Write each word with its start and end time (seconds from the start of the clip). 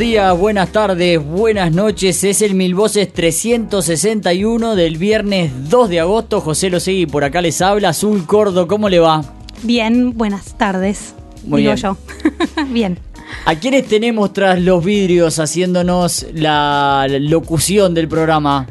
Días, 0.00 0.38
buenas 0.38 0.72
tardes, 0.72 1.22
buenas 1.22 1.72
noches. 1.72 2.24
Es 2.24 2.40
el 2.40 2.54
Mil 2.54 2.74
Voces 2.74 3.12
361 3.12 4.74
del 4.74 4.96
viernes 4.96 5.52
2 5.68 5.90
de 5.90 6.00
agosto. 6.00 6.40
José 6.40 6.70
Losegui 6.70 7.04
por 7.04 7.22
acá 7.22 7.42
les 7.42 7.60
habla. 7.60 7.90
Azul 7.90 8.24
Cordo, 8.24 8.66
¿cómo 8.66 8.88
le 8.88 8.98
va? 8.98 9.22
Bien, 9.62 10.16
buenas 10.16 10.56
tardes. 10.56 11.14
Muy 11.44 11.60
digo 11.60 11.74
bien. 11.74 11.82
yo. 11.82 11.96
bien. 12.70 12.98
¿A 13.44 13.54
quiénes 13.56 13.88
tenemos 13.88 14.32
tras 14.32 14.58
los 14.58 14.82
vidrios 14.82 15.38
haciéndonos 15.38 16.26
la 16.32 17.06
locución 17.10 17.92
del 17.92 18.08
programa? 18.08 18.68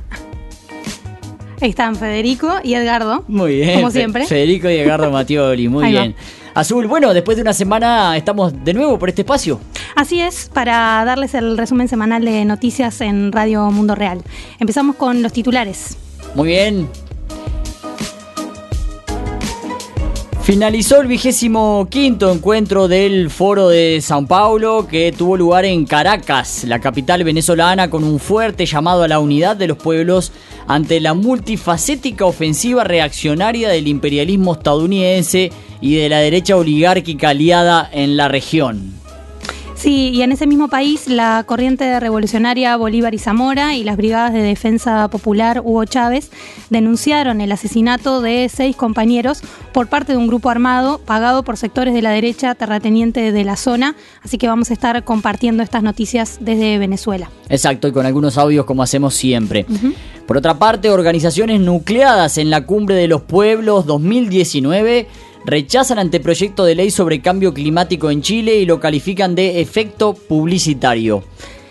Están 1.61 1.95
Federico 1.95 2.55
y 2.63 2.73
Edgardo. 2.73 3.23
Muy 3.27 3.57
bien. 3.57 3.75
Como 3.75 3.91
siempre. 3.91 4.25
Federico 4.25 4.67
y 4.67 4.77
Edgardo 4.77 5.11
Matioli, 5.11 5.69
muy 5.69 5.91
bien. 5.91 6.15
Azul, 6.55 6.87
bueno, 6.87 7.13
después 7.13 7.37
de 7.37 7.43
una 7.43 7.53
semana 7.53 8.17
estamos 8.17 8.51
de 8.65 8.73
nuevo 8.73 8.97
por 8.97 9.09
este 9.09 9.21
espacio. 9.21 9.59
Así 9.99 10.21
es, 10.21 10.49
para 10.53 11.03
darles 11.03 11.33
el 11.33 11.57
resumen 11.57 11.89
semanal 11.89 12.23
de 12.23 12.45
noticias 12.45 13.01
en 13.01 13.33
Radio 13.33 13.69
Mundo 13.69 13.95
Real. 13.95 14.21
Empezamos 14.57 14.95
con 14.95 15.21
los 15.21 15.33
titulares. 15.33 15.97
Muy 16.35 16.47
bien. 16.47 16.87
Finalizó 20.43 21.01
el 21.01 21.07
vigésimo 21.07 21.85
quinto 21.91 22.31
encuentro 22.31 22.87
del 22.87 23.29
Foro 23.29 23.67
de 23.67 23.99
Sao 23.99 24.25
Paulo 24.25 24.87
que 24.87 25.11
tuvo 25.11 25.35
lugar 25.35 25.65
en 25.65 25.85
Caracas, 25.85 26.63
la 26.63 26.79
capital 26.79 27.25
venezolana, 27.25 27.89
con 27.89 28.05
un 28.05 28.19
fuerte 28.19 28.65
llamado 28.65 29.03
a 29.03 29.09
la 29.09 29.19
unidad 29.19 29.57
de 29.57 29.67
los 29.67 29.77
pueblos 29.77 30.31
ante 30.65 31.01
la 31.01 31.13
multifacética 31.13 32.23
ofensiva 32.23 32.85
reaccionaria 32.85 33.67
del 33.67 33.89
imperialismo 33.89 34.53
estadounidense 34.53 35.51
y 35.81 35.95
de 35.95 36.07
la 36.07 36.19
derecha 36.19 36.55
oligárquica 36.55 37.31
aliada 37.31 37.89
en 37.91 38.15
la 38.15 38.29
región. 38.29 38.97
Sí, 39.79 40.09
y 40.09 40.23
en 40.23 40.33
ese 40.33 40.45
mismo 40.45 40.67
país 40.67 41.07
la 41.07 41.41
corriente 41.45 42.01
revolucionaria 42.01 42.75
Bolívar 42.75 43.13
y 43.15 43.17
Zamora 43.17 43.77
y 43.77 43.85
las 43.85 43.95
brigadas 43.95 44.33
de 44.33 44.41
defensa 44.41 45.07
popular 45.07 45.61
Hugo 45.63 45.85
Chávez 45.85 46.31
denunciaron 46.69 47.39
el 47.39 47.49
asesinato 47.53 48.19
de 48.19 48.49
seis 48.53 48.75
compañeros 48.75 49.41
por 49.71 49.87
parte 49.87 50.11
de 50.11 50.17
un 50.17 50.27
grupo 50.27 50.49
armado 50.49 50.97
pagado 50.97 51.43
por 51.43 51.55
sectores 51.55 51.93
de 51.93 52.01
la 52.01 52.11
derecha 52.11 52.55
terrateniente 52.55 53.31
de 53.31 53.43
la 53.45 53.55
zona. 53.55 53.95
Así 54.21 54.37
que 54.37 54.49
vamos 54.49 54.69
a 54.69 54.73
estar 54.73 55.01
compartiendo 55.05 55.63
estas 55.63 55.81
noticias 55.81 56.39
desde 56.41 56.77
Venezuela. 56.77 57.31
Exacto, 57.47 57.87
y 57.87 57.93
con 57.93 58.05
algunos 58.05 58.37
audios 58.37 58.65
como 58.65 58.83
hacemos 58.83 59.13
siempre. 59.13 59.65
Por 60.27 60.35
otra 60.35 60.59
parte, 60.59 60.89
organizaciones 60.89 61.61
nucleadas 61.61 62.37
en 62.37 62.49
la 62.49 62.65
Cumbre 62.65 62.95
de 62.95 63.07
los 63.07 63.21
Pueblos 63.21 63.85
2019 63.85 65.07
rechazan 65.45 65.99
anteproyecto 65.99 66.65
de 66.65 66.75
ley 66.75 66.91
sobre 66.91 67.21
cambio 67.21 67.53
climático 67.53 68.11
en 68.11 68.21
Chile 68.21 68.57
y 68.57 68.65
lo 68.65 68.79
califican 68.79 69.35
de 69.35 69.61
efecto 69.61 70.13
publicitario. 70.13 71.23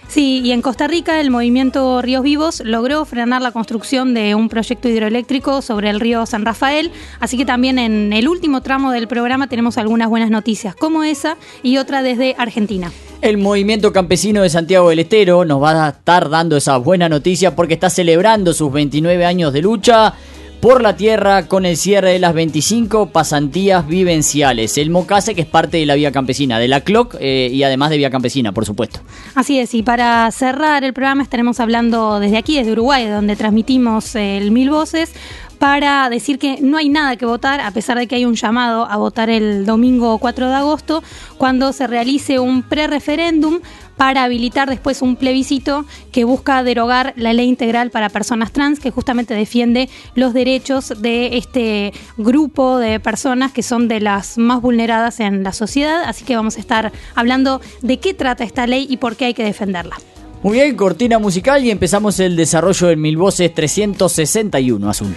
Sí, 0.09 0.41
y 0.43 0.53
en 0.53 0.63
Costa 0.63 0.89
Rica 0.89 1.21
el 1.21 1.31
movimiento 1.31 2.01
Ríos 2.01 2.23
Vivos 2.23 2.63
logró 2.65 3.05
frenar 3.05 3.43
la 3.43 3.53
construcción 3.53 4.15
de 4.15 4.35
un 4.35 4.49
proyecto 4.49 4.89
hidroeléctrico 4.89 5.61
sobre 5.61 5.91
el 5.91 6.01
río 6.01 6.25
San 6.25 6.47
Rafael, 6.47 6.91
así 7.21 7.37
que 7.37 7.45
también 7.45 7.79
en 7.79 8.15
el 8.15 8.27
último 8.27 8.63
tramo 8.63 8.91
del 8.91 9.07
programa 9.07 9.49
tenemos 9.49 9.77
algunas 9.77 10.09
buenas 10.09 10.31
noticias, 10.31 10.75
como 10.75 11.05
esa 11.05 11.37
y 11.63 11.77
otra 11.77 12.03
desde 12.03 12.35
Argentina. 12.39 12.91
El 13.21 13.37
movimiento 13.37 13.93
campesino 13.93 14.43
de 14.43 14.49
Santiago 14.49 14.89
del 14.89 15.01
Estero 15.01 15.45
nos 15.45 15.63
va 15.63 15.87
a 15.87 15.89
estar 15.91 16.31
dando 16.31 16.57
esa 16.57 16.79
buena 16.79 17.11
noticia 17.11 17.55
porque 17.55 17.75
está 17.75 17.91
celebrando 17.91 18.55
sus 18.55 18.73
29 18.73 19.27
años 19.27 19.53
de 19.53 19.61
lucha 19.61 20.15
por 20.61 20.83
la 20.83 20.97
tierra 20.97 21.47
con 21.47 21.67
el 21.67 21.77
cierre 21.77 22.13
de 22.13 22.19
las 22.19 22.35
25 22.35 23.11
pasantías 23.11 23.87
vivenciales. 23.87 24.77
El 24.79 24.91
Mocase, 24.91 25.35
que 25.35 25.43
es 25.43 25.47
parte 25.47 25.77
de 25.77 25.87
la 25.87 25.95
Vía 25.95 26.11
Campesina, 26.11 26.59
de 26.59 26.69
la 26.69 26.81
CLOC 26.81 27.17
eh, 27.21 27.51
y 27.53 27.63
además 27.63 27.91
de 27.91 27.99
Vía 27.99 28.11
Campesina, 28.11 28.53
por 28.53 28.67
supuesto. 28.67 29.01
Así 29.35 29.59
es, 29.59 29.75
y 29.75 29.83
para 29.83 30.31
cerrar 30.33 30.83
el 30.85 30.93
programa 30.93 31.23
estaremos 31.23 31.61
hablando 31.61 32.19
desde 32.19 32.39
aquí, 32.39 32.57
desde 32.57 32.73
Uruguay, 32.73 33.07
donde 33.07 33.37
transmitimos 33.37 34.15
el 34.17 34.51
Mil 34.51 34.71
Voces, 34.71 35.13
para 35.59 36.09
decir 36.09 36.39
que 36.39 36.61
no 36.61 36.77
hay 36.77 36.89
nada 36.89 37.17
que 37.17 37.27
votar, 37.27 37.61
a 37.61 37.71
pesar 37.73 37.99
de 37.99 38.07
que 38.07 38.15
hay 38.15 38.25
un 38.25 38.35
llamado 38.35 38.87
a 38.87 38.97
votar 38.97 39.29
el 39.29 39.67
domingo 39.67 40.19
4 40.19 40.49
de 40.49 40.55
agosto, 40.55 41.03
cuando 41.37 41.73
se 41.73 41.87
realice 41.87 42.39
un 42.39 42.63
pre-referéndum 42.63 43.61
para 43.99 44.25
habilitar 44.25 44.71
después 44.71 45.03
un 45.03 45.17
plebiscito 45.17 45.85
que 46.13 46.25
busca 46.25 46.63
derogar 46.63 47.13
la 47.17 47.35
ley 47.35 47.49
integral 47.49 47.91
para 47.91 48.09
personas 48.09 48.53
trans, 48.53 48.81
que 48.81 48.91
justamente 48.91 49.35
defiende 49.35 49.91
los 50.15 50.33
derechos 50.33 50.95
de 51.03 51.37
este 51.37 51.93
grupo 52.17 52.79
de 52.79 53.01
personas 53.01 53.53
que 53.53 53.63
son 53.63 53.89
de 53.89 54.01
las 54.01 54.39
más 54.39 54.63
vulneradas 54.63 55.21
en 55.21 55.43
la 55.43 55.53
sociedad. 55.53 56.05
Así 56.05 56.25
que 56.25 56.37
vamos 56.37 56.57
a 56.57 56.61
estar 56.61 56.93
hablando 57.15 57.61
de 57.83 57.99
qué 57.99 58.15
trata 58.15 58.45
esta 58.45 58.67
ley 58.67 58.87
y 58.89 58.97
por 58.97 59.17
qué 59.17 59.27
hay 59.27 59.35
que 59.35 59.45
defenderla. 59.45 59.99
Muy 60.43 60.59
bien, 60.59 60.77
cortina 60.77 61.19
musical 61.19 61.65
y 61.65 61.71
empezamos 61.71 62.21
el 62.21 62.37
desarrollo 62.37 62.87
del 62.87 62.97
Mil 62.97 63.17
Voces 63.17 63.53
361 63.53 64.89
Azul. 64.89 65.17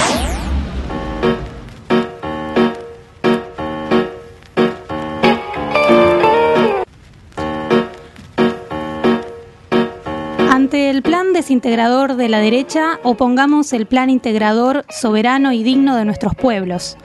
Desintegrador 11.41 12.17
de 12.17 12.29
la 12.29 12.37
derecha, 12.37 12.99
opongamos 13.01 13.73
el 13.73 13.87
plan 13.87 14.11
integrador, 14.11 14.85
soberano 14.89 15.51
y 15.53 15.63
digno 15.63 15.95
de 15.95 16.05
nuestros 16.05 16.35
pueblos. 16.35 16.97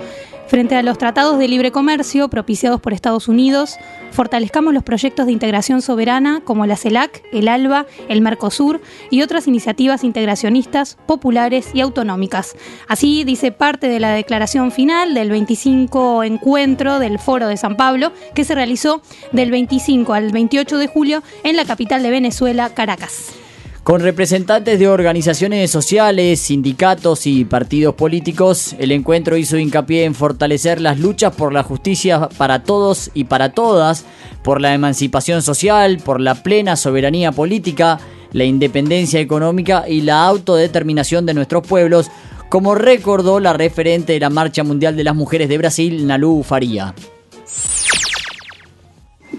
Frente 0.47 0.76
a 0.76 0.82
los 0.82 0.98
tratados 0.98 1.38
de 1.38 1.48
libre 1.48 1.72
comercio 1.72 2.28
propiciados 2.28 2.78
por 2.82 2.92
Estados 2.92 3.28
Unidos, 3.28 3.78
fortalezcamos 4.12 4.75
los 4.75 4.82
proyectos 4.82 5.25
de 5.25 5.32
integración 5.32 5.80
soberana 5.80 6.42
como 6.44 6.66
la 6.66 6.76
CELAC, 6.76 7.22
el 7.32 7.48
ALBA, 7.48 7.86
el 8.10 8.20
Mercosur 8.20 8.82
y 9.10 9.22
otras 9.22 9.48
iniciativas 9.48 10.04
integracionistas, 10.04 10.98
populares 11.06 11.70
y 11.72 11.80
autonómicas. 11.80 12.56
Así 12.88 13.25
dice 13.25 13.52
parte 13.52 13.88
de 13.88 14.00
la 14.00 14.12
declaración 14.12 14.70
final 14.70 15.14
del 15.14 15.31
25 15.31 16.25
encuentro 16.25 16.99
del 16.99 17.19
Foro 17.19 17.49
de 17.49 17.56
San 17.56 17.78
Pablo, 17.78 18.12
que 18.34 18.44
se 18.44 18.55
realizó 18.55 19.00
del 19.32 19.50
25 19.50 20.12
al 20.12 20.31
28 20.31 20.76
de 20.76 20.88
julio 20.88 21.22
en 21.43 21.56
la 21.56 21.64
capital 21.64 22.02
de 22.02 22.11
Venezuela, 22.11 22.69
Caracas. 22.75 23.45
Con 23.87 24.00
representantes 24.00 24.81
de 24.81 24.88
organizaciones 24.88 25.71
sociales, 25.71 26.41
sindicatos 26.41 27.25
y 27.25 27.44
partidos 27.44 27.94
políticos, 27.94 28.75
el 28.81 28.91
encuentro 28.91 29.37
hizo 29.37 29.59
hincapié 29.59 30.03
en 30.03 30.17
fortalecer 30.17 30.81
las 30.81 30.99
luchas 30.99 31.33
por 31.37 31.53
la 31.53 31.62
justicia 31.62 32.29
para 32.37 32.65
todos 32.65 33.12
y 33.15 33.23
para 33.23 33.53
todas, 33.53 34.05
por 34.43 34.61
la 34.61 34.75
emancipación 34.75 35.41
social, 35.41 35.99
por 36.05 36.21
la 36.21 36.35
plena 36.35 36.75
soberanía 36.75 37.31
política, 37.31 38.00
la 38.33 38.43
independencia 38.43 39.21
económica 39.21 39.85
y 39.88 40.00
la 40.00 40.25
autodeterminación 40.25 41.25
de 41.25 41.35
nuestros 41.35 41.65
pueblos, 41.65 42.11
como 42.49 42.75
recordó 42.75 43.38
la 43.38 43.53
referente 43.53 44.15
de 44.15 44.19
la 44.19 44.31
Marcha 44.31 44.65
Mundial 44.65 44.97
de 44.97 45.05
las 45.05 45.15
Mujeres 45.15 45.49
de 45.49 45.59
Brasil, 45.59 46.09
Nalu 46.09 46.43
Faría. 46.43 46.93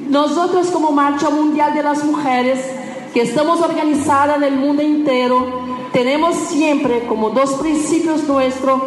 Nosotros 0.10 0.68
como 0.68 0.94
Marcha 0.94 1.30
Mundial 1.30 1.74
de 1.74 1.84
las 1.84 2.02
Mujeres, 2.06 2.60
que 3.18 3.24
estamos 3.24 3.62
organizadas 3.62 4.38
en 4.38 4.44
el 4.44 4.58
mundo 4.58 4.84
entero, 4.84 5.48
tenemos 5.92 6.36
siempre 6.36 7.08
como 7.08 7.31
dos 7.31 7.56
principios 7.56 8.28
nuestros 8.28 8.80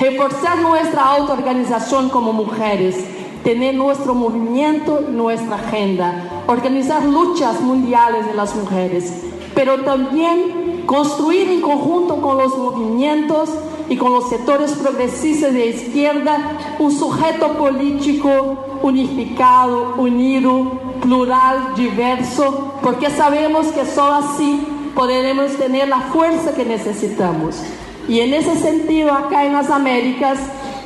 reforzar 0.00 0.56
nuestra 0.60 1.04
autoorganización 1.04 2.08
como 2.08 2.32
mujeres, 2.32 2.96
tener 3.42 3.74
nuestro 3.74 4.14
movimiento 4.14 5.02
nuestra 5.02 5.56
agenda, 5.56 6.44
organizar 6.46 7.04
luchas 7.04 7.60
mundiales 7.60 8.24
de 8.26 8.32
las 8.32 8.56
mujeres, 8.56 9.12
pero 9.54 9.82
también 9.82 10.82
construir 10.86 11.48
en 11.50 11.60
conjunto 11.60 12.20
con 12.20 12.38
los 12.38 12.56
movimientos 12.56 13.50
y 13.88 13.96
con 13.96 14.12
los 14.12 14.28
sectores 14.28 14.72
progresistas 14.72 15.52
de 15.52 15.66
izquierda 15.66 16.58
un 16.78 16.90
sujeto 16.90 17.54
político 17.54 18.78
unificado, 18.82 19.94
unido, 19.96 20.72
plural, 21.00 21.74
diverso, 21.76 22.74
porque 22.82 23.10
sabemos 23.10 23.68
que 23.68 23.84
solo 23.84 24.14
así 24.14 24.66
podremos 24.94 25.56
tener 25.56 25.88
la 25.88 26.00
fuerza 26.00 26.54
que 26.54 26.64
necesitamos. 26.64 27.62
Y 28.08 28.20
en 28.20 28.34
ese 28.34 28.56
sentido, 28.56 29.12
acá 29.12 29.44
en 29.44 29.54
las 29.54 29.70
Américas, 29.70 30.38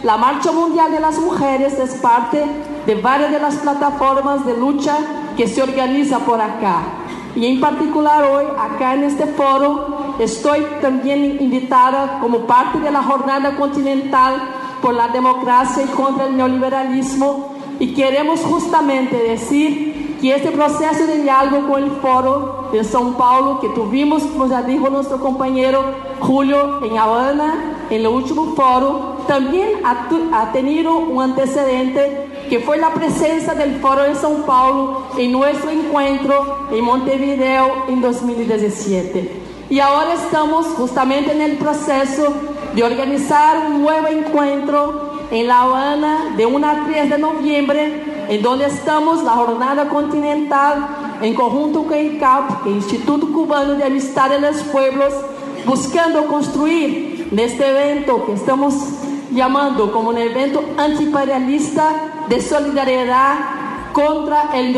la 0.05 0.17
Marcha 0.17 0.53
Mundial 0.53 0.93
de 0.93 1.00
las 1.00 1.19
Mujeres 1.19 1.79
es 1.79 1.94
parte 1.94 2.44
de 2.87 2.94
varias 2.94 3.32
de 3.32 3.41
las 3.41 3.56
plataformas 3.56 4.47
de 4.47 4.56
lucha 4.56 4.97
que 5.37 5.49
se 5.49 5.62
organiza 5.62 6.20
por 6.20 6.41
acá. 6.41 6.82
Y 7.37 7.47
en 7.47 7.61
particular 7.61 8.25
hoy, 8.25 8.45
acá 8.59 8.95
en 8.95 9.05
este 9.05 9.27
foro, 9.27 10.15
estoy 10.19 10.67
también 10.81 11.39
invitada 11.41 12.19
como 12.21 12.41
parte 12.41 12.81
de 12.81 12.91
la 12.91 13.03
Jornada 13.03 13.57
Continental 13.57 14.35
por 14.83 14.95
la 14.95 15.09
Democracia 15.09 15.85
y 15.85 15.89
contra 15.89 16.27
el 16.27 16.37
Neoliberalismo. 16.37 17.55
Y 17.79 17.95
queremos 17.95 18.41
justamente 18.41 19.17
decir 19.17 20.19
que 20.21 20.35
este 20.35 20.51
proceso 20.51 21.07
de 21.07 21.23
diálogo 21.23 21.69
con 21.69 21.83
el 21.85 21.91
foro 22.03 22.69
de 22.73 22.81
São 22.81 23.15
Paulo 23.15 23.61
que 23.61 23.69
tuvimos, 23.69 24.23
como 24.25 24.49
ya 24.49 24.63
dijo 24.63 24.91
nuestro 24.91 25.21
compañero 25.21 25.85
Julio, 26.21 26.85
en 26.85 26.99
Habana, 26.99 27.77
en 27.89 28.01
el 28.01 28.09
último 28.09 28.55
foro, 28.57 29.19
también 29.29 29.69
ha, 29.85 30.09
ha 30.33 30.53
tenido 30.53 30.99
un 30.99 31.23
antecedente 31.23 32.29
que 32.49 32.61
fue 32.61 32.79
la 32.79 32.93
presencia 32.93 33.55
del 33.55 33.77
Foro 33.81 34.03
de 34.03 34.15
São 34.15 34.45
Paulo 34.45 35.06
en 35.17 35.33
nuestro 35.33 35.71
encuentro 35.71 36.69
en 36.71 36.85
Montevideo 36.85 37.85
en 37.89 38.00
2017. 38.00 39.31
Y 39.71 39.81
ahora 39.81 40.15
estamos 40.15 40.67
justamente 40.69 41.33
en 41.33 41.43
el 41.43 41.59
proceso 41.59 42.33
de 42.75 42.83
organizar 42.83 43.67
un 43.67 43.83
nuevo 43.83 44.09
encuentro 44.09 45.19
en 45.31 45.47
La 45.47 45.62
Habana 45.62 46.35
de 46.37 46.47
1 46.47 46.67
a 46.67 46.85
3 46.87 47.11
de 47.11 47.19
noviembre, 47.19 48.27
en 48.29 48.43
donde 48.43 48.65
estamos 48.65 49.23
la 49.25 49.33
jornada 49.33 49.89
continental 49.89 51.19
en 51.21 51.35
conjunto 51.35 51.85
con 51.85 51.94
el 51.94 52.19
CAP, 52.19 52.67
el 52.67 52.77
Instituto 52.77 53.31
Cubano 53.31 53.75
de 53.75 53.85
Amistad 53.85 54.31
de 54.31 54.41
los 54.41 54.56
Pueblos, 54.65 55.12
buscando 55.67 56.27
construir 56.27 57.29
este 57.37 57.69
evento 57.69 58.25
que 58.25 58.33
estamos 58.33 58.75
llamando 59.33 59.93
como 59.93 60.09
un 60.09 60.19
evento 60.19 60.65
antiimperialista 60.79 62.18
de 62.29 62.41
solidaridad 62.41 63.37
contra 63.93 64.51
el 64.55 64.77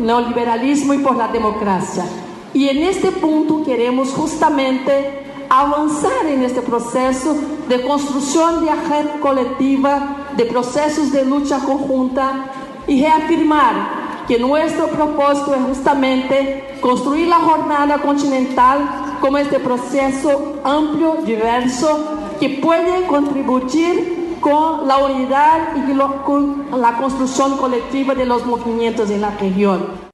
neoliberalismo 0.00 0.94
y 0.94 0.98
por 0.98 1.16
la 1.16 1.28
democracia. 1.28 2.04
Y 2.52 2.68
en 2.68 2.78
este 2.78 3.10
punto 3.12 3.62
queremos 3.64 4.12
justamente 4.12 5.24
avanzar 5.48 6.26
en 6.26 6.42
este 6.44 6.62
proceso 6.62 7.36
de 7.68 7.82
construcción 7.82 8.64
de 8.64 8.70
agenda 8.70 9.14
colectiva, 9.20 10.16
de 10.36 10.44
procesos 10.44 11.10
de 11.12 11.24
lucha 11.24 11.58
conjunta 11.58 12.46
y 12.86 13.02
reafirmar 13.02 14.00
que 14.28 14.38
nuestro 14.38 14.86
propósito 14.88 15.54
es 15.54 15.62
justamente 15.62 16.76
construir 16.80 17.26
la 17.26 17.40
jornada 17.40 17.98
continental 17.98 19.16
como 19.20 19.38
este 19.38 19.58
proceso 19.58 20.60
amplio, 20.62 21.18
diverso, 21.24 22.18
que 22.38 22.48
puede 22.62 23.06
contribuir 23.06 24.19
con 24.40 24.88
la 24.88 24.98
unidad 24.98 25.76
y 25.76 25.96
con 26.24 26.66
la 26.80 26.96
construcción 26.96 27.56
colectiva 27.56 28.14
de 28.14 28.26
los 28.26 28.44
movimientos 28.46 29.10
en 29.10 29.20
la 29.20 29.30
región. 29.30 30.09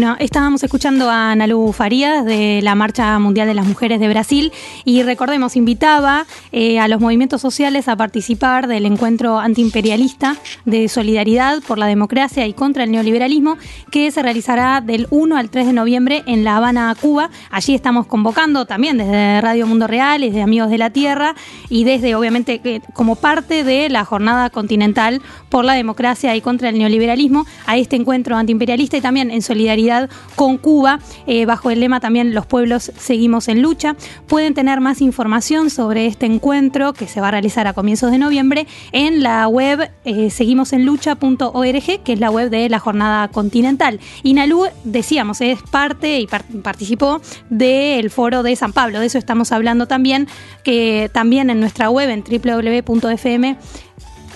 Bueno, 0.00 0.16
estábamos 0.18 0.62
escuchando 0.62 1.10
a 1.10 1.34
Nalu 1.36 1.74
Farías 1.74 2.24
de 2.24 2.60
la 2.62 2.74
Marcha 2.74 3.18
Mundial 3.18 3.46
de 3.46 3.52
las 3.52 3.66
Mujeres 3.66 4.00
de 4.00 4.08
Brasil 4.08 4.50
y 4.86 5.02
recordemos, 5.02 5.56
invitaba 5.56 6.24
eh, 6.52 6.80
a 6.80 6.88
los 6.88 7.02
movimientos 7.02 7.42
sociales 7.42 7.86
a 7.86 7.96
participar 7.96 8.66
del 8.66 8.86
encuentro 8.86 9.38
antiimperialista 9.38 10.38
de 10.64 10.88
solidaridad 10.88 11.62
por 11.64 11.76
la 11.76 11.84
democracia 11.84 12.46
y 12.46 12.54
contra 12.54 12.84
el 12.84 12.92
neoliberalismo 12.92 13.58
que 13.90 14.10
se 14.10 14.22
realizará 14.22 14.80
del 14.80 15.06
1 15.10 15.36
al 15.36 15.50
3 15.50 15.66
de 15.66 15.72
noviembre 15.74 16.22
en 16.24 16.44
La 16.44 16.56
Habana, 16.56 16.96
Cuba. 16.98 17.28
Allí 17.50 17.74
estamos 17.74 18.06
convocando 18.06 18.64
también 18.64 18.96
desde 18.96 19.42
Radio 19.42 19.66
Mundo 19.66 19.86
Real 19.86 20.22
desde 20.22 20.40
Amigos 20.40 20.70
de 20.70 20.78
la 20.78 20.88
Tierra 20.88 21.34
y 21.68 21.84
desde, 21.84 22.14
obviamente, 22.14 22.80
como 22.94 23.16
parte 23.16 23.64
de 23.64 23.90
la 23.90 24.06
Jornada 24.06 24.48
Continental 24.48 25.20
por 25.50 25.66
la 25.66 25.74
Democracia 25.74 26.34
y 26.36 26.40
contra 26.40 26.70
el 26.70 26.78
Neoliberalismo 26.78 27.44
a 27.66 27.76
este 27.76 27.96
encuentro 27.96 28.34
antiimperialista 28.38 28.96
y 28.96 29.02
también 29.02 29.30
en 29.30 29.42
solidaridad 29.42 29.89
con 30.36 30.58
Cuba, 30.58 31.00
eh, 31.26 31.46
bajo 31.46 31.70
el 31.70 31.80
lema 31.80 32.00
también 32.00 32.34
Los 32.34 32.46
pueblos 32.46 32.92
seguimos 32.96 33.48
en 33.48 33.62
lucha. 33.62 33.96
Pueden 34.26 34.54
tener 34.54 34.80
más 34.80 35.00
información 35.00 35.70
sobre 35.70 36.06
este 36.06 36.26
encuentro 36.26 36.92
que 36.92 37.06
se 37.06 37.20
va 37.20 37.28
a 37.28 37.30
realizar 37.32 37.66
a 37.66 37.72
comienzos 37.72 38.10
de 38.10 38.18
noviembre 38.18 38.66
en 38.92 39.22
la 39.22 39.48
web 39.48 39.90
eh, 40.04 40.30
seguimosenlucha.org, 40.30 42.02
que 42.04 42.12
es 42.12 42.20
la 42.20 42.30
web 42.30 42.50
de 42.50 42.68
la 42.68 42.78
Jornada 42.78 43.28
Continental. 43.28 44.00
Y 44.22 44.34
Nalú, 44.34 44.66
decíamos, 44.84 45.40
es 45.40 45.60
parte 45.70 46.20
y 46.20 46.26
participó 46.26 47.20
del 47.48 48.10
foro 48.10 48.42
de 48.42 48.54
San 48.56 48.72
Pablo, 48.72 49.00
de 49.00 49.06
eso 49.06 49.18
estamos 49.18 49.52
hablando 49.52 49.86
también, 49.86 50.28
que 50.64 51.10
también 51.12 51.50
en 51.50 51.60
nuestra 51.60 51.90
web 51.90 52.10
en 52.10 52.22
www.fm 52.22 53.56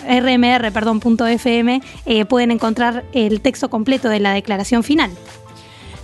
rmr, 0.04 0.72
perdón, 0.72 1.00
.fm, 1.00 1.80
eh, 2.06 2.24
pueden 2.24 2.50
encontrar 2.50 3.04
el 3.12 3.40
texto 3.40 3.70
completo 3.70 4.08
de 4.08 4.20
la 4.20 4.32
declaración 4.32 4.82
final. 4.82 5.10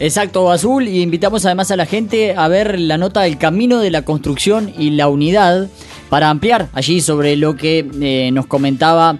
Exacto, 0.00 0.50
Azul, 0.50 0.88
y 0.88 1.02
invitamos 1.02 1.44
además 1.44 1.70
a 1.70 1.76
la 1.76 1.84
gente 1.84 2.34
a 2.34 2.48
ver 2.48 2.80
la 2.80 2.96
nota 2.96 3.20
del 3.20 3.36
camino 3.36 3.80
de 3.80 3.90
la 3.90 4.00
construcción 4.00 4.72
y 4.78 4.92
la 4.92 5.08
unidad 5.08 5.68
para 6.08 6.30
ampliar 6.30 6.70
allí 6.72 7.02
sobre 7.02 7.36
lo 7.36 7.54
que 7.54 7.86
eh, 8.00 8.30
nos 8.32 8.46
comentaba 8.46 9.18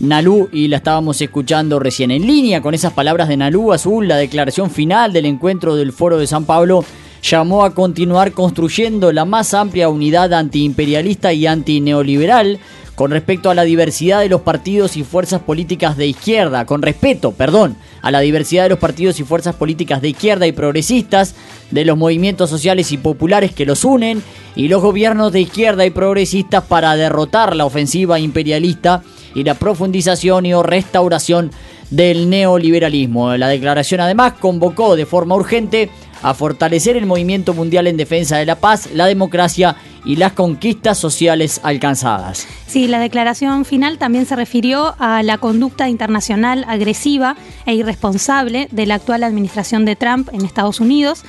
Nalú 0.00 0.48
y 0.52 0.66
la 0.66 0.78
estábamos 0.78 1.20
escuchando 1.22 1.78
recién. 1.78 2.10
En 2.10 2.26
línea 2.26 2.60
con 2.60 2.74
esas 2.74 2.92
palabras 2.92 3.28
de 3.28 3.36
Nalú 3.36 3.72
Azul, 3.72 4.08
la 4.08 4.16
declaración 4.16 4.68
final 4.68 5.12
del 5.12 5.26
encuentro 5.26 5.76
del 5.76 5.92
Foro 5.92 6.18
de 6.18 6.26
San 6.26 6.44
Pablo 6.44 6.84
llamó 7.22 7.64
a 7.64 7.72
continuar 7.72 8.32
construyendo 8.32 9.12
la 9.12 9.24
más 9.24 9.54
amplia 9.54 9.88
unidad 9.88 10.34
antiimperialista 10.34 11.32
y 11.32 11.46
antineoliberal 11.46 12.58
con 12.96 13.10
respecto 13.10 13.50
a 13.50 13.54
la 13.54 13.62
diversidad 13.62 14.20
de 14.20 14.30
los 14.30 14.40
partidos 14.40 14.96
y 14.96 15.04
fuerzas 15.04 15.42
políticas 15.42 15.98
de 15.98 16.06
izquierda, 16.06 16.64
con 16.64 16.80
respeto, 16.80 17.32
perdón, 17.32 17.76
a 18.00 18.10
la 18.10 18.20
diversidad 18.20 18.62
de 18.62 18.70
los 18.70 18.78
partidos 18.78 19.20
y 19.20 19.24
fuerzas 19.24 19.54
políticas 19.54 20.00
de 20.00 20.08
izquierda 20.08 20.46
y 20.46 20.52
progresistas, 20.52 21.34
de 21.70 21.84
los 21.84 21.98
movimientos 21.98 22.48
sociales 22.48 22.90
y 22.92 22.96
populares 22.96 23.52
que 23.52 23.66
los 23.66 23.84
unen, 23.84 24.22
y 24.56 24.68
los 24.68 24.80
gobiernos 24.80 25.30
de 25.30 25.42
izquierda 25.42 25.84
y 25.84 25.90
progresistas 25.90 26.64
para 26.64 26.96
derrotar 26.96 27.54
la 27.54 27.66
ofensiva 27.66 28.18
imperialista 28.18 29.02
y 29.34 29.44
la 29.44 29.54
profundización 29.54 30.46
y 30.46 30.54
o 30.54 30.62
restauración 30.62 31.50
del 31.90 32.30
neoliberalismo. 32.30 33.36
La 33.36 33.48
declaración 33.48 34.00
además 34.00 34.32
convocó 34.40 34.96
de 34.96 35.04
forma 35.04 35.34
urgente 35.34 35.90
a 36.26 36.34
fortalecer 36.34 36.96
el 36.96 37.06
movimiento 37.06 37.54
mundial 37.54 37.86
en 37.86 37.96
defensa 37.96 38.36
de 38.36 38.46
la 38.46 38.56
paz, 38.56 38.88
la 38.92 39.06
democracia 39.06 39.76
y 40.04 40.16
las 40.16 40.32
conquistas 40.32 40.98
sociales 40.98 41.60
alcanzadas. 41.62 42.48
Sí, 42.66 42.88
la 42.88 42.98
declaración 42.98 43.64
final 43.64 43.96
también 43.98 44.26
se 44.26 44.34
refirió 44.34 44.96
a 44.98 45.22
la 45.22 45.38
conducta 45.38 45.88
internacional 45.88 46.64
agresiva 46.66 47.36
e 47.64 47.76
irresponsable 47.76 48.66
de 48.72 48.86
la 48.86 48.96
actual 48.96 49.22
administración 49.22 49.84
de 49.84 49.94
Trump 49.94 50.28
en 50.32 50.44
Estados 50.44 50.80
Unidos 50.80 51.22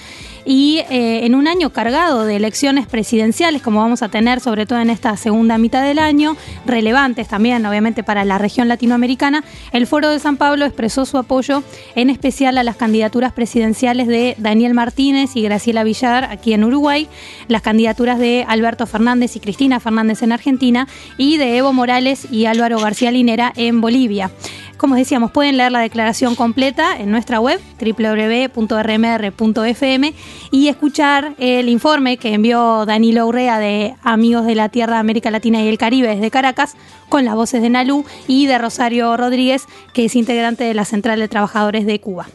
y 0.48 0.80
eh, 0.89 1.25
en 1.25 1.36
un 1.36 1.46
año 1.46 1.72
cargado 1.72 2.24
de 2.24 2.38
elecciones 2.38 2.88
presidenciales, 2.88 3.62
como 3.62 3.82
vamos 3.82 4.01
a 4.01 4.08
tener 4.08 4.39
sobre 4.39 4.66
todo 4.66 4.80
en 4.80 4.89
esta 4.89 5.18
segunda 5.18 5.58
mitad 5.58 5.84
del 5.84 6.00
año, 6.00 6.38
relevantes 6.66 7.27
también 7.27 7.66
obviamente 7.66 8.01
para 8.01 8.24
la 8.24 8.38
región 8.38 8.70
latinoamericana, 8.70 9.44
el 9.74 9.88
Foro 9.88 10.10
de 10.10 10.20
San 10.20 10.38
Pablo 10.38 10.66
expresó 10.66 11.06
su 11.06 11.18
apoyo 11.18 11.63
en 11.96 12.10
especial 12.10 12.58
a 12.58 12.63
las 12.63 12.77
candidaturas 12.77 13.34
presidenciales 13.34 14.08
de 14.08 14.36
Daniel 14.38 14.74
Martínez 14.74 15.36
y 15.36 15.42
Graciela 15.42 15.84
Villar 15.84 16.24
aquí 16.24 16.54
en 16.54 16.63
Uruguay, 16.63 17.10
las 17.50 17.62
candidaturas 17.62 18.18
de 18.18 18.46
Alberto 18.48 18.88
Fernández 18.88 19.36
y 19.36 19.42
Cristina 19.42 19.82
Fernández 19.82 20.24
en 20.24 20.32
Argentina 20.32 20.88
y 21.18 21.36
de 21.36 21.58
Evo 21.58 21.74
Morales 21.74 22.25
y 22.32 22.46
Álvaro 22.46 22.80
García 22.80 23.12
Linera 23.12 23.51
en 23.58 23.82
Bolivia. 23.82 24.32
Como 24.78 24.96
decíamos, 24.96 25.32
pueden 25.32 25.58
leer 25.58 25.72
la 25.72 25.80
declaración 25.80 26.36
completa 26.36 26.96
en 26.98 27.10
nuestra 27.10 27.40
web 27.40 27.60
www.rmr.fm 27.80 28.54
y 30.52 30.68
escuchar 30.68 31.34
el 31.40 31.68
informe 31.68 32.18
que 32.18 32.34
envió 32.34 32.86
Danilo 32.86 33.26
Urrea 33.26 33.58
de 33.58 33.96
Amigos 34.04 34.46
de 34.46 34.54
la 34.54 34.70
Tierra, 34.70 35.00
América 35.00 35.32
Latina 35.32 35.64
y 35.64 35.68
el 35.68 35.80
Caribe 35.80 36.10
desde 36.10 36.30
Caracas 36.30 36.76
con 37.10 37.26
las 37.26 37.34
voces 37.34 37.64
de 37.64 37.72
Nalú 37.72 38.06
y 38.28 38.46
de 38.46 38.60
Rosario 38.60 39.18
Rodríguez, 39.18 39.66
que 39.94 40.06
es 40.06 40.16
integrante 40.16 40.64
de 40.64 40.76
la 40.76 40.86
Central 40.86 41.20
de 41.20 41.28
Trabajadores 41.28 41.88
de 41.88 42.00
Cuba. 42.00 42.28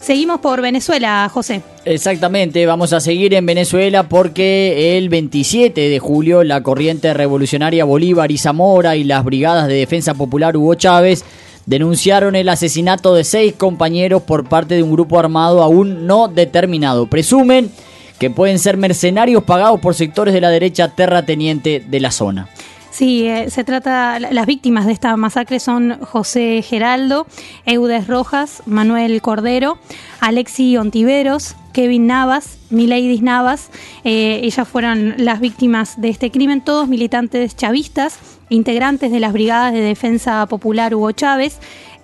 Seguimos 0.00 0.40
por 0.40 0.62
Venezuela, 0.62 1.28
José. 1.32 1.60
Exactamente, 1.84 2.64
vamos 2.64 2.94
a 2.94 3.00
seguir 3.00 3.34
en 3.34 3.44
Venezuela 3.44 4.08
porque 4.08 4.96
el 4.96 5.10
27 5.10 5.90
de 5.90 5.98
julio 5.98 6.42
la 6.42 6.62
corriente 6.62 7.12
revolucionaria 7.12 7.84
Bolívar 7.84 8.32
y 8.32 8.38
Zamora 8.38 8.96
y 8.96 9.04
las 9.04 9.24
brigadas 9.24 9.68
de 9.68 9.74
defensa 9.74 10.14
popular 10.14 10.56
Hugo 10.56 10.74
Chávez 10.74 11.22
denunciaron 11.66 12.34
el 12.34 12.48
asesinato 12.48 13.14
de 13.14 13.24
seis 13.24 13.52
compañeros 13.52 14.22
por 14.22 14.48
parte 14.48 14.74
de 14.74 14.82
un 14.82 14.92
grupo 14.92 15.18
armado 15.18 15.62
aún 15.62 16.06
no 16.06 16.28
determinado. 16.28 17.06
Presumen 17.06 17.70
que 18.18 18.30
pueden 18.30 18.58
ser 18.58 18.78
mercenarios 18.78 19.44
pagados 19.44 19.80
por 19.80 19.94
sectores 19.94 20.32
de 20.32 20.40
la 20.40 20.50
derecha 20.50 20.88
terrateniente 20.88 21.84
de 21.86 22.00
la 22.00 22.10
zona. 22.10 22.48
Sí, 22.90 23.26
eh, 23.26 23.50
se 23.50 23.64
trata, 23.64 24.18
las 24.18 24.46
víctimas 24.46 24.84
de 24.84 24.92
esta 24.92 25.16
masacre 25.16 25.60
son 25.60 26.00
José 26.00 26.62
Geraldo, 26.62 27.26
Eudes 27.64 28.08
Rojas, 28.08 28.62
Manuel 28.66 29.22
Cordero, 29.22 29.78
Alexi 30.20 30.76
Ontiveros, 30.76 31.56
Kevin 31.72 32.08
Navas, 32.08 32.58
Mileidis 32.70 33.22
Navas. 33.22 33.70
Eh, 34.04 34.40
ellas 34.42 34.66
fueron 34.66 35.14
las 35.18 35.40
víctimas 35.40 36.00
de 36.00 36.08
este 36.08 36.30
crimen, 36.30 36.62
todos 36.62 36.88
militantes 36.88 37.56
chavistas, 37.56 38.18
integrantes 38.48 39.12
de 39.12 39.20
las 39.20 39.32
Brigadas 39.32 39.72
de 39.72 39.80
Defensa 39.80 40.44
Popular 40.46 40.94
Hugo 40.94 41.12
Chávez 41.12 41.60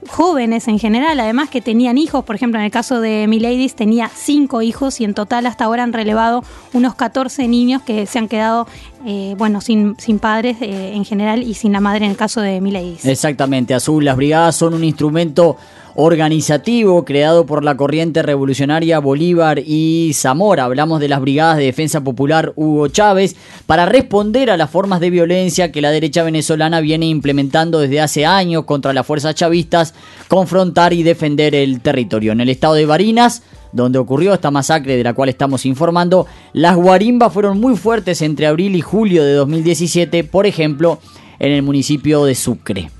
jóvenes 0.08 0.68
en 0.68 0.78
general, 0.78 1.18
además 1.20 1.48
que 1.50 1.60
tenían 1.60 1.98
hijos, 1.98 2.24
por 2.24 2.36
ejemplo, 2.36 2.58
en 2.58 2.66
el 2.66 2.70
caso 2.70 3.00
de 3.00 3.26
Miladis 3.28 3.74
tenía 3.74 4.10
cinco 4.14 4.62
hijos 4.62 5.00
y 5.00 5.04
en 5.04 5.14
total 5.14 5.46
hasta 5.46 5.64
ahora 5.64 5.82
han 5.82 5.92
relevado 5.92 6.44
unos 6.72 6.94
14 6.94 7.48
niños 7.48 7.82
que 7.82 8.06
se 8.06 8.18
han 8.18 8.28
quedado, 8.28 8.66
eh, 9.04 9.34
bueno, 9.38 9.60
sin, 9.60 9.96
sin 9.98 10.18
padres 10.18 10.56
eh, 10.60 10.94
en 10.94 11.04
general 11.04 11.42
y 11.42 11.54
sin 11.54 11.72
la 11.72 11.80
madre 11.80 12.04
en 12.04 12.10
el 12.10 12.16
caso 12.16 12.40
de 12.40 12.60
Miladis. 12.60 13.04
Exactamente, 13.04 13.74
Azul, 13.74 14.04
las 14.04 14.16
brigadas 14.16 14.56
son 14.56 14.74
un 14.74 14.84
instrumento 14.84 15.56
organizativo 15.96 17.06
creado 17.06 17.46
por 17.46 17.64
la 17.64 17.76
corriente 17.76 18.22
revolucionaria 18.22 18.98
Bolívar 18.98 19.60
y 19.64 20.12
Zamora. 20.14 20.64
Hablamos 20.64 21.00
de 21.00 21.08
las 21.08 21.22
brigadas 21.22 21.56
de 21.56 21.64
defensa 21.64 22.04
popular 22.04 22.52
Hugo 22.54 22.88
Chávez 22.88 23.34
para 23.64 23.86
responder 23.86 24.50
a 24.50 24.58
las 24.58 24.70
formas 24.70 25.00
de 25.00 25.08
violencia 25.08 25.72
que 25.72 25.80
la 25.80 25.90
derecha 25.90 26.22
venezolana 26.22 26.80
viene 26.80 27.06
implementando 27.06 27.78
desde 27.78 28.02
hace 28.02 28.26
años 28.26 28.64
contra 28.64 28.92
las 28.92 29.06
fuerzas 29.06 29.34
chavistas, 29.34 29.94
confrontar 30.28 30.92
y 30.92 31.02
defender 31.02 31.54
el 31.54 31.80
territorio. 31.80 32.32
En 32.32 32.42
el 32.42 32.50
estado 32.50 32.74
de 32.74 32.84
Barinas, 32.84 33.42
donde 33.72 33.98
ocurrió 33.98 34.34
esta 34.34 34.50
masacre 34.50 34.98
de 34.98 35.04
la 35.04 35.14
cual 35.14 35.30
estamos 35.30 35.64
informando, 35.64 36.26
las 36.52 36.76
guarimbas 36.76 37.32
fueron 37.32 37.58
muy 37.58 37.74
fuertes 37.74 38.20
entre 38.20 38.46
abril 38.46 38.76
y 38.76 38.82
julio 38.82 39.24
de 39.24 39.32
2017, 39.32 40.24
por 40.24 40.44
ejemplo, 40.44 40.98
en 41.38 41.52
el 41.52 41.62
municipio 41.62 42.26
de 42.26 42.34
Sucre. 42.34 42.90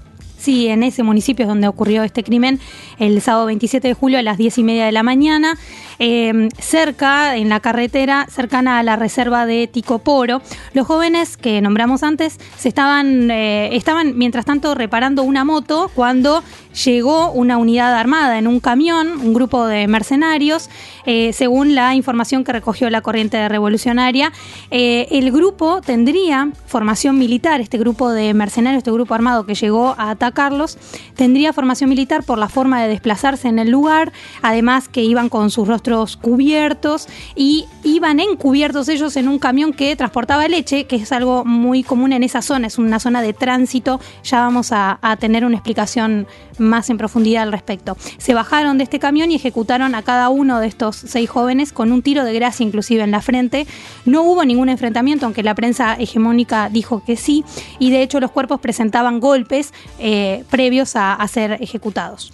Sí, 0.46 0.68
en 0.68 0.84
ese 0.84 1.02
municipio 1.02 1.42
es 1.42 1.48
donde 1.48 1.66
ocurrió 1.66 2.04
este 2.04 2.22
crimen 2.22 2.60
el 3.00 3.20
sábado 3.20 3.46
27 3.46 3.88
de 3.88 3.94
julio 3.94 4.20
a 4.20 4.22
las 4.22 4.38
10 4.38 4.58
y 4.58 4.62
media 4.62 4.86
de 4.86 4.92
la 4.92 5.02
mañana, 5.02 5.58
eh, 5.98 6.48
cerca, 6.60 7.34
en 7.34 7.48
la 7.48 7.58
carretera, 7.58 8.28
cercana 8.30 8.78
a 8.78 8.84
la 8.84 8.94
reserva 8.94 9.44
de 9.44 9.66
Ticoporo. 9.66 10.42
Los 10.72 10.86
jóvenes 10.86 11.36
que 11.36 11.60
nombramos 11.60 12.04
antes 12.04 12.38
se 12.56 12.68
estaban, 12.68 13.28
eh, 13.28 13.74
estaban 13.74 14.16
mientras 14.16 14.44
tanto 14.44 14.76
reparando 14.76 15.24
una 15.24 15.44
moto 15.44 15.90
cuando 15.96 16.44
llegó 16.84 17.32
una 17.32 17.56
unidad 17.56 17.94
armada 17.94 18.38
en 18.38 18.46
un 18.46 18.60
camión, 18.60 19.18
un 19.20 19.34
grupo 19.34 19.66
de 19.66 19.88
mercenarios, 19.88 20.70
eh, 21.06 21.32
según 21.32 21.74
la 21.74 21.96
información 21.96 22.44
que 22.44 22.52
recogió 22.52 22.88
la 22.88 23.00
corriente 23.00 23.48
revolucionaria. 23.48 24.32
el 24.70 25.32
grupo 25.32 25.80
tendría 25.80 26.50
formación 26.66 27.18
militar, 27.18 27.60
este 27.60 27.78
grupo 27.78 28.12
de 28.12 28.32
mercenarios, 28.34 28.78
este 28.78 28.92
grupo 28.92 29.14
armado 29.14 29.44
que 29.46 29.54
llegó 29.54 29.96
a 29.98 30.14
atacarlos, 30.36 30.76
tendría 31.14 31.52
formación 31.54 31.88
militar 31.88 32.22
por 32.22 32.38
la 32.38 32.48
forma 32.48 32.82
de 32.82 32.88
desplazarse 32.88 33.48
en 33.48 33.58
el 33.58 33.70
lugar, 33.70 34.12
además 34.42 34.88
que 34.88 35.02
iban 35.02 35.30
con 35.30 35.50
sus 35.50 35.66
rostros 35.66 36.18
cubiertos 36.18 37.08
y 37.34 37.64
iban 37.84 38.20
encubiertos 38.20 38.88
ellos 38.88 39.16
en 39.16 39.28
un 39.28 39.38
camión 39.38 39.72
que 39.72 39.96
transportaba 39.96 40.46
leche, 40.46 40.84
que 40.84 40.96
es 40.96 41.12
algo 41.12 41.44
muy 41.44 41.82
común 41.82 42.12
en 42.12 42.22
esa 42.22 42.42
zona, 42.42 42.66
es 42.66 42.78
una 42.78 43.00
zona 43.00 43.22
de 43.22 43.32
tránsito, 43.32 43.98
ya 44.22 44.40
vamos 44.40 44.72
a, 44.72 44.98
tener 45.18 45.44
una 45.44 45.56
explicación 45.56 46.26
más 46.58 46.90
en 46.90 46.98
profundidad 46.98 47.44
al 47.44 47.52
respecto. 47.52 47.96
Se 48.18 48.34
bajaron 48.34 48.76
de 48.76 48.84
este 48.84 48.98
camión 48.98 49.30
y 49.30 49.36
ejecutaron 49.36 49.94
a 49.94 50.02
cada 50.02 50.28
uno 50.28 50.58
de 50.58 50.66
estos 50.66 50.96
seis 50.96 51.30
jóvenes 51.30 51.72
con 51.72 51.92
un 51.92 52.02
tiro 52.02 52.24
de 52.24 52.34
gracia 52.34 52.64
inclusive 52.64 53.02
en 53.02 53.12
la 53.12 53.22
frente. 53.22 53.66
No 54.04 54.22
hubo 54.22 54.44
ningún 54.44 54.68
enfrentamiento, 54.68 55.24
aunque 55.26 55.42
la 55.42 55.54
prensa 55.54 55.94
hegemónica 55.94 56.68
dijo 56.68 57.02
que 57.04 57.16
sí, 57.16 57.44
y 57.78 57.90
de 57.90 58.02
hecho 58.02 58.20
los 58.20 58.30
cuerpos 58.30 58.60
presentaban 58.60 59.20
golpes 59.20 59.72
eh, 59.98 60.25
previos 60.50 60.96
a 60.96 61.26
ser 61.28 61.58
ejecutados. 61.60 62.32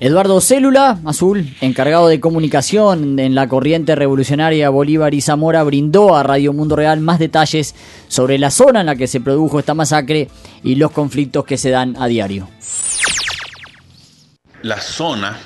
Eduardo 0.00 0.40
Célula, 0.40 0.98
azul, 1.04 1.54
encargado 1.60 2.08
de 2.08 2.18
comunicación 2.18 3.18
en 3.18 3.34
la 3.36 3.48
corriente 3.48 3.94
revolucionaria 3.94 4.68
Bolívar 4.68 5.14
y 5.14 5.20
Zamora, 5.20 5.62
brindó 5.62 6.16
a 6.16 6.24
Radio 6.24 6.52
Mundo 6.52 6.74
Real 6.74 7.00
más 7.00 7.20
detalles 7.20 7.76
sobre 8.08 8.38
la 8.38 8.50
zona 8.50 8.80
en 8.80 8.86
la 8.86 8.96
que 8.96 9.06
se 9.06 9.20
produjo 9.20 9.60
esta 9.60 9.72
masacre 9.72 10.28
y 10.64 10.74
los 10.74 10.90
conflictos 10.90 11.44
que 11.44 11.56
se 11.56 11.70
dan 11.70 11.96
a 11.98 12.06
diario. 12.06 12.48
La 14.62 14.80
zona 14.80 15.38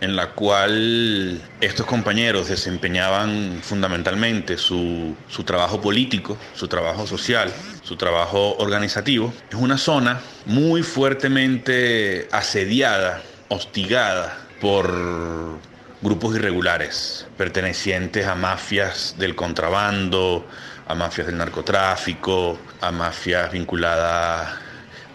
en 0.00 0.16
la 0.16 0.30
cual 0.30 1.40
estos 1.60 1.84
compañeros 1.84 2.48
desempeñaban 2.48 3.60
fundamentalmente 3.62 4.56
su, 4.56 5.14
su, 5.28 5.44
trabajo 5.44 5.78
político, 5.78 6.38
su 6.54 6.68
trabajo 6.68 7.06
social, 7.06 7.52
su 7.90 7.96
trabajo 7.96 8.54
organizativo, 8.58 9.34
es 9.48 9.56
una 9.56 9.76
zona 9.76 10.20
muy 10.46 10.84
fuertemente 10.84 12.28
asediada 12.30 13.20
hostigada 13.48 14.38
por 14.60 15.58
grupos 16.00 16.36
irregulares 16.36 17.26
pertenecientes 17.36 18.28
a 18.28 18.36
mafias 18.36 19.16
del 19.18 19.34
contrabando, 19.34 20.46
a 20.86 20.94
mafias 20.94 21.26
del 21.26 21.36
narcotráfico, 21.36 22.60
a 22.80 22.92
mafias 22.92 23.50
vinculadas 23.50 24.50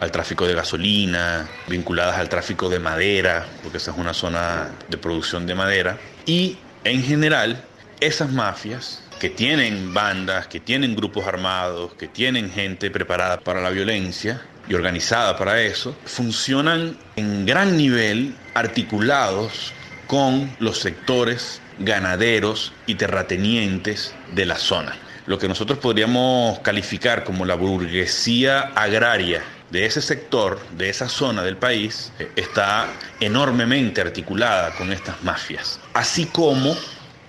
al 0.01 0.11
tráfico 0.11 0.45
de 0.45 0.55
gasolina, 0.55 1.47
vinculadas 1.69 2.17
al 2.17 2.27
tráfico 2.27 2.67
de 2.67 2.79
madera, 2.79 3.45
porque 3.63 3.77
esa 3.77 3.91
es 3.91 3.97
una 3.97 4.13
zona 4.13 4.69
de 4.89 4.97
producción 4.97 5.47
de 5.47 5.55
madera. 5.55 5.97
Y 6.25 6.57
en 6.83 7.01
general, 7.01 7.63
esas 8.01 8.33
mafias 8.33 9.01
que 9.25 9.31
tienen 9.31 9.91
bandas, 9.91 10.45
que 10.45 10.59
tienen 10.59 10.95
grupos 10.95 11.25
armados, 11.25 11.95
que 11.95 12.07
tienen 12.07 12.51
gente 12.51 12.91
preparada 12.91 13.39
para 13.39 13.59
la 13.59 13.71
violencia, 13.71 14.39
y 14.69 14.75
organizada 14.75 15.35
para 15.35 15.63
eso, 15.63 15.95
funcionan 16.05 16.95
en 17.15 17.43
gran 17.43 17.75
nivel 17.75 18.35
articulados 18.53 19.73
con 20.05 20.55
los 20.59 20.77
sectores 20.77 21.59
ganaderos 21.79 22.71
y 22.85 22.93
terratenientes 22.93 24.13
de 24.35 24.45
la 24.45 24.57
zona. 24.57 24.95
Lo 25.25 25.39
que 25.39 25.47
nosotros 25.47 25.79
podríamos 25.79 26.59
calificar 26.59 27.23
como 27.23 27.45
la 27.45 27.55
burguesía 27.55 28.73
agraria 28.75 29.41
de 29.71 29.87
ese 29.87 30.03
sector, 30.03 30.59
de 30.77 30.91
esa 30.91 31.09
zona 31.09 31.41
del 31.41 31.57
país, 31.57 32.11
eh, 32.19 32.29
está 32.35 32.89
enormemente 33.19 34.01
articulada 34.01 34.75
con 34.75 34.91
estas 34.91 35.23
mafias, 35.23 35.79
así 35.95 36.27
como 36.27 36.77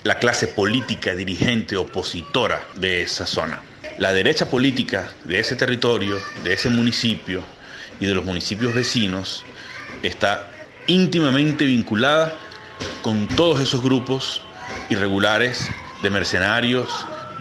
la 0.06 0.20
clase 0.20 0.46
política 0.46 1.16
dirigente 1.16 1.76
opositora 1.76 2.62
de 2.76 3.02
esa 3.02 3.26
zona. 3.26 3.60
La 3.98 4.12
derecha 4.12 4.48
política 4.48 5.10
de 5.24 5.40
ese 5.40 5.56
territorio, 5.56 6.20
de 6.44 6.52
ese 6.52 6.70
municipio 6.70 7.42
y 7.98 8.06
de 8.06 8.14
los 8.14 8.24
municipios 8.24 8.72
vecinos 8.72 9.44
está 10.04 10.48
íntimamente 10.86 11.64
vinculada 11.64 12.32
con 13.02 13.26
todos 13.26 13.60
esos 13.60 13.82
grupos 13.82 14.42
irregulares 14.90 15.68
de 16.02 16.10
mercenarios, 16.10 16.88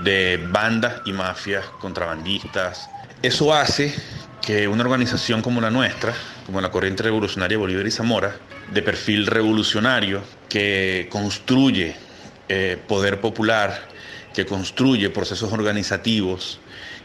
de 0.03 0.43
bandas 0.50 1.01
y 1.05 1.13
mafias 1.13 1.65
contrabandistas. 1.79 2.89
Eso 3.22 3.53
hace 3.53 3.93
que 4.41 4.67
una 4.67 4.84
organización 4.84 5.43
como 5.43 5.62
la 5.62 5.69
nuestra, 5.69 6.15
como 6.48 6.62
la 6.62 6.72
Corriente 6.72 7.03
Revolucionaria 7.03 7.60
Bolívar 7.60 7.86
y 7.86 7.91
Zamora, 7.91 8.36
de 8.72 8.81
perfil 8.81 9.27
revolucionario, 9.27 10.24
que 10.50 11.07
construye 11.12 12.04
eh, 12.50 12.78
poder 12.88 13.22
popular, 13.22 13.88
que 14.34 14.46
construye 14.46 15.10
procesos 15.10 15.54
organizativos, 15.54 16.60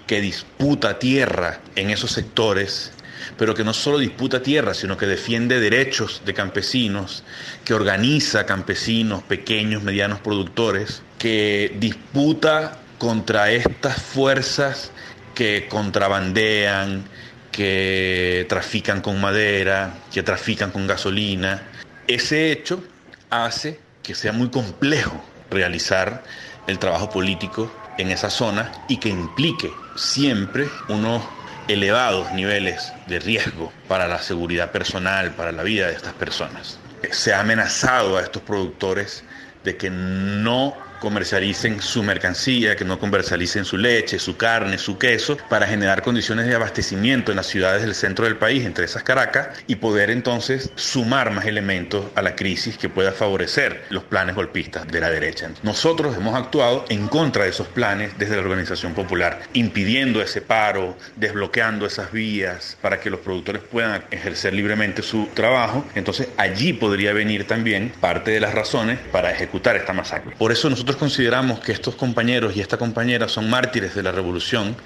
que 0.07 0.21
disputa 0.21 0.99
tierra 0.99 1.61
en 1.77 1.91
esos 1.91 2.11
sectores, 2.11 2.93
pero 3.39 3.55
que 3.55 3.63
no 3.63 3.73
solo 3.73 3.99
disputa 3.99 4.43
tierra, 4.43 4.75
sino 4.75 4.97
que 4.97 5.07
defiende 5.07 5.61
derechos 5.61 6.23
de 6.25 6.35
campesinos, 6.35 7.23
que 7.65 7.75
organiza 7.75 8.45
campesinos, 8.45 9.23
pequeños, 9.23 9.85
medianos 9.85 10.21
productores, 10.21 11.03
que 11.19 11.77
disputa 11.79 12.81
contra 12.99 13.53
estas 13.53 14.03
fuerzas 14.03 14.91
que 15.35 15.69
contrabandean, 15.69 17.05
que 17.53 18.47
trafican 18.49 19.01
con 19.01 19.21
madera, 19.21 19.95
que 20.13 20.23
trafican 20.23 20.73
con 20.73 20.87
gasolina. 20.87 21.63
Ese 22.09 22.51
hecho 22.51 22.83
hace 23.31 23.79
que 24.03 24.15
sea 24.15 24.33
muy 24.33 24.51
complejo 24.51 25.30
realizar 25.50 26.23
el 26.66 26.78
trabajo 26.78 27.11
político 27.11 27.71
en 27.99 28.11
esa 28.11 28.30
zona 28.30 28.71
y 28.88 28.99
que 28.99 29.09
implique 29.09 29.73
siempre 29.97 30.69
unos 30.88 31.23
elevados 31.69 32.33
niveles 32.33 32.92
de 33.07 33.19
riesgo 33.21 33.73
para 33.88 34.09
la 34.09 34.19
seguridad 34.19 34.71
personal, 34.71 35.33
para 35.33 35.52
la 35.52 35.62
vida 35.62 35.87
de 35.87 35.95
estas 35.95 36.14
personas. 36.14 36.78
se 37.12 37.33
ha 37.33 37.40
amenazado 37.40 38.19
a 38.19 38.23
estos 38.23 38.42
productores 38.42 39.25
de 39.64 39.76
que 39.76 39.90
no 39.90 40.75
comercialicen 41.00 41.83
su 41.83 42.02
mercancía, 42.02 42.76
que 42.76 42.85
no 42.85 42.99
comercialicen 42.99 43.64
su 43.64 43.76
leche, 43.76 44.19
su 44.19 44.37
carne, 44.37 44.78
su 44.78 44.99
queso, 44.99 45.37
para 45.49 45.66
generar 45.66 46.02
condiciones 46.02 46.47
de 46.47 46.54
abastecimiento 46.54 47.33
en 47.33 47.37
las 47.37 47.47
ciudades 47.47 47.83
del 47.83 47.95
centro 47.95 48.26
del 48.26 48.37
país, 48.37 48.64
entre 48.64 48.85
esas 48.85 49.02
Caracas, 49.02 49.49
y 49.66 49.76
poder 49.76 50.11
entonces 50.11 50.71
sumar 50.75 51.30
más 51.30 51.47
elementos 51.47 52.04
a 52.14 52.23
la 52.23 52.37
crisis 52.37 52.76
que 52.76 52.88
pueda 52.88 53.12
favorecer 53.12 53.85
los 53.90 54.04
planes 54.04 54.35
golpistas 54.35 54.87
de 54.87 55.00
la 55.00 55.11
derecha. 55.11 55.50
Nosotros 55.62 56.16
hemos 56.16 56.35
actuado 56.35 56.85
en 56.88 57.09
contra 57.09 57.45
de 57.45 57.50
esos 57.50 57.66
planes 57.69 58.12
desde 58.19 58.37
la 58.37 58.42
organización 58.42 58.95
popular, 58.95 59.40
impidiendo 59.54 60.23
ese 60.23 60.42
paro, 60.42 60.97
desbloqueando 61.16 61.87
esas 61.87 62.12
vías 62.12 62.76
para 62.80 63.00
que 63.00 63.11
los 63.11 63.21
productores 63.21 63.62
puedan 63.62 64.04
ejercer 64.11 64.52
libremente 64.52 65.02
su 65.02 65.28
trabajo. 65.35 65.85
Entonces 65.95 66.28
allí 66.37 66.73
podría 66.73 67.12
venir 67.12 67.47
también 67.47 67.92
parte 68.00 68.30
de 68.30 68.40
las 68.40 68.54
razones 68.54 68.99
para 69.11 69.30
ejecutar 69.30 69.76
esta 69.76 69.92
masacre. 69.92 70.35
Por 70.37 70.52
eso 70.52 70.69
nosotros 70.69 70.90
consideramos 70.97 71.61
que 71.61 71.73
estos 71.73 71.95
compañeros 71.95 72.57
y 72.57 72.61
esta 72.61 72.77
compañera 72.77 73.29
son 73.29 73.49
mártires 73.51 73.95
de 73.95 74.03
la 74.03 74.13
revolución. 74.13 74.77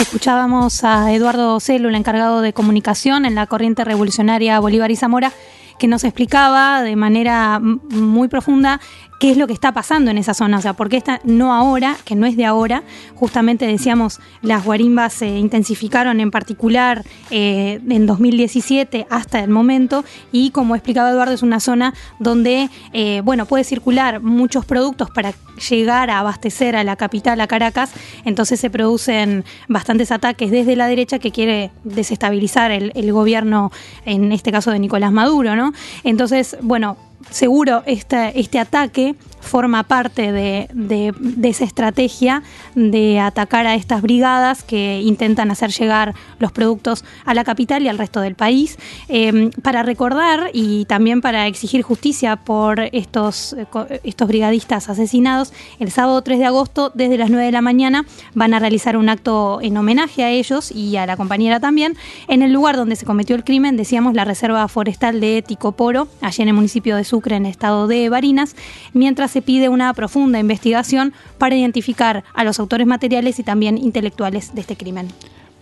Escuchábamos 0.00 0.84
a 0.84 1.12
Eduardo 1.12 1.58
Celo, 1.60 1.88
el 1.88 1.94
encargado 1.94 2.40
de 2.40 2.52
comunicación 2.52 3.24
en 3.24 3.34
la 3.34 3.46
corriente 3.46 3.84
revolucionaria 3.84 4.60
Bolívar 4.60 4.90
y 4.90 4.96
Zamora, 4.96 5.32
que 5.78 5.88
nos 5.88 6.04
explicaba 6.04 6.82
de 6.82 6.96
manera 6.96 7.58
muy 7.60 8.28
profunda 8.28 8.80
qué 9.18 9.30
es 9.30 9.36
lo 9.36 9.46
que 9.46 9.52
está 9.52 9.72
pasando 9.72 10.10
en 10.10 10.18
esa 10.18 10.34
zona, 10.34 10.58
o 10.58 10.60
sea, 10.60 10.74
por 10.74 10.88
qué 10.88 10.96
está 10.96 11.20
no 11.24 11.52
ahora, 11.52 11.96
que 12.04 12.14
no 12.14 12.26
es 12.26 12.36
de 12.36 12.44
ahora, 12.44 12.82
justamente 13.14 13.66
decíamos, 13.66 14.20
las 14.42 14.64
guarimbas 14.64 15.12
se 15.12 15.26
intensificaron 15.26 16.20
en 16.20 16.30
particular 16.30 17.04
eh, 17.30 17.80
en 17.88 18.06
2017 18.06 19.06
hasta 19.10 19.40
el 19.40 19.50
momento 19.50 20.04
y 20.30 20.50
como 20.50 20.74
explicaba 20.74 21.10
Eduardo 21.10 21.34
es 21.34 21.42
una 21.42 21.60
zona 21.60 21.94
donde, 22.20 22.70
eh, 22.92 23.20
bueno, 23.24 23.46
puede 23.46 23.64
circular 23.64 24.20
muchos 24.20 24.64
productos 24.64 25.10
para 25.10 25.34
llegar 25.68 26.10
a 26.10 26.20
abastecer 26.20 26.76
a 26.76 26.84
la 26.84 26.94
capital, 26.94 27.40
a 27.40 27.48
Caracas, 27.48 27.90
entonces 28.24 28.60
se 28.60 28.70
producen 28.70 29.44
bastantes 29.66 30.12
ataques 30.12 30.50
desde 30.52 30.76
la 30.76 30.86
derecha 30.86 31.18
que 31.18 31.32
quiere 31.32 31.72
desestabilizar 31.82 32.70
el 32.70 33.12
gobierno, 33.12 33.72
en 34.04 34.30
este 34.30 34.52
caso 34.52 34.70
de 34.70 34.78
Nicolás 34.78 35.10
Maduro, 35.10 35.56
¿no? 35.56 35.72
Entonces, 36.04 36.56
bueno, 36.62 36.96
seguro 37.30 37.82
este, 37.86 38.38
este 38.38 38.58
ataque 38.58 39.14
forma 39.40 39.82
parte 39.84 40.32
de, 40.32 41.14
esa 41.42 41.64
estrategia 41.64 42.42
de 42.74 43.20
atacar 43.20 43.66
a 43.66 43.74
estas 43.74 44.02
brigadas 44.02 44.62
que 44.62 45.00
intentan 45.00 45.50
hacer 45.50 45.70
llegar 45.70 46.14
los 46.38 46.52
productos 46.52 47.04
a 47.24 47.34
la 47.34 47.44
capital 47.44 47.82
y 47.82 47.88
al 47.88 47.98
resto 47.98 48.20
del 48.20 48.34
país, 48.34 48.78
em, 49.08 49.50
para 49.62 49.82
recordar 49.82 50.50
y 50.52 50.84
también 50.84 51.20
para 51.20 51.46
exigir 51.46 51.82
justicia 51.82 52.36
por 52.36 52.80
estos, 52.92 53.56
estos 54.04 54.28
brigadistas 54.28 54.88
asesinados, 54.88 55.52
el 55.78 55.90
sábado 55.90 56.22
3 56.22 56.38
de 56.38 56.46
agosto 56.46 56.92
desde 56.94 57.18
las 57.18 57.30
9 57.30 57.46
de 57.46 57.52
la 57.52 57.62
mañana 57.62 58.04
van 58.34 58.54
a 58.54 58.58
realizar 58.58 58.96
un 58.96 59.08
acto 59.08 59.60
en 59.62 59.76
homenaje 59.76 60.24
a 60.24 60.30
ellos 60.30 60.70
y 60.70 60.96
a 60.96 61.06
la 61.06 61.16
compañera 61.16 61.60
también, 61.60 61.96
en 62.28 62.42
el 62.42 62.52
lugar 62.52 62.76
donde 62.76 62.96
se 62.96 63.06
cometió 63.06 63.36
el 63.36 63.44
crimen, 63.44 63.76
decíamos 63.76 64.14
la 64.14 64.24
Reserva 64.24 64.66
Forestal 64.68 65.20
de 65.20 65.42
Ticoporo, 65.42 66.08
allí 66.20 66.42
en 66.42 66.48
el 66.48 66.54
municipio 66.54 66.96
de 66.96 67.04
Sucre, 67.04 67.36
en 67.36 67.46
el 67.46 67.50
estado 67.50 67.86
de 67.86 68.08
Barinas, 68.08 68.56
mientras 68.92 69.27
se 69.28 69.42
pide 69.42 69.68
una 69.68 69.92
profunda 69.94 70.38
investigación 70.38 71.12
para 71.38 71.56
identificar 71.56 72.24
a 72.34 72.44
los 72.44 72.58
autores 72.58 72.86
materiales 72.86 73.38
y 73.38 73.42
también 73.42 73.78
intelectuales 73.78 74.54
de 74.54 74.60
este 74.60 74.76
crimen. 74.76 75.08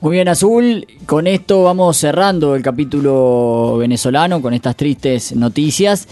Muy 0.00 0.12
bien, 0.12 0.28
Azul. 0.28 0.86
Con 1.06 1.26
esto 1.26 1.62
vamos 1.62 1.96
cerrando 1.96 2.54
el 2.54 2.62
capítulo 2.62 3.76
venezolano 3.78 4.42
con 4.42 4.54
estas 4.54 4.76
tristes 4.76 5.34
noticias. 5.34 6.06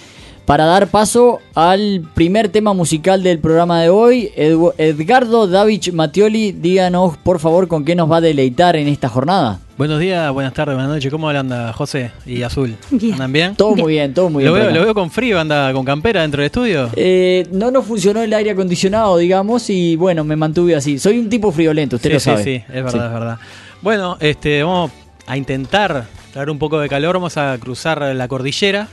Para 0.47 0.67
dar 0.67 0.89
paso 0.89 1.39
al 1.55 2.07
primer 2.15 2.51
tema 2.51 2.75
musical 2.75 3.23
del 3.23 3.39
programa 3.39 3.81
de 3.81 3.89
hoy, 3.89 4.31
Edgardo 4.37 5.47
Davich 5.47 5.91
Mattioli, 5.93 6.53
díganos 6.53 7.17
por 7.17 7.39
favor 7.39 7.67
con 7.67 7.85
qué 7.85 7.95
nos 7.95 8.11
va 8.11 8.19
a 8.19 8.21
deleitar 8.21 8.77
en 8.77 8.89
esta 8.89 9.09
jornada. 9.09 9.61
Buenos 9.77 9.99
días, 9.99 10.33
buenas 10.33 10.53
tardes, 10.53 10.77
buenas 10.77 10.95
noches. 10.95 11.11
¿Cómo 11.11 11.29
anda 11.29 11.73
José 11.73 12.13
y 12.25 12.43
Azul? 12.43 12.77
¿Andan 13.13 13.33
bien? 13.33 13.57
Todo 13.57 13.75
muy 13.75 13.95
bien, 13.95 14.15
todo 14.15 14.31
muy 14.31 14.45
bien. 14.45 14.55
Veo, 14.55 14.71
lo 14.71 14.83
veo 14.83 14.95
con 14.95 15.11
frío, 15.11 15.41
anda 15.41 15.73
con 15.73 15.85
campera 15.85 16.23
dentro 16.23 16.43
del 16.43 16.47
estudio. 16.47 16.91
Eh, 16.95 17.49
no 17.51 17.73
nos 17.73 17.85
funcionó 17.85 18.23
el 18.23 18.33
aire 18.33 18.53
acondicionado, 18.53 19.19
digamos, 19.19 19.69
y 19.71 19.97
bueno, 19.97 20.23
me 20.23 20.37
mantuve 20.37 20.77
así. 20.77 21.01
Soy 21.01 21.19
un 21.19 21.29
tipo 21.29 21.51
friolento, 21.51 21.97
usted 21.97 22.13
lo 22.13 22.21
sabe. 22.21 22.45
Sí, 22.45 22.59
sí, 22.59 22.65
es 22.69 22.85
verdad, 22.85 23.07
es 23.07 23.13
verdad. 23.13 23.39
Bueno, 23.83 24.17
este, 24.21 24.63
vamos 24.63 24.93
a 25.27 25.37
intentar 25.37 26.07
traer 26.33 26.51
un 26.51 26.59
poco 26.61 26.79
de 26.79 26.89
calor, 26.89 27.17
vamos 27.17 27.37
a 27.37 27.59
cruzar 27.59 28.01
la 28.01 28.29
cordillera 28.29 28.87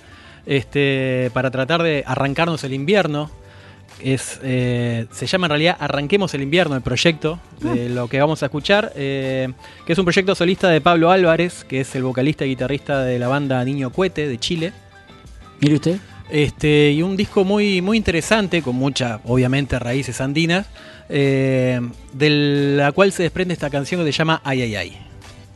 este, 0.48 1.30
para 1.32 1.52
tratar 1.52 1.84
de 1.84 2.04
arrancarnos 2.08 2.64
el 2.64 2.74
invierno 2.74 3.30
es, 4.04 4.40
eh, 4.44 5.06
se 5.12 5.28
llama 5.28 5.48
en 5.48 5.50
realidad 5.52 5.78
Arranquemos 5.80 6.34
el 6.34 6.42
invierno, 6.42 6.76
el 6.76 6.82
proyecto 6.82 7.40
de 7.62 7.88
ah. 7.88 7.90
lo 7.90 8.08
que 8.08 8.20
vamos 8.20 8.44
a 8.44 8.48
escuchar, 8.48 8.92
eh, 8.96 9.50
que 9.86 9.94
es 9.94 10.00
un 10.00 10.06
proyecto 10.06 10.36
solista 10.36 10.70
de 10.70 10.82
Pablo 10.82 11.12
Álvarez, 11.12 11.64
que 11.64 11.82
es 11.82 11.96
el 11.96 12.04
vocalista 12.04 12.46
y 12.46 12.50
guitarrista 12.50 13.04
de 13.04 13.20
la 13.20 13.28
banda 13.28 13.64
Niño 13.64 13.90
Cuete 13.92 14.28
de 14.28 14.38
Chile. 14.38 14.74
Mire 15.60 15.76
usted. 15.76 15.98
Este, 16.30 16.92
y 16.92 17.02
un 17.02 17.18
disco 17.18 17.44
muy, 17.44 17.82
muy 17.82 17.98
interesante, 17.98 18.62
con 18.62 18.76
muchas, 18.76 19.20
obviamente, 19.26 19.78
raíces 19.80 20.22
andinas, 20.22 20.66
eh, 21.10 21.82
de 22.14 22.30
la 22.78 22.94
cual 22.94 23.12
se 23.12 23.24
desprende 23.24 23.54
esta 23.54 23.70
canción 23.70 24.00
que 24.00 24.12
se 24.12 24.18
llama 24.18 24.42
Ay, 24.46 24.62
ay, 24.62 24.76
ay. 24.76 24.98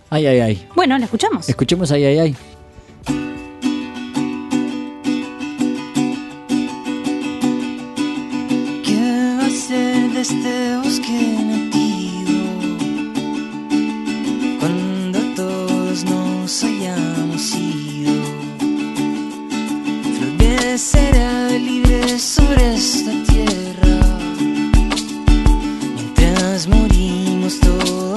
Ay, 0.09 0.27
ay, 0.27 0.39
ay. 0.39 0.67
Bueno, 0.75 0.97
la 0.97 1.05
escuchamos. 1.05 1.47
Escuchemos 1.47 1.91
Ay, 1.91 2.05
ay, 2.05 2.19
ay. 2.19 2.35
Este 10.17 10.77
bosque 10.77 11.19
nativo. 11.43 12.39
Cuando 14.59 15.19
todos 15.35 16.05
nos 16.05 16.63
hayamos 16.63 17.53
ido, 17.55 18.13
florecerá 20.17 21.49
libre 21.49 22.17
sobre 22.17 22.75
esta 22.75 23.11
tierra. 23.23 24.17
Mientras 25.95 26.67
morimos 26.67 27.59
todos 27.59 28.14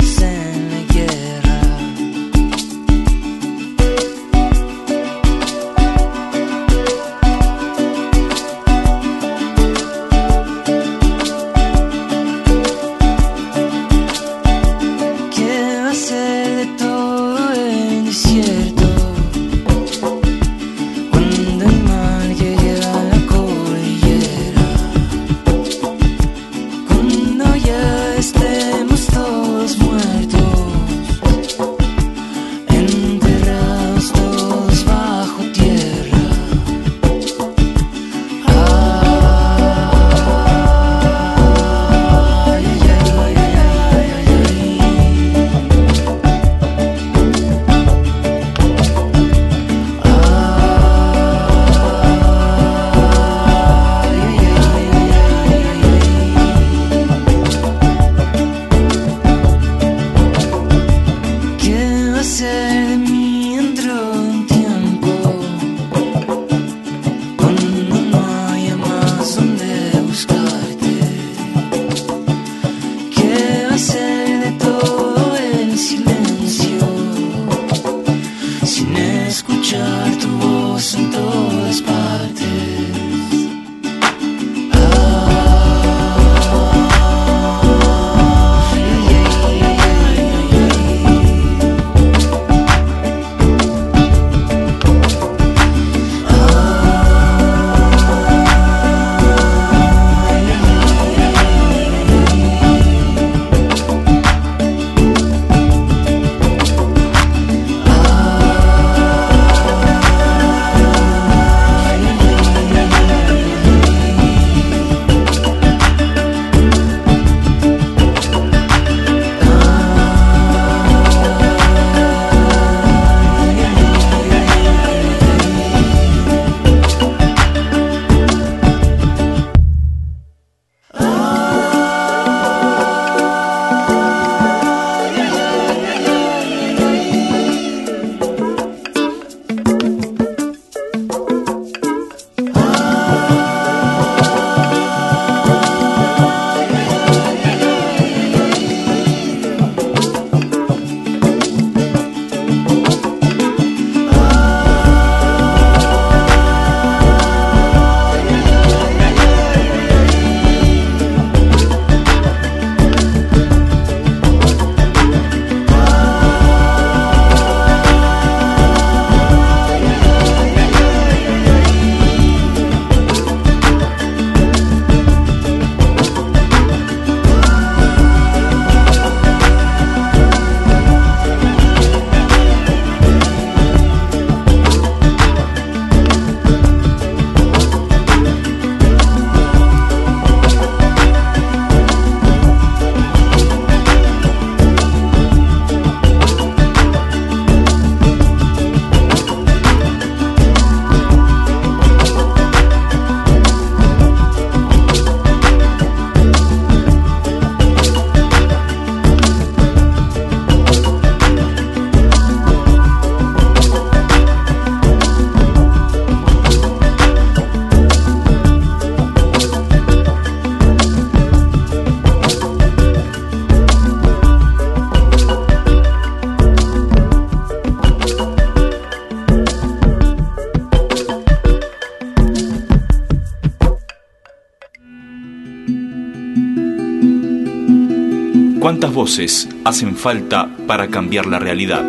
¿Cuántas 238.69 238.93
voces 238.93 239.49
hacen 239.65 239.97
falta 239.97 240.55
para 240.67 240.89
cambiar 240.89 241.25
la 241.25 241.39
realidad? 241.39 241.83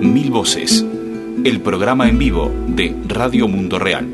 Mil 0.00 0.30
voces. 0.30 0.86
El 1.42 1.60
programa 1.62 2.08
en 2.08 2.16
vivo 2.16 2.54
de 2.68 2.94
Radio 3.08 3.48
Mundo 3.48 3.80
Real. 3.80 4.06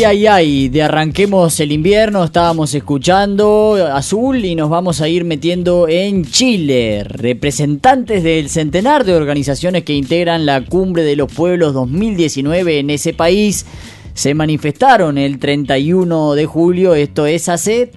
Ay, 0.00 0.06
ay, 0.06 0.26
ay, 0.26 0.68
de 0.70 0.82
arranquemos 0.82 1.60
el 1.60 1.72
invierno, 1.72 2.24
estábamos 2.24 2.74
escuchando 2.74 3.76
Azul 3.92 4.42
y 4.46 4.54
nos 4.54 4.70
vamos 4.70 5.02
a 5.02 5.08
ir 5.08 5.24
metiendo 5.24 5.88
en 5.88 6.24
Chile. 6.24 7.04
Representantes 7.04 8.22
del 8.22 8.48
centenar 8.48 9.04
de 9.04 9.14
organizaciones 9.14 9.84
que 9.84 9.92
integran 9.92 10.46
la 10.46 10.64
Cumbre 10.64 11.02
de 11.02 11.16
los 11.16 11.30
Pueblos 11.30 11.74
2019 11.74 12.78
en 12.78 12.88
ese 12.88 13.12
país 13.12 13.66
se 14.14 14.32
manifestaron 14.32 15.18
el 15.18 15.38
31 15.38 16.32
de 16.32 16.46
julio, 16.46 16.94
esto 16.94 17.26
es 17.26 17.50
hace 17.50 17.92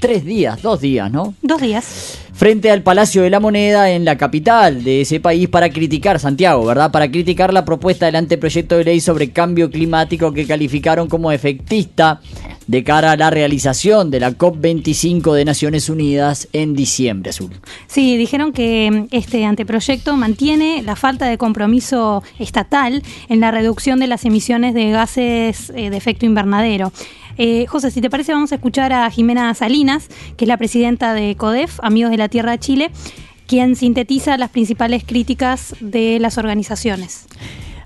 tres 0.00 0.24
días, 0.24 0.62
dos 0.62 0.80
días, 0.80 1.12
¿no? 1.12 1.34
Dos 1.42 1.60
días 1.60 2.23
frente 2.34 2.70
al 2.70 2.82
Palacio 2.82 3.22
de 3.22 3.30
la 3.30 3.40
Moneda 3.40 3.90
en 3.90 4.04
la 4.04 4.18
capital 4.18 4.82
de 4.82 5.02
ese 5.02 5.20
país 5.20 5.48
para 5.48 5.70
criticar, 5.70 6.18
Santiago, 6.18 6.66
¿verdad? 6.66 6.90
Para 6.90 7.10
criticar 7.10 7.52
la 7.52 7.64
propuesta 7.64 8.06
del 8.06 8.16
anteproyecto 8.16 8.76
de 8.76 8.84
ley 8.84 9.00
sobre 9.00 9.30
cambio 9.30 9.70
climático 9.70 10.32
que 10.32 10.46
calificaron 10.46 11.08
como 11.08 11.30
efectista 11.30 12.20
de 12.66 12.82
cara 12.82 13.12
a 13.12 13.16
la 13.16 13.30
realización 13.30 14.10
de 14.10 14.20
la 14.20 14.32
COP25 14.32 15.34
de 15.34 15.44
Naciones 15.44 15.88
Unidas 15.88 16.48
en 16.52 16.74
diciembre, 16.74 17.30
Azul. 17.30 17.50
Sí, 17.86 18.16
dijeron 18.16 18.52
que 18.52 19.06
este 19.10 19.44
anteproyecto 19.44 20.16
mantiene 20.16 20.82
la 20.82 20.96
falta 20.96 21.26
de 21.26 21.38
compromiso 21.38 22.22
estatal 22.38 23.02
en 23.28 23.40
la 23.40 23.50
reducción 23.50 24.00
de 24.00 24.06
las 24.06 24.24
emisiones 24.24 24.74
de 24.74 24.90
gases 24.90 25.70
eh, 25.74 25.90
de 25.90 25.96
efecto 25.96 26.26
invernadero. 26.26 26.92
Eh, 27.36 27.66
José, 27.66 27.90
si 27.90 28.00
te 28.00 28.10
parece, 28.10 28.32
vamos 28.32 28.52
a 28.52 28.56
escuchar 28.56 28.92
a 28.92 29.10
Jimena 29.10 29.52
Salinas, 29.54 30.08
que 30.36 30.44
es 30.44 30.48
la 30.48 30.56
presidenta 30.56 31.14
de 31.14 31.34
CODEF, 31.36 31.80
Amigos 31.82 32.10
de 32.10 32.18
la 32.18 32.28
Tierra 32.28 32.52
de 32.52 32.58
Chile, 32.58 32.90
quien 33.46 33.76
sintetiza 33.76 34.36
las 34.36 34.50
principales 34.50 35.04
críticas 35.04 35.74
de 35.80 36.18
las 36.20 36.38
organizaciones. 36.38 37.26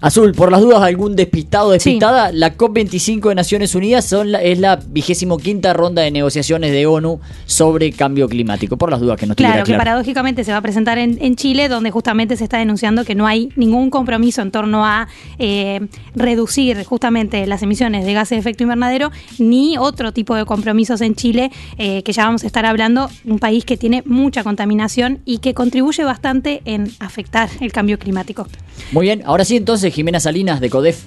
Azul, 0.00 0.32
por 0.32 0.52
las 0.52 0.60
dudas, 0.60 0.80
algún 0.80 1.16
despistado 1.16 1.72
despistada, 1.72 2.30
la 2.32 2.56
COP25 2.56 3.30
de 3.30 3.34
Naciones 3.34 3.74
Unidas 3.74 4.04
son 4.04 4.32
es 4.36 4.58
la 4.60 4.76
vigésimo 4.76 5.38
quinta 5.38 5.72
ronda 5.72 6.02
de 6.02 6.12
negociaciones 6.12 6.70
de 6.70 6.86
ONU 6.86 7.20
sobre 7.46 7.90
cambio 7.90 8.28
climático, 8.28 8.76
por 8.76 8.90
las 8.90 9.00
dudas 9.00 9.18
que 9.18 9.26
no 9.26 9.34
claro, 9.34 9.64
claro. 9.64 9.66
que 9.66 9.74
paradójicamente 9.74 10.44
se 10.44 10.52
va 10.52 10.58
a 10.58 10.62
presentar 10.62 10.98
en, 10.98 11.36
Chile, 11.36 11.68
donde 11.68 11.90
justamente 11.90 12.36
se 12.36 12.44
está 12.44 12.58
denunciando 12.58 13.04
que 13.04 13.14
no 13.14 13.26
hay 13.26 13.50
ningún 13.56 13.90
compromiso 13.90 14.40
en 14.40 14.50
torno 14.50 14.84
a 14.84 15.08
eh, 15.38 15.80
reducir 16.14 16.84
justamente 16.84 17.46
las 17.46 17.62
emisiones 17.62 18.04
de 18.04 18.12
gases 18.12 18.36
de 18.36 18.40
efecto 18.40 18.62
invernadero, 18.62 19.10
ni 19.38 19.78
otro 19.78 20.12
tipo 20.12 20.34
de 20.34 20.44
compromisos 20.44 21.00
en 21.00 21.14
Chile, 21.14 21.50
eh, 21.76 22.02
que 22.02 22.12
ya 22.12 22.24
vamos 22.24 22.44
a 22.44 22.46
estar 22.46 22.66
hablando, 22.66 23.10
un 23.24 23.38
país 23.38 23.64
que 23.64 23.76
tiene 23.76 24.02
mucha 24.06 24.44
contaminación 24.44 25.20
y 25.24 25.38
que 25.38 25.54
contribuye 25.54 26.04
bastante 26.04 26.62
en 26.64 26.90
afectar 27.00 27.48
el 27.60 27.72
cambio 27.72 27.98
climático. 27.98 28.46
Muy 28.92 29.06
bien, 29.06 29.22
ahora 29.26 29.44
sí 29.44 29.56
entonces 29.56 29.87
Jimena 29.90 30.20
Salinas 30.20 30.60
de 30.60 30.70
CODEF. 30.70 31.06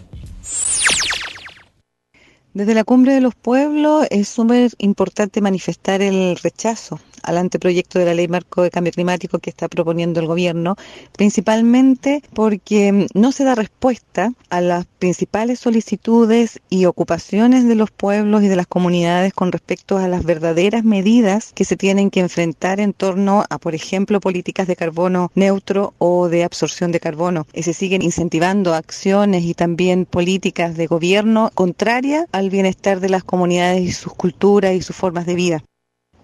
Desde 2.54 2.74
la 2.74 2.84
Cumbre 2.84 3.13
de 3.13 3.22
los 3.22 3.34
Pueblos 3.34 4.06
es 4.10 4.28
súper 4.28 4.72
importante 4.78 5.39
manifestar 5.39 6.02
el 6.02 6.36
rechazo 6.38 7.00
al 7.23 7.38
anteproyecto 7.38 7.99
de 7.99 8.05
la 8.05 8.13
ley 8.13 8.27
marco 8.27 8.63
de 8.63 8.71
cambio 8.71 8.93
climático 8.93 9.39
que 9.39 9.49
está 9.49 9.67
proponiendo 9.67 10.19
el 10.19 10.27
gobierno, 10.27 10.75
principalmente 11.13 12.23
porque 12.34 13.07
no 13.13 13.31
se 13.31 13.43
da 13.43 13.55
respuesta 13.55 14.34
a 14.49 14.62
las 14.62 14.86
principales 14.86 15.60
solicitudes 15.60 16.60
y 16.69 16.86
ocupaciones 16.86 17.67
de 17.67 17.75
los 17.75 17.91
pueblos 17.91 18.43
y 18.43 18.47
de 18.47 18.55
las 18.55 18.67
comunidades 18.67 19.34
con 19.34 19.51
respecto 19.51 19.97
a 19.97 20.07
las 20.07 20.23
verdaderas 20.23 20.84
medidas 20.84 21.51
que 21.53 21.65
se 21.65 21.77
tienen 21.77 22.10
que 22.10 22.19
enfrentar 22.19 22.79
en 22.79 22.93
torno 22.93 23.43
a, 23.49 23.57
por 23.57 23.75
ejemplo, 23.75 24.19
políticas 24.19 24.67
de 24.67 24.75
carbono 24.75 25.31
neutro 25.36 25.93
o 25.97 26.29
de 26.29 26.43
absorción 26.43 26.91
de 26.91 26.99
carbono. 26.99 27.47
Y 27.53 27.63
se 27.63 27.73
siguen 27.73 28.01
incentivando 28.01 28.73
acciones 28.73 29.43
y 29.43 29.53
también 29.53 30.05
políticas 30.05 30.77
de 30.77 30.88
gobierno 30.88 31.51
contrarias 31.53 32.25
al 32.31 32.49
bienestar 32.49 32.99
de 32.99 33.10
las 33.10 33.23
comunidades 33.23 33.81
y 33.81 33.91
sus 33.91 34.13
culturas 34.13 34.73
y 34.73 34.81
sus 34.81 34.95
formas 34.95 35.25
de 35.25 35.36
vida 35.36 35.63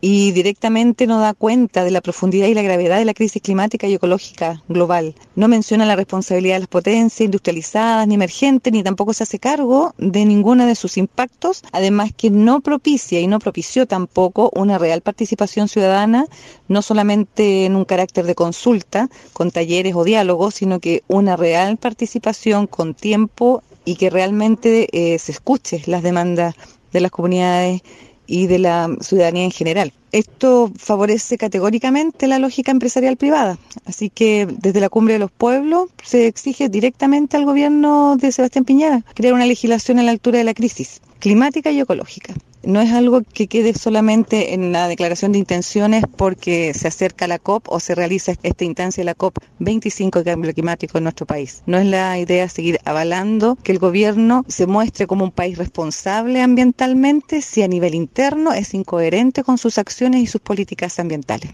y 0.01 0.31
directamente 0.31 1.07
no 1.07 1.19
da 1.19 1.33
cuenta 1.33 1.83
de 1.83 1.91
la 1.91 2.01
profundidad 2.01 2.47
y 2.47 2.53
la 2.53 2.61
gravedad 2.61 2.97
de 2.99 3.05
la 3.05 3.13
crisis 3.13 3.41
climática 3.41 3.87
y 3.87 3.95
ecológica 3.95 4.61
global. 4.67 5.15
No 5.35 5.47
menciona 5.47 5.85
la 5.85 5.95
responsabilidad 5.95 6.55
de 6.55 6.59
las 6.61 6.67
potencias 6.67 7.21
industrializadas 7.21 8.07
ni 8.07 8.15
emergentes, 8.15 8.71
ni 8.71 8.83
tampoco 8.83 9.13
se 9.13 9.23
hace 9.23 9.39
cargo 9.39 9.93
de 9.97 10.25
ninguno 10.25 10.65
de 10.65 10.75
sus 10.75 10.97
impactos, 10.97 11.63
además 11.71 12.11
que 12.15 12.29
no 12.29 12.61
propicia 12.61 13.19
y 13.19 13.27
no 13.27 13.39
propició 13.39 13.87
tampoco 13.87 14.51
una 14.53 14.77
real 14.77 15.01
participación 15.01 15.67
ciudadana, 15.67 16.25
no 16.67 16.81
solamente 16.81 17.65
en 17.65 17.75
un 17.75 17.85
carácter 17.85 18.25
de 18.25 18.35
consulta, 18.35 19.09
con 19.33 19.51
talleres 19.51 19.95
o 19.95 20.03
diálogos, 20.03 20.55
sino 20.55 20.79
que 20.79 21.03
una 21.07 21.35
real 21.35 21.77
participación 21.77 22.67
con 22.67 22.93
tiempo 22.93 23.63
y 23.85 23.95
que 23.95 24.09
realmente 24.09 24.89
eh, 24.91 25.17
se 25.17 25.31
escuche 25.31 25.81
las 25.85 26.03
demandas 26.03 26.55
de 26.91 27.01
las 27.01 27.11
comunidades 27.11 27.81
y 28.27 28.47
de 28.47 28.59
la 28.59 28.95
ciudadanía 29.01 29.45
en 29.45 29.51
general. 29.51 29.93
Esto 30.11 30.71
favorece 30.77 31.37
categóricamente 31.37 32.27
la 32.27 32.39
lógica 32.39 32.71
empresarial 32.71 33.17
privada, 33.17 33.57
así 33.85 34.09
que 34.09 34.47
desde 34.59 34.79
la 34.79 34.89
cumbre 34.89 35.13
de 35.15 35.19
los 35.19 35.31
pueblos 35.31 35.89
se 36.03 36.27
exige 36.27 36.69
directamente 36.69 37.37
al 37.37 37.45
gobierno 37.45 38.15
de 38.17 38.31
Sebastián 38.31 38.65
Piñera 38.65 39.03
crear 39.15 39.33
una 39.33 39.45
legislación 39.45 39.99
a 39.99 40.03
la 40.03 40.11
altura 40.11 40.37
de 40.37 40.43
la 40.43 40.53
crisis 40.53 41.01
climática 41.19 41.71
y 41.71 41.79
ecológica 41.79 42.33
no 42.67 42.81
es 42.81 42.91
algo 42.91 43.21
que 43.21 43.47
quede 43.47 43.73
solamente 43.73 44.53
en 44.53 44.73
la 44.73 44.89
declaración 44.89 45.31
de 45.31 45.39
intenciones 45.39 46.03
porque 46.17 46.73
se 46.73 46.89
acerca 46.89 47.25
la 47.25 47.39
COP 47.39 47.69
o 47.69 47.79
se 47.79 47.95
realiza 47.95 48.33
esta 48.43 48.65
instancia 48.65 49.01
de 49.01 49.05
la 49.05 49.15
COP 49.15 49.37
25 49.59 50.19
de 50.19 50.25
cambio 50.25 50.53
climático 50.53 50.97
en 50.97 51.05
nuestro 51.05 51.25
país. 51.25 51.63
No 51.65 51.77
es 51.77 51.85
la 51.85 52.19
idea 52.19 52.49
seguir 52.49 52.79
avalando 52.83 53.57
que 53.63 53.71
el 53.71 53.79
gobierno 53.79 54.43
se 54.49 54.67
muestre 54.67 55.07
como 55.07 55.23
un 55.23 55.31
país 55.31 55.57
responsable 55.57 56.41
ambientalmente 56.41 57.41
si 57.41 57.63
a 57.63 57.69
nivel 57.69 57.95
interno 57.95 58.51
es 58.51 58.73
incoherente 58.73 59.43
con 59.43 59.57
sus 59.57 59.77
acciones 59.77 60.21
y 60.21 60.27
sus 60.27 60.41
políticas 60.41 60.99
ambientales. 60.99 61.51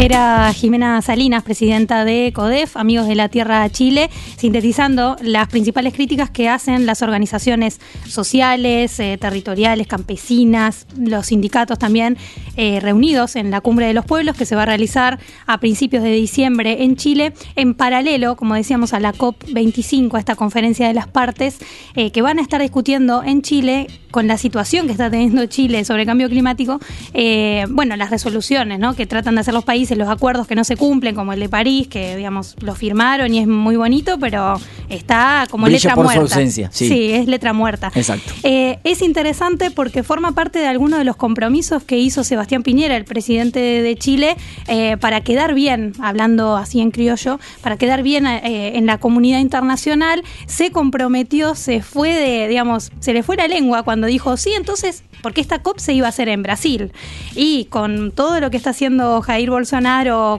Era 0.00 0.52
Jimena 0.52 1.02
Salinas, 1.02 1.42
presidenta 1.42 2.04
de 2.04 2.32
CODEF, 2.32 2.76
Amigos 2.76 3.08
de 3.08 3.16
la 3.16 3.28
Tierra 3.28 3.68
Chile, 3.68 4.10
sintetizando 4.36 5.16
las 5.20 5.48
principales 5.48 5.92
críticas 5.92 6.30
que 6.30 6.48
hacen 6.48 6.86
las 6.86 7.02
organizaciones 7.02 7.80
sociales, 8.06 9.00
eh, 9.00 9.18
territoriales, 9.20 9.88
campesinas, 9.88 10.86
los 10.96 11.26
sindicatos 11.26 11.80
también 11.80 12.16
eh, 12.56 12.78
reunidos 12.78 13.34
en 13.34 13.50
la 13.50 13.60
Cumbre 13.60 13.86
de 13.86 13.92
los 13.92 14.04
Pueblos 14.04 14.36
que 14.36 14.46
se 14.46 14.54
va 14.54 14.62
a 14.62 14.66
realizar 14.66 15.18
a 15.46 15.58
principios 15.58 16.04
de 16.04 16.12
diciembre 16.12 16.84
en 16.84 16.94
Chile, 16.94 17.32
en 17.56 17.74
paralelo, 17.74 18.36
como 18.36 18.54
decíamos, 18.54 18.92
a 18.92 19.00
la 19.00 19.12
COP25, 19.12 20.14
a 20.14 20.20
esta 20.20 20.36
conferencia 20.36 20.86
de 20.86 20.94
las 20.94 21.08
partes, 21.08 21.58
eh, 21.96 22.12
que 22.12 22.22
van 22.22 22.38
a 22.38 22.42
estar 22.42 22.62
discutiendo 22.62 23.24
en 23.24 23.42
Chile 23.42 23.88
con 24.12 24.28
la 24.28 24.38
situación 24.38 24.86
que 24.86 24.92
está 24.92 25.10
teniendo 25.10 25.44
Chile 25.46 25.84
sobre 25.84 26.06
cambio 26.06 26.28
climático, 26.30 26.80
bueno, 27.68 27.94
las 27.96 28.10
resoluciones 28.10 28.78
¿no? 28.78 28.94
que 28.94 29.06
tratan 29.06 29.34
de 29.34 29.42
hacer 29.42 29.52
los 29.52 29.64
países 29.64 29.87
los 29.96 30.08
acuerdos 30.08 30.46
que 30.46 30.54
no 30.54 30.64
se 30.64 30.76
cumplen, 30.76 31.14
como 31.14 31.32
el 31.32 31.40
de 31.40 31.48
París, 31.48 31.88
que 31.88 32.16
digamos 32.16 32.56
lo 32.60 32.74
firmaron 32.74 33.32
y 33.32 33.38
es 33.38 33.46
muy 33.46 33.76
bonito, 33.76 34.18
pero 34.18 34.60
está 34.88 35.46
como 35.50 35.68
letra 35.68 35.96
muerta. 35.96 36.38
sí. 36.70 37.10
es 37.12 37.26
letra 37.26 37.52
muerta. 37.52 37.90
Exacto. 37.94 38.32
Eh, 38.42 38.78
es 38.84 39.02
interesante 39.02 39.70
porque 39.70 40.02
forma 40.02 40.32
parte 40.32 40.58
de 40.58 40.66
algunos 40.66 40.98
de 40.98 41.04
los 41.04 41.16
compromisos 41.16 41.82
que 41.82 41.98
hizo 41.98 42.24
Sebastián 42.24 42.62
Piñera, 42.62 42.96
el 42.96 43.04
presidente 43.04 43.60
de 43.60 43.96
Chile, 43.96 44.36
eh, 44.66 44.96
para 44.98 45.20
quedar 45.22 45.54
bien, 45.54 45.92
hablando 46.00 46.56
así 46.56 46.80
en 46.80 46.90
criollo, 46.90 47.38
para 47.62 47.76
quedar 47.76 48.02
bien 48.02 48.26
eh, 48.26 48.76
en 48.76 48.86
la 48.86 48.98
comunidad 48.98 49.40
internacional, 49.40 50.22
se 50.46 50.70
comprometió, 50.70 51.54
se 51.54 51.82
fue 51.82 52.12
de, 52.12 52.48
digamos, 52.48 52.92
se 53.00 53.12
le 53.12 53.22
fue 53.22 53.36
la 53.36 53.48
lengua 53.48 53.82
cuando 53.82 54.06
dijo, 54.06 54.36
sí, 54.36 54.52
entonces, 54.54 55.02
porque 55.22 55.40
esta 55.40 55.60
COP 55.60 55.78
se 55.78 55.92
iba 55.92 56.06
a 56.06 56.10
hacer 56.10 56.28
en 56.28 56.42
Brasil. 56.42 56.92
Y 57.34 57.66
con 57.66 58.12
todo 58.12 58.40
lo 58.40 58.50
que 58.50 58.56
está 58.56 58.70
haciendo 58.70 59.20
Jair 59.20 59.50
Bolsonaro, 59.50 59.77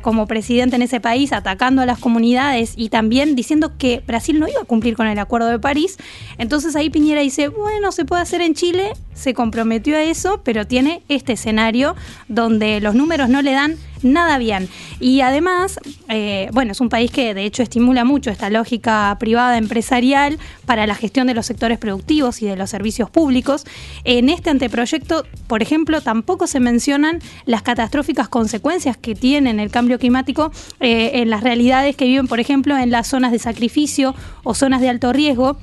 Como 0.01 0.27
presidente 0.27 0.75
en 0.75 0.81
ese 0.81 0.99
país 0.99 1.31
atacando 1.31 1.81
a 1.81 1.85
las 1.85 1.97
comunidades 1.97 2.73
y 2.75 2.89
también 2.89 3.35
diciendo 3.35 3.71
que 3.77 4.03
Brasil 4.05 4.37
no 4.37 4.49
iba 4.49 4.61
a 4.61 4.65
cumplir 4.65 4.97
con 4.97 5.07
el 5.07 5.17
Acuerdo 5.17 5.47
de 5.47 5.59
París. 5.59 5.97
Entonces 6.37 6.75
ahí 6.75 6.89
Piñera 6.89 7.21
dice, 7.21 7.47
bueno, 7.47 7.93
se 7.93 8.03
puede 8.03 8.21
hacer 8.21 8.41
en 8.41 8.53
Chile, 8.53 8.91
se 9.13 9.33
comprometió 9.33 9.95
a 9.95 10.03
eso, 10.03 10.41
pero 10.43 10.67
tiene 10.67 11.03
este 11.07 11.33
escenario 11.33 11.95
donde 12.27 12.81
los 12.81 12.95
números 12.95 13.29
no 13.29 13.41
le 13.41 13.53
dan 13.53 13.77
nada 14.03 14.37
bien. 14.37 14.69
Y 14.99 15.21
además, 15.21 15.79
eh, 16.07 16.49
bueno, 16.53 16.71
es 16.71 16.81
un 16.81 16.89
país 16.89 17.11
que 17.11 17.33
de 17.33 17.45
hecho 17.45 17.63
estimula 17.63 18.05
mucho 18.05 18.29
esta 18.29 18.49
lógica 18.49 19.15
privada 19.19 19.57
empresarial 19.57 20.39
para 20.65 20.87
la 20.87 20.95
gestión 20.95 21.27
de 21.27 21.33
los 21.33 21.45
sectores 21.45 21.77
productivos 21.77 22.41
y 22.41 22.47
de 22.47 22.55
los 22.55 22.69
servicios 22.69 23.09
públicos. 23.09 23.65
En 24.03 24.29
este 24.29 24.49
anteproyecto, 24.49 25.25
por 25.47 25.61
ejemplo, 25.61 26.01
tampoco 26.01 26.47
se 26.47 26.59
mencionan 26.59 27.19
las 27.45 27.61
catastróficas 27.61 28.29
consecuencias 28.29 28.97
que 28.97 29.15
tiene 29.15 29.49
el 29.49 29.71
cambio 29.71 29.99
climático 29.99 30.51
eh, 30.79 31.11
en 31.15 31.29
las 31.29 31.43
realidades 31.43 31.95
que 31.95 32.05
viven, 32.05 32.27
por 32.27 32.39
ejemplo, 32.39 32.77
en 32.77 32.91
las 32.91 33.07
zonas 33.07 33.31
de 33.31 33.39
sacrificio 33.39 34.15
o 34.43 34.53
zonas 34.53 34.81
de 34.81 34.89
alto 34.89 35.13
riesgo 35.13 35.57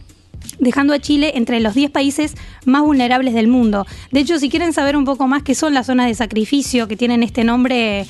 dejando 0.59 0.95
a 0.95 0.99
Chile 0.99 1.33
entre 1.35 1.61
los 1.61 1.75
10 1.75 1.91
países 1.91 2.35
más 2.65 2.83
vulnerables 2.83 3.35
del 3.35 3.49
mundo. 3.49 3.87
De 4.11 4.21
hecho, 4.21 4.39
si 4.39 4.49
quieren 4.49 4.73
saber 4.73 4.97
un 4.97 5.05
poco 5.05 5.27
más 5.27 5.43
qué 5.43 5.55
son 5.55 5.75
las 5.75 5.87
zonas 5.87 6.07
de 6.07 6.15
sacrificio 6.15 6.89
que 6.89 6.97
tienen 6.97 7.23
este 7.23 7.45
nombre 7.45 8.07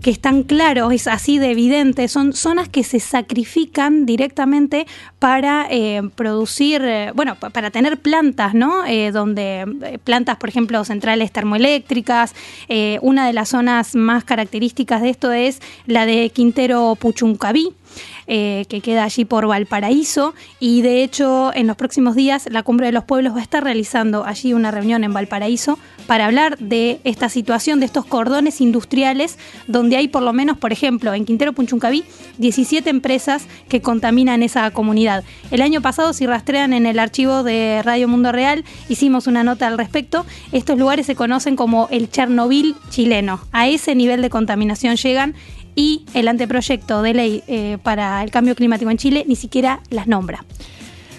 que 0.00 0.10
es 0.10 0.20
tan 0.20 0.42
claro, 0.42 0.90
es 0.90 1.06
así 1.06 1.38
de 1.38 1.50
evidente, 1.50 2.08
son 2.08 2.32
zonas 2.32 2.68
que 2.68 2.84
se 2.84 3.00
sacrifican 3.00 4.06
directamente 4.06 4.86
para 5.18 5.66
eh, 5.70 6.02
producir, 6.14 6.82
eh, 6.82 7.12
bueno, 7.14 7.36
para 7.36 7.70
tener 7.70 7.98
plantas, 7.98 8.54
¿no? 8.54 8.84
Eh, 8.86 9.12
donde 9.12 9.98
plantas, 10.04 10.36
por 10.36 10.48
ejemplo, 10.48 10.84
centrales 10.84 11.32
termoeléctricas. 11.32 12.34
una 13.02 13.26
de 13.26 13.32
las 13.32 13.50
zonas 13.50 13.94
más 13.94 14.24
características 14.24 15.02
de 15.02 15.10
esto 15.10 15.32
es 15.32 15.60
la 15.86 16.06
de 16.06 16.30
Quintero 16.30 16.96
Puchuncaví, 16.98 17.72
eh, 18.32 18.64
que 18.68 18.80
queda 18.80 19.02
allí 19.02 19.24
por 19.24 19.48
Valparaíso 19.48 20.34
y 20.60 20.82
de 20.82 21.02
hecho 21.02 21.50
en 21.52 21.66
los 21.66 21.74
próximos 21.74 22.14
días 22.14 22.46
la 22.48 22.62
Cumbre 22.62 22.86
de 22.86 22.92
los 22.92 23.02
Pueblos 23.02 23.34
va 23.34 23.40
a 23.40 23.42
estar 23.42 23.64
realizando 23.64 24.24
allí 24.24 24.52
una 24.52 24.70
reunión 24.70 25.02
en 25.02 25.12
Valparaíso 25.12 25.80
para 26.06 26.26
hablar 26.26 26.56
de 26.58 27.00
esta 27.02 27.28
situación, 27.28 27.80
de 27.80 27.86
estos 27.86 28.04
cordones 28.04 28.60
industriales 28.60 29.36
donde 29.66 29.96
hay 29.96 30.06
por 30.06 30.22
lo 30.22 30.32
menos, 30.32 30.56
por 30.58 30.70
ejemplo, 30.70 31.12
en 31.12 31.24
Quintero 31.24 31.52
Punchuncaví, 31.52 32.04
17 32.38 32.88
empresas 32.88 33.48
que 33.68 33.82
contaminan 33.82 34.44
esa 34.44 34.70
comunidad. 34.70 35.24
El 35.50 35.60
año 35.60 35.80
pasado, 35.80 36.12
si 36.12 36.24
rastrean 36.24 36.72
en 36.72 36.86
el 36.86 37.00
archivo 37.00 37.42
de 37.42 37.82
Radio 37.84 38.06
Mundo 38.06 38.30
Real, 38.30 38.64
hicimos 38.88 39.26
una 39.26 39.42
nota 39.42 39.66
al 39.66 39.76
respecto. 39.76 40.24
Estos 40.52 40.78
lugares 40.78 41.06
se 41.06 41.16
conocen 41.16 41.56
como 41.56 41.88
el 41.90 42.08
Chernobyl 42.08 42.76
chileno. 42.90 43.40
A 43.50 43.66
ese 43.66 43.96
nivel 43.96 44.22
de 44.22 44.30
contaminación 44.30 44.94
llegan 44.94 45.34
y 45.80 46.02
el 46.12 46.28
anteproyecto 46.28 47.00
de 47.00 47.14
ley 47.14 47.42
eh, 47.48 47.78
para 47.82 48.22
el 48.22 48.30
cambio 48.30 48.54
climático 48.54 48.90
en 48.90 48.98
Chile 48.98 49.24
ni 49.26 49.34
siquiera 49.34 49.80
las 49.88 50.06
nombra. 50.06 50.44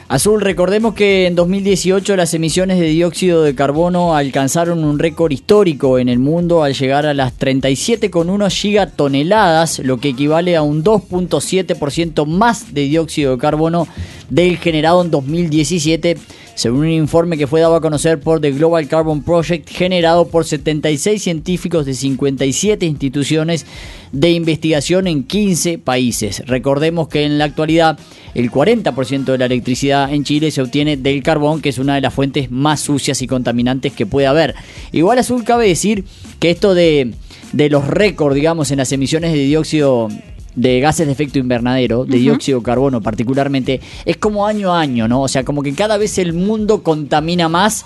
Azul, 0.08 0.42
recordemos 0.42 0.94
que 0.94 1.26
en 1.26 1.36
2018 1.36 2.16
las 2.16 2.34
emisiones 2.36 2.80
de 2.80 2.88
dióxido 2.88 3.42
de 3.42 3.56
carbono 3.56 4.16
alcanzaron 4.16 4.84
un 4.84 5.00
récord 5.00 5.32
histórico 5.32 5.98
en 5.98 6.10
el 6.10 6.20
mundo 6.20 6.62
al 6.62 6.76
llegar 6.76 7.08
a 7.08 7.16
las 7.16 7.40
37,1 7.40 8.52
gigatoneladas, 8.52 9.80
lo 9.80 9.98
que 9.98 10.10
equivale 10.10 10.56
a 10.56 10.62
un 10.62 10.84
2.7% 10.84 12.28
más 12.28 12.72
de 12.72 12.82
dióxido 12.82 13.32
de 13.32 13.38
carbono 13.40 13.88
del 14.30 14.58
generado 14.58 15.02
en 15.02 15.10
2017 15.10 16.18
según 16.56 16.82
un 16.82 16.90
informe 16.90 17.38
que 17.38 17.48
fue 17.48 17.62
dado 17.62 17.76
a 17.76 17.82
conocer 17.82 18.20
por 18.20 18.42
The 18.42 18.52
Global 18.52 18.88
Carbon 18.88 19.24
Project, 19.24 19.70
generado 19.70 20.28
por 20.28 20.46
76 20.46 21.22
científicos 21.22 21.86
de 21.86 21.94
57 21.94 22.86
instituciones 22.86 23.66
de 24.12 24.32
investigación 24.32 25.08
en 25.08 25.24
15 25.24 25.78
países. 25.78 26.44
Recordemos 26.46 27.08
que 27.08 27.24
en 27.24 27.38
la 27.38 27.46
actualidad 27.46 27.98
el 28.34 28.52
40% 28.52 29.26
de 29.26 29.38
la 29.38 29.46
electricidad 29.46 30.14
en 30.14 30.24
Chile 30.24 30.52
se 30.52 30.62
obtiene 30.62 30.98
del 30.98 31.24
carbón, 31.24 31.62
que 31.62 31.70
es 31.70 31.78
una 31.78 31.96
de 31.96 32.02
las 32.02 32.14
fuentes 32.14 32.52
más 32.52 32.80
sucias 32.82 33.22
y 33.22 33.28
contaminantes 33.28 33.94
que 33.94 34.06
puede 34.06 34.28
haber. 34.28 34.56
Igual 34.92 35.20
azul 35.20 35.44
cabe 35.44 35.68
decir 35.68 36.06
que 36.40 36.50
esto 36.50 36.74
de, 36.74 37.14
de 37.54 37.70
los 37.70 37.88
récords, 37.88 38.36
digamos, 38.36 38.72
en 38.72 38.78
las 38.78 38.92
emisiones 38.92 39.34
de 39.34 39.40
dióxido 39.40 40.10
de 40.56 40.80
gases 40.80 41.08
de 41.08 41.14
efecto 41.14 41.40
invernadero, 41.40 42.06
de 42.06 42.18
dióxido 42.18 42.60
de 42.60 42.66
carbono 42.66 43.02
particularmente, 43.02 43.80
es 44.06 44.18
como 44.18 44.46
año 44.46 44.74
a 44.74 44.82
año, 44.82 45.08
¿no? 45.08 45.22
O 45.22 45.28
sea, 45.28 45.44
como 45.44 45.64
que 45.64 45.74
cada 45.74 45.98
vez 45.98 46.18
el 46.18 46.34
mundo 46.34 46.84
contamina 46.84 47.48
más, 47.48 47.86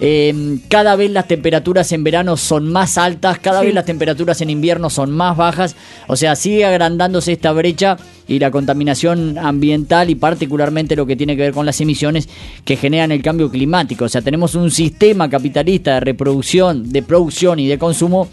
em, 0.00 0.60
cada 0.68 0.96
vez 0.96 1.10
las 1.10 1.28
temperaturas 1.28 1.92
en 1.92 2.04
verano 2.04 2.36
son 2.36 2.70
más 2.72 2.98
altas, 2.98 3.38
cada 3.38 3.62
vez 3.62 3.74
las 3.74 3.84
temperaturas 3.84 4.40
en 4.40 4.50
invierno 4.50 4.90
son 4.90 5.10
más 5.10 5.36
bajas, 5.36 5.76
o 6.06 6.16
sea, 6.16 6.36
sigue 6.36 6.64
agrandándose 6.64 7.32
esta 7.32 7.52
brecha 7.52 7.96
y 8.28 8.38
la 8.38 8.50
contaminación 8.50 9.38
ambiental 9.38 10.10
y 10.10 10.14
particularmente 10.14 10.96
lo 10.96 11.06
que 11.06 11.16
tiene 11.16 11.36
que 11.36 11.42
ver 11.42 11.52
con 11.52 11.66
las 11.66 11.80
emisiones 11.80 12.28
que 12.64 12.76
generan 12.76 13.12
el 13.12 13.22
cambio 13.22 13.50
climático. 13.50 14.06
O 14.06 14.08
sea, 14.08 14.22
tenemos 14.22 14.54
un 14.54 14.70
sistema 14.70 15.30
capitalista 15.30 15.94
de 15.94 16.00
reproducción, 16.00 16.90
de 16.90 17.02
producción 17.02 17.60
y 17.60 17.68
de 17.68 17.78
consumo 17.78 18.28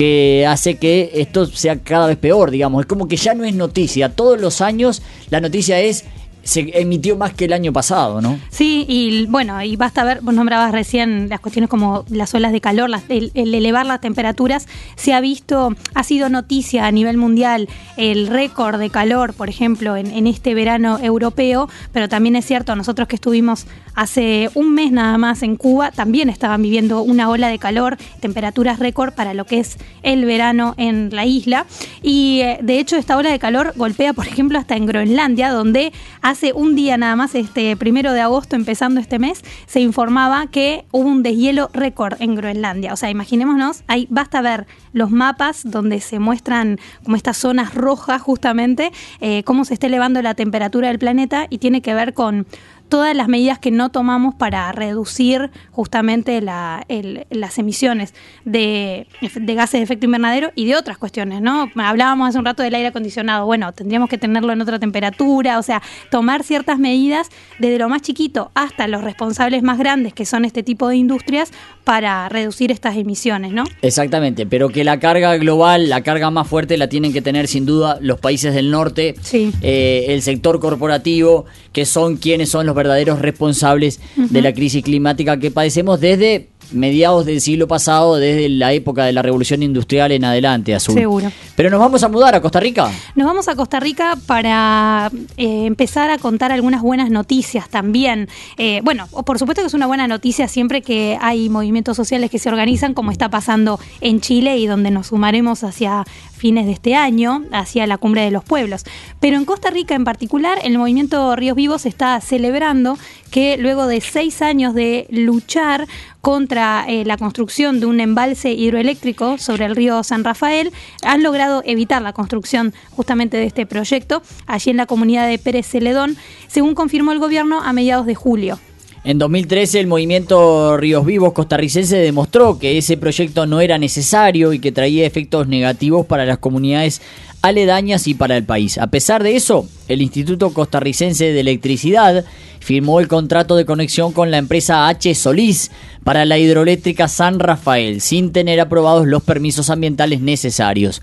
que 0.00 0.46
hace 0.48 0.76
que 0.76 1.10
esto 1.12 1.44
sea 1.44 1.76
cada 1.76 2.06
vez 2.06 2.16
peor, 2.16 2.50
digamos. 2.50 2.80
Es 2.80 2.86
como 2.86 3.06
que 3.06 3.18
ya 3.18 3.34
no 3.34 3.44
es 3.44 3.54
noticia. 3.54 4.08
Todos 4.08 4.40
los 4.40 4.62
años 4.62 5.02
la 5.28 5.42
noticia 5.42 5.78
es 5.78 6.06
se 6.50 6.68
emitió 6.80 7.16
más 7.16 7.32
que 7.32 7.44
el 7.44 7.52
año 7.52 7.72
pasado, 7.72 8.20
¿no? 8.20 8.36
Sí, 8.48 8.84
y 8.88 9.26
bueno, 9.26 9.62
y 9.62 9.76
basta 9.76 10.02
ver, 10.02 10.18
vos 10.20 10.34
nombrabas 10.34 10.72
recién 10.72 11.28
las 11.28 11.38
cuestiones 11.38 11.70
como 11.70 12.04
las 12.08 12.34
olas 12.34 12.50
de 12.50 12.60
calor, 12.60 12.90
el, 13.08 13.30
elevar 13.36 13.86
las 13.86 14.00
temperaturas, 14.00 14.66
se 14.96 15.14
ha 15.14 15.20
visto, 15.20 15.76
ha 15.94 16.02
sido 16.02 16.28
noticia 16.28 16.86
a 16.86 16.90
nivel 16.90 17.18
mundial 17.18 17.68
el 17.96 18.26
récord 18.26 18.80
de 18.80 18.90
calor, 18.90 19.32
por 19.32 19.48
ejemplo, 19.48 19.94
en, 19.96 20.08
en 20.08 20.26
este 20.26 20.54
verano 20.54 20.98
europeo, 21.00 21.68
pero 21.92 22.08
también 22.08 22.34
es 22.34 22.46
cierto, 22.46 22.74
nosotros 22.74 23.06
que 23.06 23.14
estuvimos 23.14 23.66
hace 23.94 24.50
un 24.54 24.74
mes 24.74 24.90
nada 24.90 25.18
más 25.18 25.44
en 25.44 25.54
Cuba, 25.54 25.92
también 25.92 26.28
estaban 26.28 26.62
viviendo 26.62 27.02
una 27.02 27.30
ola 27.30 27.46
de 27.46 27.60
calor, 27.60 27.96
temperaturas 28.18 28.80
récord 28.80 29.12
para 29.12 29.34
lo 29.34 29.44
que 29.44 29.60
es 29.60 29.76
el 30.02 30.24
verano 30.24 30.74
en 30.78 31.10
la 31.12 31.26
isla, 31.26 31.66
y 32.02 32.40
eh, 32.40 32.58
de 32.60 32.80
hecho 32.80 32.96
esta 32.96 33.16
ola 33.16 33.30
de 33.30 33.38
calor 33.38 33.72
golpea, 33.76 34.14
por 34.14 34.26
ejemplo, 34.26 34.58
hasta 34.58 34.74
en 34.74 34.86
Groenlandia, 34.86 35.50
donde 35.50 35.92
hace 36.22 36.39
un 36.54 36.74
día 36.74 36.96
nada 36.96 37.16
más, 37.16 37.34
este 37.34 37.76
primero 37.76 38.12
de 38.12 38.20
agosto, 38.20 38.56
empezando 38.56 39.00
este 39.00 39.18
mes, 39.18 39.42
se 39.66 39.80
informaba 39.80 40.46
que 40.46 40.84
hubo 40.90 41.08
un 41.08 41.22
deshielo 41.22 41.70
récord 41.72 42.20
en 42.20 42.34
Groenlandia. 42.34 42.92
O 42.92 42.96
sea, 42.96 43.10
imaginémonos, 43.10 43.82
ahí 43.86 44.06
basta 44.10 44.40
ver 44.40 44.66
los 44.92 45.10
mapas 45.10 45.62
donde 45.64 46.00
se 46.00 46.18
muestran 46.18 46.78
como 47.04 47.16
estas 47.16 47.36
zonas 47.36 47.74
rojas 47.74 48.22
justamente, 48.22 48.90
eh, 49.20 49.42
cómo 49.44 49.64
se 49.64 49.74
está 49.74 49.86
elevando 49.86 50.22
la 50.22 50.34
temperatura 50.34 50.88
del 50.88 50.98
planeta 50.98 51.46
y 51.50 51.58
tiene 51.58 51.82
que 51.82 51.94
ver 51.94 52.14
con 52.14 52.46
todas 52.90 53.16
las 53.16 53.28
medidas 53.28 53.58
que 53.58 53.70
no 53.70 53.88
tomamos 53.88 54.34
para 54.34 54.70
reducir 54.72 55.50
justamente 55.70 56.42
las 56.42 57.58
emisiones 57.58 58.12
de, 58.44 59.06
gases 59.22 59.80
de 59.80 59.82
efecto 59.84 60.04
invernadero 60.04 60.52
y 60.54 60.66
de 60.66 60.76
otras 60.76 60.98
cuestiones, 60.98 61.40
¿no? 61.40 61.70
Hablábamos 61.76 62.28
hace 62.28 62.38
un 62.38 62.44
rato 62.44 62.62
del 62.62 62.74
aire 62.74 62.88
acondicionado, 62.88 63.46
bueno, 63.46 63.72
tendríamos 63.72 64.10
que 64.10 64.18
tenerlo 64.18 64.52
en 64.52 64.60
otra 64.60 64.78
temperatura, 64.78 65.58
o 65.58 65.62
sea, 65.62 65.80
tomar 66.10 66.42
ciertas 66.42 66.78
medidas 66.78 67.30
desde 67.58 67.78
lo 67.78 67.88
más 67.88 68.02
chiquito 68.02 68.50
hasta 68.54 68.86
los 68.88 69.02
responsables 69.02 69.62
más 69.62 69.78
grandes, 69.78 70.12
que 70.12 70.26
son 70.26 70.44
este 70.44 70.62
tipo 70.62 70.88
de 70.88 70.96
industrias, 70.96 71.52
para 71.84 72.28
reducir 72.28 72.70
estas 72.70 72.96
emisiones, 72.96 73.52
¿no? 73.52 73.64
Exactamente, 73.82 74.46
pero 74.46 74.68
que 74.68 74.84
la 74.84 75.00
carga 75.00 75.36
global, 75.38 75.88
la 75.88 76.02
carga 76.02 76.30
más 76.30 76.46
fuerte 76.46 76.76
la 76.76 76.88
tienen 76.88 77.12
que 77.12 77.22
tener 77.22 77.48
sin 77.48 77.66
duda 77.66 77.98
los 78.00 78.20
países 78.20 78.54
del 78.54 78.70
norte, 78.70 79.14
eh, 79.32 80.04
el 80.08 80.22
sector 80.22 80.60
corporativo, 80.60 81.46
que 81.72 81.86
son 81.86 82.16
quienes 82.16 82.50
son 82.50 82.66
los 82.66 82.74
verdaderos 82.80 83.18
responsables 83.18 84.00
de 84.16 84.42
la 84.42 84.52
crisis 84.52 84.82
climática 84.82 85.38
que 85.38 85.50
padecemos 85.50 86.00
desde 86.00 86.48
mediados 86.72 87.26
del 87.26 87.40
siglo 87.40 87.66
pasado, 87.68 88.16
desde 88.16 88.48
la 88.48 88.72
época 88.72 89.04
de 89.04 89.12
la 89.12 89.22
revolución 89.22 89.62
industrial 89.62 90.12
en 90.12 90.24
adelante, 90.24 90.74
Azul. 90.74 90.94
Seguro. 90.94 91.30
Pero 91.56 91.70
nos 91.70 91.80
vamos 91.80 92.02
a 92.02 92.08
mudar 92.08 92.34
a 92.34 92.40
Costa 92.40 92.60
Rica. 92.60 92.90
Nos 93.14 93.26
vamos 93.26 93.48
a 93.48 93.56
Costa 93.56 93.80
Rica 93.80 94.16
para 94.26 95.10
eh, 95.36 95.66
empezar 95.66 96.10
a 96.10 96.18
contar 96.18 96.52
algunas 96.52 96.82
buenas 96.82 97.10
noticias 97.10 97.68
también. 97.68 98.28
Eh, 98.56 98.80
bueno, 98.84 99.08
por 99.08 99.38
supuesto 99.38 99.62
que 99.62 99.68
es 99.68 99.74
una 99.74 99.86
buena 99.86 100.06
noticia 100.06 100.48
siempre 100.48 100.82
que 100.82 101.18
hay 101.20 101.48
movimientos 101.48 101.96
sociales 101.96 102.30
que 102.30 102.38
se 102.38 102.48
organizan, 102.48 102.94
como 102.94 103.10
está 103.10 103.28
pasando 103.28 103.80
en 104.00 104.20
Chile 104.20 104.58
y 104.58 104.66
donde 104.66 104.90
nos 104.90 105.08
sumaremos 105.08 105.64
hacia 105.64 106.04
fines 106.40 106.64
de 106.64 106.72
este 106.72 106.94
año, 106.94 107.44
hacia 107.52 107.86
la 107.86 107.98
cumbre 107.98 108.22
de 108.22 108.30
los 108.30 108.42
pueblos. 108.42 108.84
Pero 109.20 109.36
en 109.36 109.44
Costa 109.44 109.70
Rica 109.70 109.94
en 109.94 110.04
particular, 110.04 110.58
el 110.62 110.78
movimiento 110.78 111.36
Ríos 111.36 111.54
Vivos 111.54 111.84
está 111.84 112.18
celebrando 112.20 112.98
que 113.30 113.58
luego 113.58 113.86
de 113.86 114.00
seis 114.00 114.40
años 114.40 114.74
de 114.74 115.06
luchar 115.10 115.86
contra 116.22 116.84
eh, 116.88 117.04
la 117.04 117.18
construcción 117.18 117.78
de 117.78 117.86
un 117.86 118.00
embalse 118.00 118.52
hidroeléctrico 118.52 119.38
sobre 119.38 119.66
el 119.66 119.76
río 119.76 120.02
San 120.02 120.24
Rafael, 120.24 120.72
han 121.02 121.22
logrado 121.22 121.62
evitar 121.64 122.02
la 122.02 122.12
construcción 122.12 122.74
justamente 122.90 123.36
de 123.36 123.44
este 123.44 123.66
proyecto 123.66 124.22
allí 124.46 124.70
en 124.70 124.78
la 124.78 124.86
comunidad 124.86 125.28
de 125.28 125.38
Pérez 125.38 125.66
Celedón, 125.66 126.16
según 126.48 126.74
confirmó 126.74 127.12
el 127.12 127.18
gobierno 127.18 127.60
a 127.62 127.72
mediados 127.72 128.06
de 128.06 128.14
julio. 128.14 128.58
En 129.02 129.18
2013 129.18 129.80
el 129.80 129.86
movimiento 129.86 130.76
Ríos 130.76 131.06
Vivos 131.06 131.32
costarricense 131.32 131.96
demostró 131.96 132.58
que 132.58 132.76
ese 132.76 132.98
proyecto 132.98 133.46
no 133.46 133.62
era 133.62 133.78
necesario 133.78 134.52
y 134.52 134.58
que 134.58 134.72
traía 134.72 135.06
efectos 135.06 135.48
negativos 135.48 136.04
para 136.04 136.26
las 136.26 136.36
comunidades 136.36 137.00
aledañas 137.40 138.06
y 138.06 138.12
para 138.12 138.36
el 138.36 138.44
país. 138.44 138.76
A 138.76 138.88
pesar 138.88 139.22
de 139.22 139.36
eso, 139.36 139.66
el 139.88 140.02
Instituto 140.02 140.52
Costarricense 140.52 141.32
de 141.32 141.40
Electricidad 141.40 142.26
firmó 142.60 143.00
el 143.00 143.08
contrato 143.08 143.56
de 143.56 143.64
conexión 143.64 144.12
con 144.12 144.30
la 144.30 144.36
empresa 144.36 144.88
H. 144.88 145.14
Solís 145.14 145.70
para 146.04 146.26
la 146.26 146.36
hidroeléctrica 146.36 147.08
San 147.08 147.38
Rafael, 147.38 148.02
sin 148.02 148.32
tener 148.32 148.60
aprobados 148.60 149.06
los 149.06 149.22
permisos 149.22 149.70
ambientales 149.70 150.20
necesarios. 150.20 151.00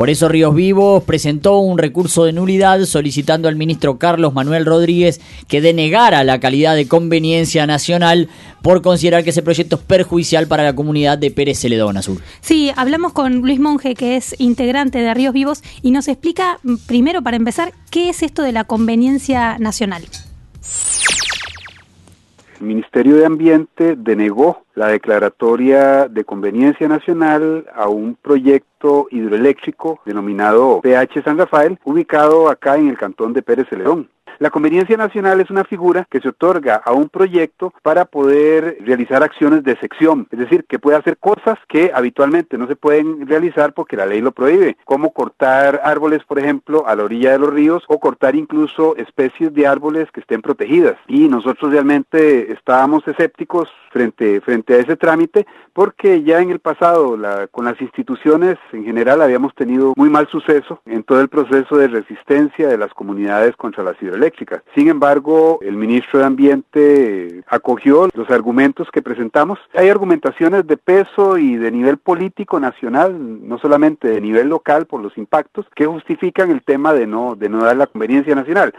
Por 0.00 0.08
eso 0.08 0.30
Ríos 0.30 0.54
Vivos 0.54 1.04
presentó 1.04 1.58
un 1.58 1.76
recurso 1.76 2.24
de 2.24 2.32
nulidad 2.32 2.82
solicitando 2.86 3.48
al 3.48 3.56
ministro 3.56 3.98
Carlos 3.98 4.32
Manuel 4.32 4.64
Rodríguez 4.64 5.20
que 5.46 5.60
denegara 5.60 6.24
la 6.24 6.40
calidad 6.40 6.74
de 6.74 6.88
conveniencia 6.88 7.66
nacional 7.66 8.30
por 8.62 8.80
considerar 8.80 9.24
que 9.24 9.28
ese 9.28 9.42
proyecto 9.42 9.76
es 9.76 9.82
perjudicial 9.82 10.46
para 10.46 10.62
la 10.62 10.74
comunidad 10.74 11.18
de 11.18 11.30
Pérez 11.30 11.58
Celedón 11.58 11.98
Azul. 11.98 12.22
Sí, 12.40 12.72
hablamos 12.76 13.12
con 13.12 13.42
Luis 13.42 13.60
Monge, 13.60 13.94
que 13.94 14.16
es 14.16 14.34
integrante 14.38 15.00
de 15.00 15.12
Ríos 15.12 15.34
Vivos, 15.34 15.62
y 15.82 15.90
nos 15.90 16.08
explica, 16.08 16.60
mm, 16.62 16.76
primero 16.86 17.20
para 17.20 17.36
empezar, 17.36 17.74
qué 17.90 18.08
es 18.08 18.22
esto 18.22 18.42
de 18.42 18.52
la 18.52 18.64
conveniencia 18.64 19.58
nacional. 19.58 20.04
El 22.60 22.66
Ministerio 22.66 23.16
de 23.16 23.24
Ambiente 23.24 23.96
denegó 23.96 24.64
la 24.74 24.88
declaratoria 24.88 26.08
de 26.08 26.24
conveniencia 26.24 26.88
nacional 26.88 27.64
a 27.74 27.88
un 27.88 28.16
proyecto 28.20 29.06
hidroeléctrico 29.10 30.00
denominado 30.04 30.82
PH 30.82 31.22
San 31.24 31.38
Rafael, 31.38 31.78
ubicado 31.84 32.50
acá 32.50 32.76
en 32.76 32.88
el 32.88 32.98
cantón 32.98 33.32
de 33.32 33.40
Pérez 33.40 33.66
Celedón. 33.70 34.10
La 34.40 34.48
conveniencia 34.48 34.96
nacional 34.96 35.38
es 35.42 35.50
una 35.50 35.64
figura 35.64 36.06
que 36.10 36.18
se 36.18 36.30
otorga 36.30 36.76
a 36.76 36.92
un 36.92 37.10
proyecto 37.10 37.74
para 37.82 38.06
poder 38.06 38.78
realizar 38.80 39.22
acciones 39.22 39.62
de 39.64 39.76
sección, 39.76 40.28
es 40.30 40.38
decir, 40.38 40.64
que 40.66 40.78
puede 40.78 40.96
hacer 40.96 41.18
cosas 41.18 41.58
que 41.68 41.90
habitualmente 41.94 42.56
no 42.56 42.66
se 42.66 42.74
pueden 42.74 43.26
realizar 43.26 43.74
porque 43.74 43.98
la 43.98 44.06
ley 44.06 44.22
lo 44.22 44.32
prohíbe, 44.32 44.78
como 44.86 45.12
cortar 45.12 45.82
árboles, 45.84 46.24
por 46.24 46.38
ejemplo, 46.38 46.86
a 46.86 46.96
la 46.96 47.04
orilla 47.04 47.32
de 47.32 47.38
los 47.38 47.52
ríos 47.52 47.84
o 47.86 48.00
cortar 48.00 48.34
incluso 48.34 48.96
especies 48.96 49.52
de 49.52 49.66
árboles 49.66 50.10
que 50.10 50.20
estén 50.20 50.40
protegidas. 50.40 50.96
Y 51.06 51.28
nosotros 51.28 51.70
realmente 51.70 52.50
estábamos 52.50 53.06
escépticos 53.06 53.68
frente, 53.90 54.40
frente 54.40 54.72
a 54.72 54.78
ese 54.78 54.96
trámite 54.96 55.46
porque 55.74 56.22
ya 56.22 56.40
en 56.40 56.50
el 56.50 56.60
pasado 56.60 57.16
la, 57.16 57.46
con 57.48 57.66
las 57.66 57.80
instituciones 57.80 58.56
en 58.72 58.84
general 58.84 59.20
habíamos 59.20 59.54
tenido 59.54 59.92
muy 59.96 60.08
mal 60.08 60.28
suceso 60.28 60.80
en 60.86 61.02
todo 61.02 61.20
el 61.20 61.28
proceso 61.28 61.76
de 61.76 61.88
resistencia 61.88 62.68
de 62.68 62.78
las 62.78 62.94
comunidades 62.94 63.54
contra 63.56 63.84
las 63.84 64.00
Sin 64.74 64.88
embargo, 64.88 65.58
el 65.62 65.76
ministro 65.76 66.20
de 66.20 66.26
Ambiente 66.26 67.42
acogió 67.48 68.08
los 68.14 68.30
argumentos 68.30 68.88
que 68.92 69.02
presentamos. 69.02 69.58
Hay 69.74 69.88
argumentaciones 69.88 70.66
de 70.66 70.76
peso 70.76 71.38
y 71.38 71.56
de 71.56 71.70
nivel 71.70 71.98
político 71.98 72.60
nacional, 72.60 73.16
no 73.48 73.58
solamente 73.58 74.08
de 74.08 74.20
nivel 74.20 74.48
local 74.48 74.86
por 74.86 75.00
los 75.00 75.16
impactos, 75.18 75.66
que 75.74 75.86
justifican 75.86 76.50
el 76.50 76.62
tema 76.62 76.92
de 76.92 77.06
no, 77.06 77.34
de 77.34 77.48
no 77.48 77.64
dar 77.64 77.76
la 77.76 77.86
conveniencia 77.86 78.34
nacional 78.34 78.72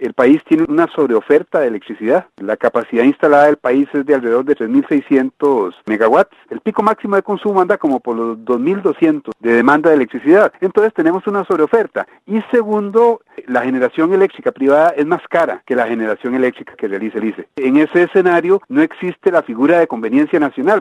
el 0.00 0.14
país 0.14 0.42
tiene 0.44 0.64
una 0.68 0.88
sobreoferta 0.88 1.60
de 1.60 1.68
electricidad. 1.68 2.26
La 2.38 2.56
capacidad 2.56 3.04
instalada 3.04 3.46
del 3.46 3.58
país 3.58 3.88
es 3.92 4.06
de 4.06 4.14
alrededor 4.14 4.44
de 4.44 4.56
3.600 4.56 5.74
megawatts. 5.86 6.36
El 6.48 6.60
pico 6.60 6.82
máximo 6.82 7.16
de 7.16 7.22
consumo 7.22 7.60
anda 7.60 7.76
como 7.76 8.00
por 8.00 8.16
los 8.16 8.38
2.200 8.38 9.30
de 9.38 9.52
demanda 9.54 9.90
de 9.90 9.96
electricidad. 9.96 10.52
Entonces 10.60 10.94
tenemos 10.94 11.26
una 11.26 11.44
sobreoferta. 11.44 12.06
Y 12.26 12.40
segundo, 12.50 13.20
la 13.46 13.62
generación 13.62 14.12
eléctrica 14.14 14.52
privada 14.52 14.90
es 14.96 15.06
más 15.06 15.22
cara 15.28 15.62
que 15.66 15.76
la 15.76 15.86
generación 15.86 16.34
eléctrica 16.34 16.74
que 16.76 16.88
realiza 16.88 17.18
el 17.18 17.24
ICE. 17.24 17.48
En 17.56 17.76
ese 17.76 18.04
escenario 18.04 18.62
no 18.68 18.82
existe 18.82 19.30
la 19.30 19.42
figura 19.42 19.78
de 19.78 19.86
conveniencia 19.86 20.40
nacional. 20.40 20.80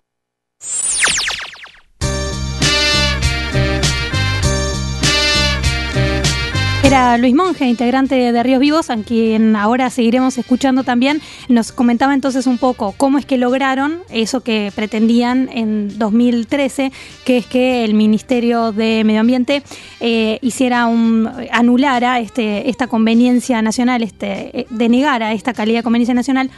Era 6.90 7.20
Luis 7.20 7.36
Monge, 7.36 7.68
integrante 7.68 8.16
de 8.16 8.42
Ríos 8.42 8.60
Vivos, 8.60 8.90
a 8.90 8.98
quien 8.98 9.56
ahora 9.56 9.92
seguiremos 9.92 10.40
escuchando 10.40 10.84
también. 10.84 11.22
Nos 11.48 11.72
comentaba 11.72 12.16
entonces 12.16 12.48
un 12.48 12.58
poco 12.58 12.96
cómo 12.98 13.20
es 13.20 13.28
que 13.28 13.38
lograron 13.38 14.00
eso 14.10 14.42
que 14.42 14.72
pretendían 14.74 15.52
en 15.54 16.00
2013, 16.00 16.92
que 17.26 17.38
es 17.38 17.46
que 17.46 17.86
el 17.86 17.94
Ministerio 17.94 18.72
de 18.72 19.04
Medio 19.04 19.20
Ambiente 19.20 19.62
eh, 20.00 20.40
hiciera 20.42 20.88
un 20.88 21.30
anulara 21.52 22.20
este, 22.22 22.72
esta 22.72 22.88
conveniencia 22.88 23.62
nacional, 23.62 24.02
este, 24.02 24.62
eh, 24.62 24.66
denegara 24.72 25.34
esta 25.34 25.54
calidad 25.54 25.82
de 25.82 25.84
conveniencia 25.84 26.16
nacional 26.16 26.50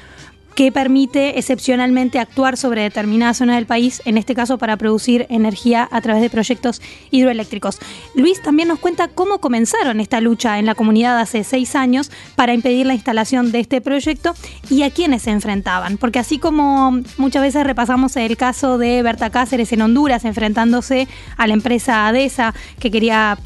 que 0.55 0.71
permite 0.71 1.39
excepcionalmente 1.39 2.19
actuar 2.19 2.57
sobre 2.57 2.83
determinada 2.83 3.33
zona 3.33 3.55
del 3.55 3.65
país, 3.65 4.01
en 4.05 4.17
este 4.17 4.35
caso 4.35 4.57
para 4.57 4.77
producir 4.77 5.25
energía 5.29 5.87
a 5.91 6.01
través 6.01 6.21
de 6.21 6.29
proyectos 6.29 6.81
hidroeléctricos. 7.09 7.79
Luis 8.15 8.41
también 8.41 8.67
nos 8.67 8.79
cuenta 8.79 9.07
cómo 9.07 9.39
comenzaron 9.39 9.99
esta 9.99 10.21
lucha 10.21 10.59
en 10.59 10.65
la 10.65 10.75
comunidad 10.75 11.19
hace 11.19 11.43
seis 11.43 11.75
años 11.75 12.11
para 12.35 12.53
impedir 12.53 12.85
la 12.85 12.93
instalación 12.93 13.51
de 13.51 13.59
este 13.59 13.81
proyecto 13.81 14.33
y 14.69 14.83
a 14.83 14.91
quiénes 14.91 15.23
se 15.23 15.31
enfrentaban. 15.31 15.97
Porque 15.97 16.19
así 16.19 16.37
como 16.37 17.01
muchas 17.17 17.41
veces 17.41 17.63
repasamos 17.63 18.15
el 18.15 18.37
caso 18.37 18.77
de 18.77 19.01
Berta 19.03 19.29
Cáceres 19.29 19.71
en 19.73 19.81
Honduras 19.81 20.25
enfrentándose 20.25 21.07
a 21.37 21.47
la 21.47 21.53
empresa 21.53 22.07
ADESA 22.07 22.53
que 22.79 22.91
quería 22.91 23.37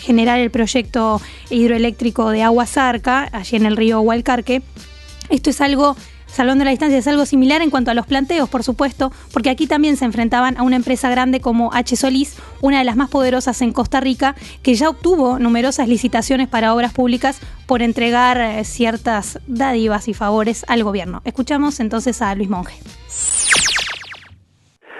generar 0.00 0.40
el 0.40 0.50
proyecto 0.50 1.20
hidroeléctrico 1.50 2.30
de 2.30 2.42
Agua 2.42 2.66
Zarca, 2.66 3.28
allí 3.32 3.56
en 3.56 3.66
el 3.66 3.76
río 3.76 4.00
Hualcarque, 4.00 4.62
esto 5.28 5.50
es 5.50 5.60
algo, 5.60 5.96
Salón 6.26 6.58
de 6.58 6.64
la 6.64 6.70
Distancia 6.70 6.98
es 6.98 7.06
algo 7.06 7.24
similar 7.24 7.62
en 7.62 7.70
cuanto 7.70 7.90
a 7.90 7.94
los 7.94 8.06
planteos, 8.06 8.48
por 8.48 8.62
supuesto, 8.62 9.12
porque 9.32 9.50
aquí 9.50 9.66
también 9.66 9.96
se 9.96 10.04
enfrentaban 10.04 10.56
a 10.58 10.62
una 10.62 10.76
empresa 10.76 11.08
grande 11.08 11.40
como 11.40 11.72
H. 11.72 11.96
Solís, 11.96 12.36
una 12.60 12.78
de 12.78 12.84
las 12.84 12.96
más 12.96 13.08
poderosas 13.08 13.62
en 13.62 13.72
Costa 13.72 14.00
Rica, 14.00 14.34
que 14.62 14.74
ya 14.74 14.88
obtuvo 14.88 15.38
numerosas 15.38 15.88
licitaciones 15.88 16.48
para 16.48 16.74
obras 16.74 16.92
públicas 16.92 17.40
por 17.66 17.80
entregar 17.80 18.38
eh, 18.40 18.64
ciertas 18.64 19.40
dádivas 19.46 20.08
y 20.08 20.14
favores 20.14 20.64
al 20.68 20.84
gobierno. 20.84 21.22
Escuchamos 21.24 21.80
entonces 21.80 22.20
a 22.20 22.34
Luis 22.34 22.50
Monge. 22.50 22.76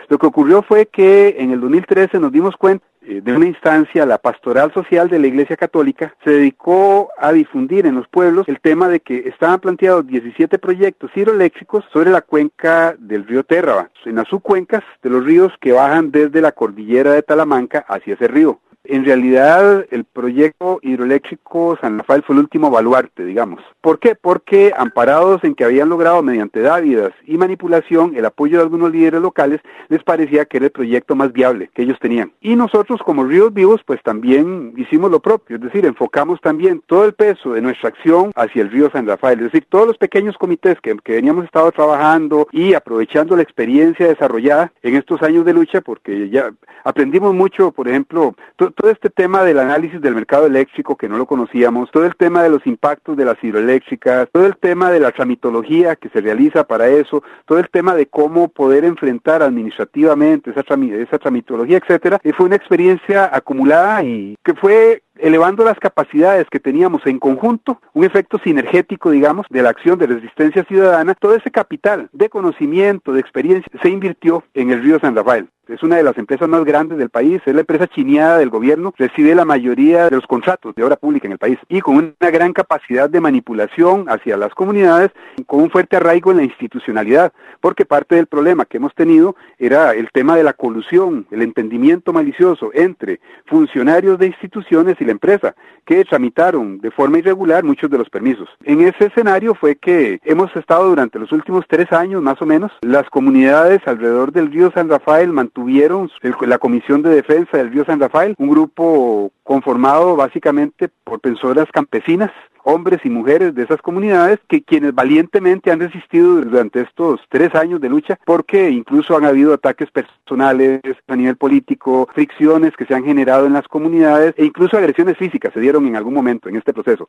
Lo 0.08 0.18
que 0.18 0.26
ocurrió 0.26 0.62
fue 0.62 0.86
que 0.86 1.36
en 1.38 1.50
el 1.50 1.60
2013 1.60 2.20
nos 2.20 2.30
dimos 2.30 2.54
cuenta 2.56 2.85
de 3.06 3.32
una 3.32 3.46
instancia, 3.46 4.04
la 4.04 4.18
pastoral 4.18 4.72
social 4.72 5.08
de 5.08 5.18
la 5.18 5.28
Iglesia 5.28 5.56
Católica, 5.56 6.14
se 6.24 6.30
dedicó 6.30 7.10
a 7.18 7.32
difundir 7.32 7.86
en 7.86 7.94
los 7.94 8.08
pueblos 8.08 8.48
el 8.48 8.60
tema 8.60 8.88
de 8.88 9.00
que 9.00 9.28
estaban 9.28 9.60
planteados 9.60 10.06
17 10.06 10.58
proyectos 10.58 11.10
hidroeléctricos 11.14 11.84
sobre 11.92 12.10
la 12.10 12.20
cuenca 12.20 12.96
del 12.98 13.26
río 13.26 13.44
Térraba, 13.44 13.90
en 14.04 14.16
las 14.16 14.28
subcuencas 14.28 14.82
de 15.02 15.10
los 15.10 15.24
ríos 15.24 15.52
que 15.60 15.72
bajan 15.72 16.10
desde 16.10 16.40
la 16.40 16.52
cordillera 16.52 17.12
de 17.12 17.22
Talamanca 17.22 17.84
hacia 17.88 18.14
ese 18.14 18.28
río. 18.28 18.60
En 18.88 19.04
realidad, 19.04 19.86
el 19.90 20.04
proyecto 20.04 20.78
hidroeléctrico 20.82 21.76
San 21.80 21.98
Rafael 21.98 22.22
fue 22.22 22.34
el 22.34 22.40
último 22.40 22.70
baluarte, 22.70 23.24
digamos. 23.24 23.60
¿Por 23.80 23.98
qué? 23.98 24.14
Porque 24.14 24.72
amparados 24.76 25.42
en 25.44 25.54
que 25.54 25.64
habían 25.64 25.88
logrado 25.88 26.22
mediante 26.22 26.60
dávidas 26.60 27.12
y 27.24 27.36
manipulación 27.36 28.16
el 28.16 28.24
apoyo 28.24 28.58
de 28.58 28.64
algunos 28.64 28.92
líderes 28.92 29.20
locales, 29.20 29.60
les 29.88 30.02
parecía 30.02 30.44
que 30.44 30.58
era 30.58 30.66
el 30.66 30.72
proyecto 30.72 31.16
más 31.16 31.32
viable 31.32 31.70
que 31.74 31.82
ellos 31.82 31.98
tenían. 32.00 32.32
Y 32.40 32.56
nosotros 32.56 33.00
como 33.04 33.24
Ríos 33.24 33.52
Vivos, 33.52 33.80
pues 33.84 34.02
también 34.02 34.72
hicimos 34.76 35.10
lo 35.10 35.20
propio, 35.20 35.56
es 35.56 35.62
decir, 35.62 35.84
enfocamos 35.86 36.40
también 36.40 36.82
todo 36.86 37.04
el 37.04 37.14
peso 37.14 37.52
de 37.52 37.60
nuestra 37.60 37.88
acción 37.88 38.32
hacia 38.34 38.62
el 38.62 38.70
río 38.70 38.90
San 38.90 39.06
Rafael, 39.06 39.38
es 39.38 39.52
decir, 39.52 39.66
todos 39.68 39.86
los 39.86 39.98
pequeños 39.98 40.36
comités 40.38 40.80
que, 40.80 40.96
que 41.04 41.12
veníamos 41.12 41.44
estado 41.44 41.72
trabajando 41.72 42.48
y 42.52 42.74
aprovechando 42.74 43.36
la 43.36 43.42
experiencia 43.42 44.06
desarrollada 44.06 44.72
en 44.82 44.96
estos 44.96 45.22
años 45.22 45.44
de 45.44 45.52
lucha, 45.52 45.80
porque 45.80 46.28
ya 46.30 46.52
aprendimos 46.84 47.34
mucho, 47.34 47.72
por 47.72 47.88
ejemplo, 47.88 48.34
todo 48.76 48.90
este 48.90 49.10
tema 49.10 49.42
del 49.42 49.58
análisis 49.58 50.00
del 50.00 50.14
mercado 50.14 50.46
eléctrico 50.46 50.96
que 50.96 51.08
no 51.08 51.16
lo 51.16 51.26
conocíamos, 51.26 51.90
todo 51.90 52.04
el 52.04 52.14
tema 52.14 52.42
de 52.42 52.50
los 52.50 52.66
impactos 52.66 53.16
de 53.16 53.24
las 53.24 53.42
hidroeléctricas, 53.42 54.28
todo 54.30 54.46
el 54.46 54.56
tema 54.56 54.90
de 54.90 55.00
la 55.00 55.12
tramitología 55.12 55.96
que 55.96 56.10
se 56.10 56.20
realiza 56.20 56.64
para 56.64 56.88
eso, 56.88 57.22
todo 57.46 57.58
el 57.58 57.68
tema 57.70 57.94
de 57.94 58.06
cómo 58.06 58.48
poder 58.48 58.84
enfrentar 58.84 59.42
administrativamente 59.42 60.50
esa, 60.50 60.62
esa 60.62 61.18
tramitología, 61.18 61.78
etcétera, 61.78 62.20
y 62.22 62.32
fue 62.32 62.46
una 62.46 62.56
experiencia 62.56 63.30
acumulada 63.32 64.02
y 64.04 64.36
que 64.44 64.54
fue 64.54 65.02
elevando 65.18 65.64
las 65.64 65.78
capacidades 65.78 66.46
que 66.50 66.60
teníamos 66.60 67.06
en 67.06 67.18
conjunto, 67.18 67.80
un 67.92 68.04
efecto 68.04 68.38
sinergético, 68.42 69.10
digamos, 69.10 69.46
de 69.50 69.62
la 69.62 69.70
acción 69.70 69.98
de 69.98 70.06
resistencia 70.06 70.64
ciudadana, 70.64 71.14
todo 71.14 71.34
ese 71.34 71.50
capital 71.50 72.08
de 72.12 72.28
conocimiento, 72.28 73.12
de 73.12 73.20
experiencia, 73.20 73.70
se 73.82 73.88
invirtió 73.88 74.44
en 74.54 74.70
el 74.70 74.82
río 74.82 74.98
San 75.00 75.16
Rafael. 75.16 75.48
es 75.68 75.82
una 75.82 75.96
de 75.96 76.04
las 76.04 76.16
empresas 76.16 76.48
más 76.48 76.64
grandes 76.64 76.98
del 76.98 77.10
país, 77.10 77.40
es 77.44 77.54
la 77.54 77.60
empresa 77.60 77.88
chineada 77.88 78.38
del 78.38 78.50
gobierno, 78.50 78.94
recibe 78.96 79.34
la 79.34 79.44
mayoría 79.44 80.04
de 80.04 80.16
los 80.16 80.26
contratos 80.26 80.74
de 80.74 80.84
obra 80.84 80.96
pública 80.96 81.26
en 81.26 81.32
el 81.32 81.38
país 81.38 81.58
y 81.68 81.80
con 81.80 81.96
una 81.96 82.30
gran 82.30 82.52
capacidad 82.52 83.10
de 83.10 83.20
manipulación 83.20 84.06
hacia 84.08 84.36
las 84.36 84.54
comunidades, 84.54 85.10
con 85.46 85.62
un 85.62 85.70
fuerte 85.70 85.96
arraigo 85.96 86.30
en 86.30 86.36
la 86.36 86.44
institucionalidad, 86.44 87.32
porque 87.60 87.84
parte 87.84 88.14
del 88.14 88.26
problema 88.26 88.64
que 88.64 88.76
hemos 88.76 88.94
tenido 88.94 89.34
era 89.58 89.92
el 89.94 90.08
tema 90.12 90.36
de 90.36 90.44
la 90.44 90.52
colusión, 90.52 91.26
el 91.30 91.42
entendimiento 91.42 92.12
malicioso 92.12 92.70
entre 92.72 93.20
funcionarios 93.46 94.18
de 94.18 94.26
instituciones 94.26 94.96
y 95.00 95.04
la 95.06 95.12
empresa, 95.12 95.54
que 95.84 96.04
tramitaron 96.04 96.78
de 96.80 96.90
forma 96.90 97.18
irregular 97.18 97.64
muchos 97.64 97.90
de 97.90 97.98
los 97.98 98.10
permisos. 98.10 98.48
En 98.64 98.80
ese 98.80 99.06
escenario 99.06 99.54
fue 99.54 99.76
que 99.76 100.20
hemos 100.24 100.54
estado 100.56 100.88
durante 100.88 101.18
los 101.18 101.32
últimos 101.32 101.64
tres 101.68 101.90
años 101.92 102.22
más 102.22 102.40
o 102.42 102.46
menos, 102.46 102.72
las 102.82 103.08
comunidades 103.10 103.80
alrededor 103.86 104.32
del 104.32 104.52
río 104.52 104.70
San 104.72 104.88
Rafael 104.88 105.32
mantuvieron 105.32 106.10
la 106.40 106.58
Comisión 106.58 107.02
de 107.02 107.10
Defensa 107.10 107.56
del 107.56 107.72
río 107.72 107.84
San 107.84 108.00
Rafael, 108.00 108.34
un 108.38 108.48
grupo 108.48 109.30
conformado 109.42 110.16
básicamente 110.16 110.88
por 111.04 111.20
pensoras 111.20 111.66
campesinas, 111.72 112.30
hombres 112.66 113.00
y 113.04 113.10
mujeres 113.10 113.54
de 113.54 113.62
esas 113.62 113.80
comunidades 113.80 114.40
que 114.48 114.62
quienes 114.62 114.92
valientemente 114.92 115.70
han 115.70 115.78
resistido 115.78 116.40
durante 116.40 116.80
estos 116.80 117.20
tres 117.28 117.54
años 117.54 117.80
de 117.80 117.88
lucha 117.88 118.18
porque 118.24 118.70
incluso 118.70 119.16
han 119.16 119.24
habido 119.24 119.54
ataques 119.54 119.88
personales 119.90 120.80
a 121.06 121.16
nivel 121.16 121.36
político, 121.36 122.08
fricciones 122.12 122.72
que 122.76 122.84
se 122.84 122.94
han 122.94 123.04
generado 123.04 123.46
en 123.46 123.52
las 123.52 123.68
comunidades 123.68 124.34
e 124.36 124.44
incluso 124.44 124.76
agresiones 124.76 125.16
físicas 125.16 125.52
se 125.54 125.60
dieron 125.60 125.86
en 125.86 125.94
algún 125.94 126.14
momento 126.14 126.48
en 126.48 126.56
este 126.56 126.74
proceso. 126.74 127.08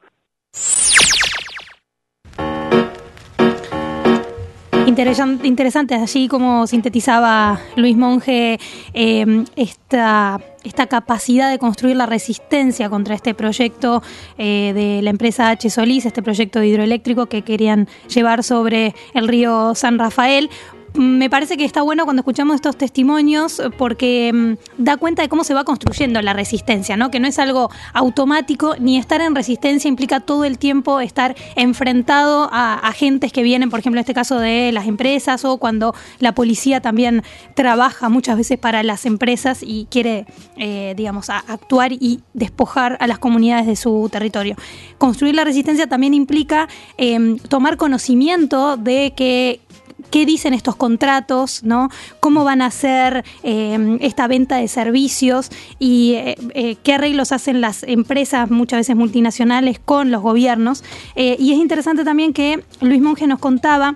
Interesante, 4.88 5.46
interesante, 5.48 5.96
así 5.96 6.30
como 6.30 6.66
sintetizaba 6.66 7.60
Luis 7.76 7.98
Monge 7.98 8.58
eh, 8.94 9.44
esta, 9.58 10.40
esta 10.64 10.88
capacidad 10.88 11.52
de 11.52 11.60
construir 11.60 11.98
la 11.98 12.06
resistencia 12.06 12.90
contra 12.90 13.14
este 13.14 13.34
proyecto 13.34 14.02
eh, 14.38 14.72
de 14.74 15.02
la 15.02 15.10
empresa 15.10 15.50
H. 15.50 15.70
Solís, 15.70 16.06
este 16.06 16.22
proyecto 16.22 16.64
hidroeléctrico 16.64 17.26
que 17.26 17.42
querían 17.42 17.90
llevar 18.08 18.46
sobre 18.46 18.96
el 19.14 19.28
río 19.28 19.76
San 19.76 20.00
Rafael 20.00 20.50
me 20.98 21.30
parece 21.30 21.58
que 21.58 21.66
está 21.66 21.82
bueno 21.82 22.06
cuando 22.06 22.22
escuchamos 22.22 22.56
estos 22.56 22.78
testimonios 22.78 23.62
porque 23.78 24.32
mm, 24.34 24.84
da 24.84 24.98
cuenta 24.98 25.22
de 25.22 25.30
cómo 25.30 25.44
se 25.44 25.54
va 25.54 25.64
construyendo 25.64 26.22
la 26.22 26.34
resistencia, 26.34 26.98
¿no? 26.98 27.12
Que 27.12 27.20
no 27.20 27.28
es 27.28 27.40
algo 27.40 27.70
automático, 27.94 28.76
ni 28.80 28.98
estar 28.98 29.22
en 29.22 29.36
resistencia 29.36 29.88
implica 29.88 30.20
todo 30.20 30.44
el 30.46 30.58
tiempo 30.58 31.00
estar 31.00 31.36
enfrentado 31.56 32.50
a 32.52 32.76
agentes 32.76 33.32
que 33.32 33.44
vienen, 33.44 33.70
por 33.70 33.80
ejemplo, 33.80 34.00
en 34.00 34.04
este 34.04 34.14
caso 34.14 34.40
de 34.40 34.72
las 34.72 34.88
empresas 34.88 35.46
o 35.46 35.58
cuando 35.58 35.94
la 36.20 36.34
policía 36.34 36.82
también 36.82 37.24
trabaja 37.56 38.10
muchas 38.10 38.38
veces 38.38 38.58
para 38.58 38.84
las 38.84 39.06
empresas 39.06 39.60
y 39.62 39.88
quiere, 39.90 40.26
eh, 40.58 40.94
digamos, 40.98 41.30
actuar 41.30 41.94
y 41.94 42.22
despojar 42.34 42.98
a 43.00 43.08
las 43.08 43.20
comunidades 43.20 43.68
de 43.68 43.76
su 43.76 44.10
territorio. 44.12 44.56
Construir 44.98 45.36
la 45.36 45.44
resistencia 45.44 45.88
también 45.88 46.14
implica 46.14 46.68
em, 46.98 47.38
tomar 47.38 47.78
conocimiento 47.78 48.78
de 48.78 49.14
que 49.16 49.62
qué 50.10 50.26
dicen 50.26 50.54
estos 50.54 50.76
contratos, 50.76 51.64
¿no? 51.64 51.90
cómo 52.20 52.44
van 52.44 52.62
a 52.62 52.68
hacer 52.68 53.24
eh, 53.44 53.98
esta 54.02 54.28
venta 54.28 54.58
de 54.58 54.68
servicios 54.68 55.50
y 55.80 56.14
eh, 56.14 56.36
eh, 56.54 56.76
qué 56.84 56.94
arreglos 56.94 57.32
hacen 57.32 57.62
las 57.62 57.84
empresas, 57.84 58.50
muchas 58.50 58.80
veces 58.80 58.96
multinacionales, 58.96 59.80
con 59.80 60.12
los 60.12 60.22
gobiernos. 60.22 60.84
y 61.16 61.52
es 61.52 61.58
interesante 61.58 62.04
también 62.04 62.34
que 62.34 62.64
Luis 62.82 63.02
Monge 63.02 63.28
nos 63.28 63.40
contaba 63.40 63.96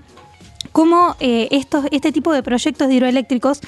cómo 0.71 1.15
estos, 1.19 1.85
este 1.91 2.11
tipo 2.11 2.33
de 2.33 2.43
proyectos 2.43 2.91
hidroeléctricos 2.91 3.61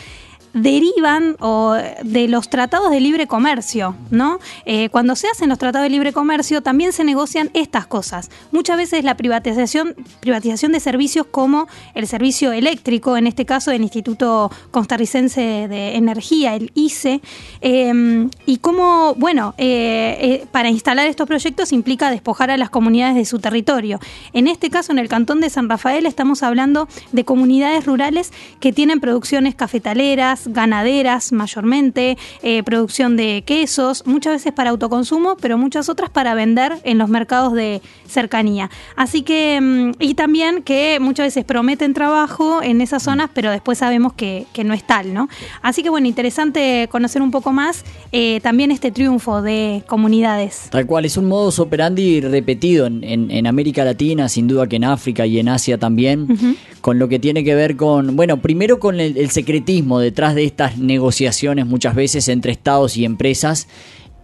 derivan 0.53 1.35
o, 1.39 1.75
de 2.03 2.27
los 2.27 2.49
tratados 2.49 2.91
de 2.91 2.99
libre 2.99 3.27
comercio, 3.27 3.95
¿no? 4.11 4.39
Eh, 4.65 4.89
cuando 4.89 5.15
se 5.15 5.27
hacen 5.27 5.49
los 5.49 5.57
tratados 5.57 5.85
de 5.85 5.89
libre 5.89 6.13
comercio 6.13 6.61
también 6.61 6.93
se 6.93 7.03
negocian 7.03 7.49
estas 7.53 7.87
cosas. 7.87 8.29
Muchas 8.51 8.77
veces 8.77 9.03
la 9.03 9.17
privatización, 9.17 9.95
privatización 10.19 10.71
de 10.71 10.79
servicios 10.79 11.25
como 11.29 11.67
el 11.95 12.07
servicio 12.07 12.51
eléctrico, 12.51 13.17
en 13.17 13.27
este 13.27 13.45
caso 13.45 13.71
del 13.71 13.81
Instituto 13.81 14.51
Costarricense 14.71 15.67
de 15.67 15.95
Energía, 15.95 16.55
el 16.55 16.71
ICE, 16.75 17.21
em, 17.61 18.29
y 18.45 18.57
cómo, 18.57 19.15
bueno, 19.15 19.55
eh, 19.57 20.17
eh, 20.21 20.45
para 20.51 20.69
instalar 20.69 21.07
estos 21.07 21.27
proyectos 21.27 21.71
implica 21.71 22.11
despojar 22.11 22.51
a 22.51 22.57
las 22.57 22.69
comunidades 22.69 23.15
de 23.15 23.25
su 23.25 23.39
territorio. 23.39 23.99
En 24.33 24.47
este 24.47 24.69
caso, 24.69 24.91
en 24.91 24.99
el 24.99 25.09
cantón 25.09 25.41
de 25.41 25.49
San 25.49 25.67
Rafael, 25.67 26.05
estamos 26.05 26.43
hablando 26.43 26.87
de 27.11 27.25
comunidades 27.25 27.85
rurales 27.85 28.31
que 28.59 28.71
tienen 28.71 28.99
producciones 28.99 29.55
cafetaleras, 29.55 30.42
ganaderas 30.47 31.31
mayormente, 31.31 32.17
eh, 32.41 32.63
producción 32.63 33.15
de 33.17 33.43
quesos, 33.45 34.03
muchas 34.05 34.33
veces 34.33 34.53
para 34.53 34.69
autoconsumo, 34.69 35.37
pero 35.37 35.57
muchas 35.57 35.89
otras 35.89 36.09
para 36.09 36.33
vender 36.35 36.73
en 36.83 36.97
los 36.97 37.09
mercados 37.09 37.53
de 37.53 37.81
cercanía. 38.07 38.69
Así 38.95 39.23
que, 39.23 39.59
mm, 39.61 39.91
y 39.99 40.13
también 40.13 40.63
que 40.63 40.99
muchas 40.99 41.27
veces 41.27 41.45
prometen 41.45 41.93
trabajo 41.93 42.61
en 42.61 42.81
esas 42.81 43.03
zonas, 43.03 43.29
pero 43.33 43.51
después 43.51 43.77
sabemos 43.77 44.13
que, 44.13 44.45
no 44.63 44.73
es 44.73 44.85
tal, 44.85 45.13
¿no? 45.13 45.27
Así 45.61 45.83
que 45.83 45.89
bueno, 45.89 46.07
interesante 46.07 46.87
conocer 46.89 47.21
un 47.21 47.31
poco 47.31 47.51
más 47.51 47.83
eh, 48.13 48.39
también 48.41 48.71
este 48.71 48.91
triunfo 48.91 49.41
de 49.41 49.83
comunidades. 49.87 50.67
Tal 50.71 50.85
cual, 50.85 51.03
es 51.03 51.17
un 51.17 51.25
modus 51.25 51.59
operandi 51.59 52.21
repetido 52.21 52.85
en, 52.85 53.47
América 53.47 53.83
Latina, 53.83 54.29
sin 54.29 54.47
duda 54.47 54.67
que 54.67 54.77
en 54.77 54.85
África 54.85 55.25
y 55.25 55.39
en 55.39 55.49
Asia 55.49 55.77
también, 55.77 56.57
con 56.79 56.97
lo 56.97 57.09
que 57.09 57.19
tiene 57.19 57.43
que 57.43 57.55
ver 57.55 57.75
con, 57.75 58.15
bueno, 58.15 58.37
primero 58.41 58.79
con 58.79 58.99
el 58.99 59.29
secretismo 59.31 59.99
detrás 59.99 60.32
de 60.35 60.45
estas 60.45 60.77
negociaciones 60.77 61.65
muchas 61.65 61.95
veces 61.95 62.27
entre 62.27 62.51
estados 62.51 62.97
y 62.97 63.05
empresas 63.05 63.67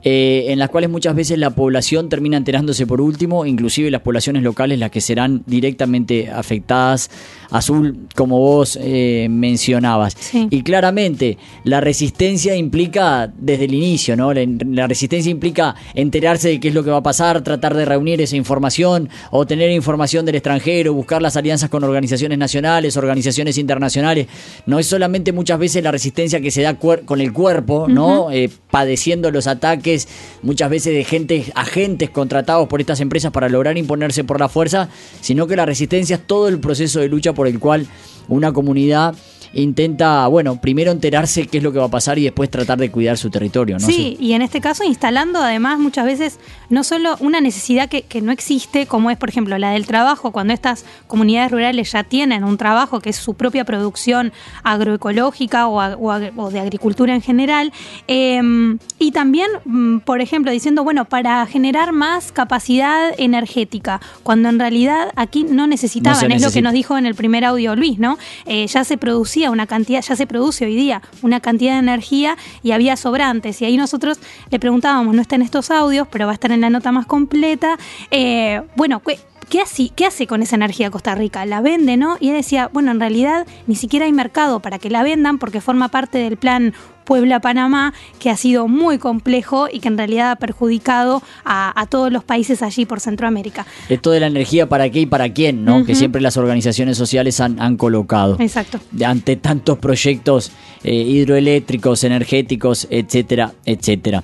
eh, 0.02 0.46
en 0.48 0.60
las 0.60 0.70
cuales 0.70 0.90
muchas 0.90 1.14
veces 1.14 1.38
la 1.38 1.50
población 1.50 2.08
termina 2.08 2.38
enterándose 2.38 2.88
por 2.88 3.02
último, 3.02 3.46
inclusive 3.46 3.92
las 3.92 4.02
poblaciones 4.02 4.44
locales 4.44 4.80
las 4.80 4.92
que 4.92 5.02
serán 5.02 5.44
directamente 5.46 6.30
afectadas, 6.30 7.12
azul, 7.52 8.08
como 8.16 8.40
vos 8.40 8.78
eh, 8.82 9.28
mencionabas. 9.30 10.16
Y 10.34 10.62
claramente 10.64 11.38
la 11.64 11.82
resistencia 11.82 12.56
implica 12.56 13.32
desde 13.38 13.66
el 13.66 13.74
inicio, 13.74 14.16
¿no? 14.16 14.34
La, 14.34 14.88
resistencia 14.88 15.30
implica 15.30 15.76
enterarse 15.94 16.50
de 16.50 16.60
qué 16.60 16.70
es 16.70 16.74
lo 16.74 16.84
que 16.84 16.92
va 16.92 16.98
a 16.98 17.04
pasar, 17.04 17.42
tratar 17.44 17.76
de 17.76 17.86
reunir 17.86 18.22
esa 18.22 18.36
información, 18.36 19.10
o 19.32 19.46
tener 19.46 19.72
información 19.72 20.26
del 20.26 20.36
extranjero, 20.36 20.94
buscar 20.94 21.22
las 21.22 21.38
alianzas 21.38 21.70
con 21.70 21.84
organizaciones 21.84 22.38
nacionales, 22.38 22.98
organizaciones 22.98 23.58
internacionales. 23.58 24.28
No 24.66 24.80
es 24.80 24.88
solamente 24.88 25.32
muchas 25.32 25.60
veces 25.60 25.84
la 25.84 25.92
resistencia 25.92 26.42
que 26.42 26.52
se 26.52 26.62
da 26.62 26.76
con 26.76 27.22
el 27.22 27.34
cuerpo, 27.34 27.88
¿no? 27.88 28.32
Eh, 28.32 28.50
padeciendo 28.72 29.32
los 29.32 29.48
ataques 29.48 30.08
muchas 30.42 30.70
veces 30.70 30.94
de 30.94 31.04
gente, 31.04 31.46
agentes 31.56 32.10
contratados 32.10 32.68
por 32.68 32.80
estas 32.80 33.00
empresas 33.02 33.32
para 33.32 33.50
lograr 33.50 33.78
imponerse 33.78 34.24
por 34.24 34.40
la 34.40 34.50
fuerza, 34.50 34.90
sino 35.22 35.48
que 35.48 35.56
la 35.56 35.66
resistencia 35.66 36.18
es 36.18 36.28
todo 36.28 36.48
el 36.48 36.60
proceso 36.60 37.00
de 37.00 37.08
lucha 37.08 37.34
por 37.40 37.48
el 37.48 37.58
cual 37.58 37.88
una 38.28 38.52
comunidad 38.52 39.16
intenta, 39.54 40.28
bueno, 40.28 40.60
primero 40.62 40.92
enterarse 40.92 41.48
qué 41.48 41.58
es 41.58 41.64
lo 41.64 41.72
que 41.72 41.80
va 41.80 41.86
a 41.86 41.90
pasar 41.90 42.20
y 42.20 42.24
después 42.24 42.50
tratar 42.50 42.78
de 42.78 42.92
cuidar 42.92 43.18
su 43.18 43.30
territorio. 43.30 43.78
¿no? 43.80 43.86
Sí, 43.86 44.18
y 44.20 44.34
en 44.34 44.42
este 44.42 44.62
caso 44.62 44.84
instalando 44.84 45.40
además 45.40 45.80
muchas 45.80 46.06
veces 46.06 46.40
no 46.70 46.84
solo 46.84 47.16
una 47.20 47.42
necesidad 47.42 47.90
que, 47.90 48.22
no 48.22 48.32
existe, 48.32 48.86
como 48.86 49.10
es 49.10 49.18
por 49.18 49.30
ejemplo 49.30 49.58
la 49.58 49.72
del 49.72 49.86
trabajo, 49.86 50.32
cuando 50.32 50.54
estas 50.54 50.86
comunidades 51.08 51.52
rurales 51.52 51.92
ya 51.92 52.04
tienen 52.04 52.44
un 52.44 52.58
trabajo 52.58 53.00
que 53.00 53.10
es 53.10 53.16
su 53.16 53.34
propia 53.34 53.64
producción 53.64 54.34
agroecológica 54.64 55.68
o, 55.68 56.20
de 56.50 56.60
agricultura 56.60 57.16
en 57.16 57.22
general, 57.22 57.72
em, 58.08 58.78
y 59.00 59.12
también, 59.12 59.48
mm, 59.66 60.00
por 60.00 60.22
ejemplo, 60.22 60.52
diciendo, 60.52 60.84
bueno, 60.84 61.06
para 61.06 61.46
generar 61.46 61.94
más 61.94 62.32
capacidad 62.32 63.14
energética, 63.18 64.02
cuando 64.24 64.50
en 64.50 64.60
realidad 64.60 65.12
aquí 65.16 65.44
no 65.44 65.66
necesitaban, 65.66 66.32
es 66.32 66.42
lo 66.42 66.52
que 66.52 66.62
nos 66.62 66.74
dijo 66.74 66.98
en 66.98 67.06
el 67.06 67.16
primer 67.16 67.46
audio 67.46 67.76
Luis, 67.76 68.00
¿no? 68.00 68.18
Eh, 68.46 68.68
ya 68.68 68.84
se 68.84 68.98
producía 68.98 69.39
una 69.48 69.68
cantidad, 69.68 70.02
ya 70.02 70.16
se 70.16 70.28
produce 70.28 70.66
hoy 70.66 70.76
día 70.76 71.02
una 71.22 71.40
cantidad 71.40 71.74
de 71.74 71.80
energía 71.80 72.38
y 72.64 72.72
había 72.72 72.98
sobrantes. 72.98 73.62
Y 73.62 73.66
ahí 73.66 73.78
nosotros 73.78 74.20
le 74.50 74.60
preguntábamos, 74.60 75.16
no 75.16 75.22
está 75.22 75.36
en 75.36 75.44
estos 75.44 75.72
audios, 75.72 76.08
pero 76.12 76.26
va 76.26 76.32
a 76.32 76.34
estar 76.34 76.52
en 76.52 76.62
la 76.62 76.70
nota 76.70 76.92
más 76.92 77.06
completa. 77.06 77.78
Eh, 78.12 78.62
bueno, 78.76 79.02
¿Qué 79.50 79.62
hace, 79.62 79.90
¿qué 79.96 80.06
hace, 80.06 80.28
con 80.28 80.44
esa 80.44 80.56
energía 80.56 80.92
Costa 80.92 81.16
Rica? 81.16 81.44
La 81.48 81.60
vende, 81.60 81.98
¿no? 81.98 82.18
Y 82.20 82.30
él 82.30 82.36
decía, 82.36 82.70
bueno, 82.72 82.92
en 82.92 83.00
realidad 83.00 83.48
ni 83.66 83.76
siquiera 83.76 84.06
hay 84.06 84.14
mercado 84.14 84.60
para 84.60 84.78
que 84.78 84.92
la 84.92 85.02
vendan 85.02 85.40
porque 85.40 85.60
forma 85.60 85.88
parte 85.90 86.20
del 86.20 86.38
plan 86.38 86.76
Puebla-Panamá, 87.06 87.96
que 88.20 88.30
ha 88.30 88.38
sido 88.38 88.68
muy 88.68 89.00
complejo 89.00 89.68
y 89.72 89.80
que 89.80 89.88
en 89.88 89.98
realidad 89.98 90.30
ha 90.30 90.36
perjudicado 90.36 91.24
a, 91.44 91.88
todos 91.90 92.12
los 92.12 92.24
países 92.24 92.62
allí 92.62 92.86
por 92.86 93.00
Centroamérica. 93.00 93.66
Esto 93.90 94.12
de 94.12 94.20
la 94.20 94.28
energía 94.28 94.70
para 94.70 94.92
qué 94.92 95.00
y 95.00 95.06
para 95.08 95.34
quién, 95.34 95.66
¿no? 95.66 95.84
Que 95.84 95.96
siempre 95.96 96.22
las 96.22 96.38
organizaciones 96.38 96.96
sociales 96.98 97.40
han, 97.40 97.78
colocado. 97.78 98.38
Exacto. 98.40 98.80
Ante 99.04 99.36
tantos 99.36 99.80
proyectos 99.80 100.52
eh, 100.84 100.94
hidroeléctricos, 100.94 102.04
energéticos, 102.04 102.88
etcétera, 102.92 103.54
etcétera. 103.66 104.24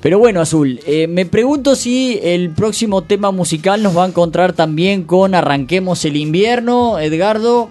Pero 0.00 0.18
bueno, 0.20 0.40
Azul, 0.40 0.80
eh, 0.86 1.08
me 1.08 1.26
pregunto 1.26 1.74
si 1.74 2.20
el 2.22 2.50
próximo 2.50 3.02
tema 3.02 3.32
musical 3.32 3.82
nos 3.82 3.96
va 3.96 4.04
a 4.04 4.08
encontrar 4.08 4.52
también 4.52 5.02
con 5.02 5.34
Arranquemos 5.34 6.04
el 6.04 6.16
invierno, 6.16 7.00
Edgardo. 7.00 7.70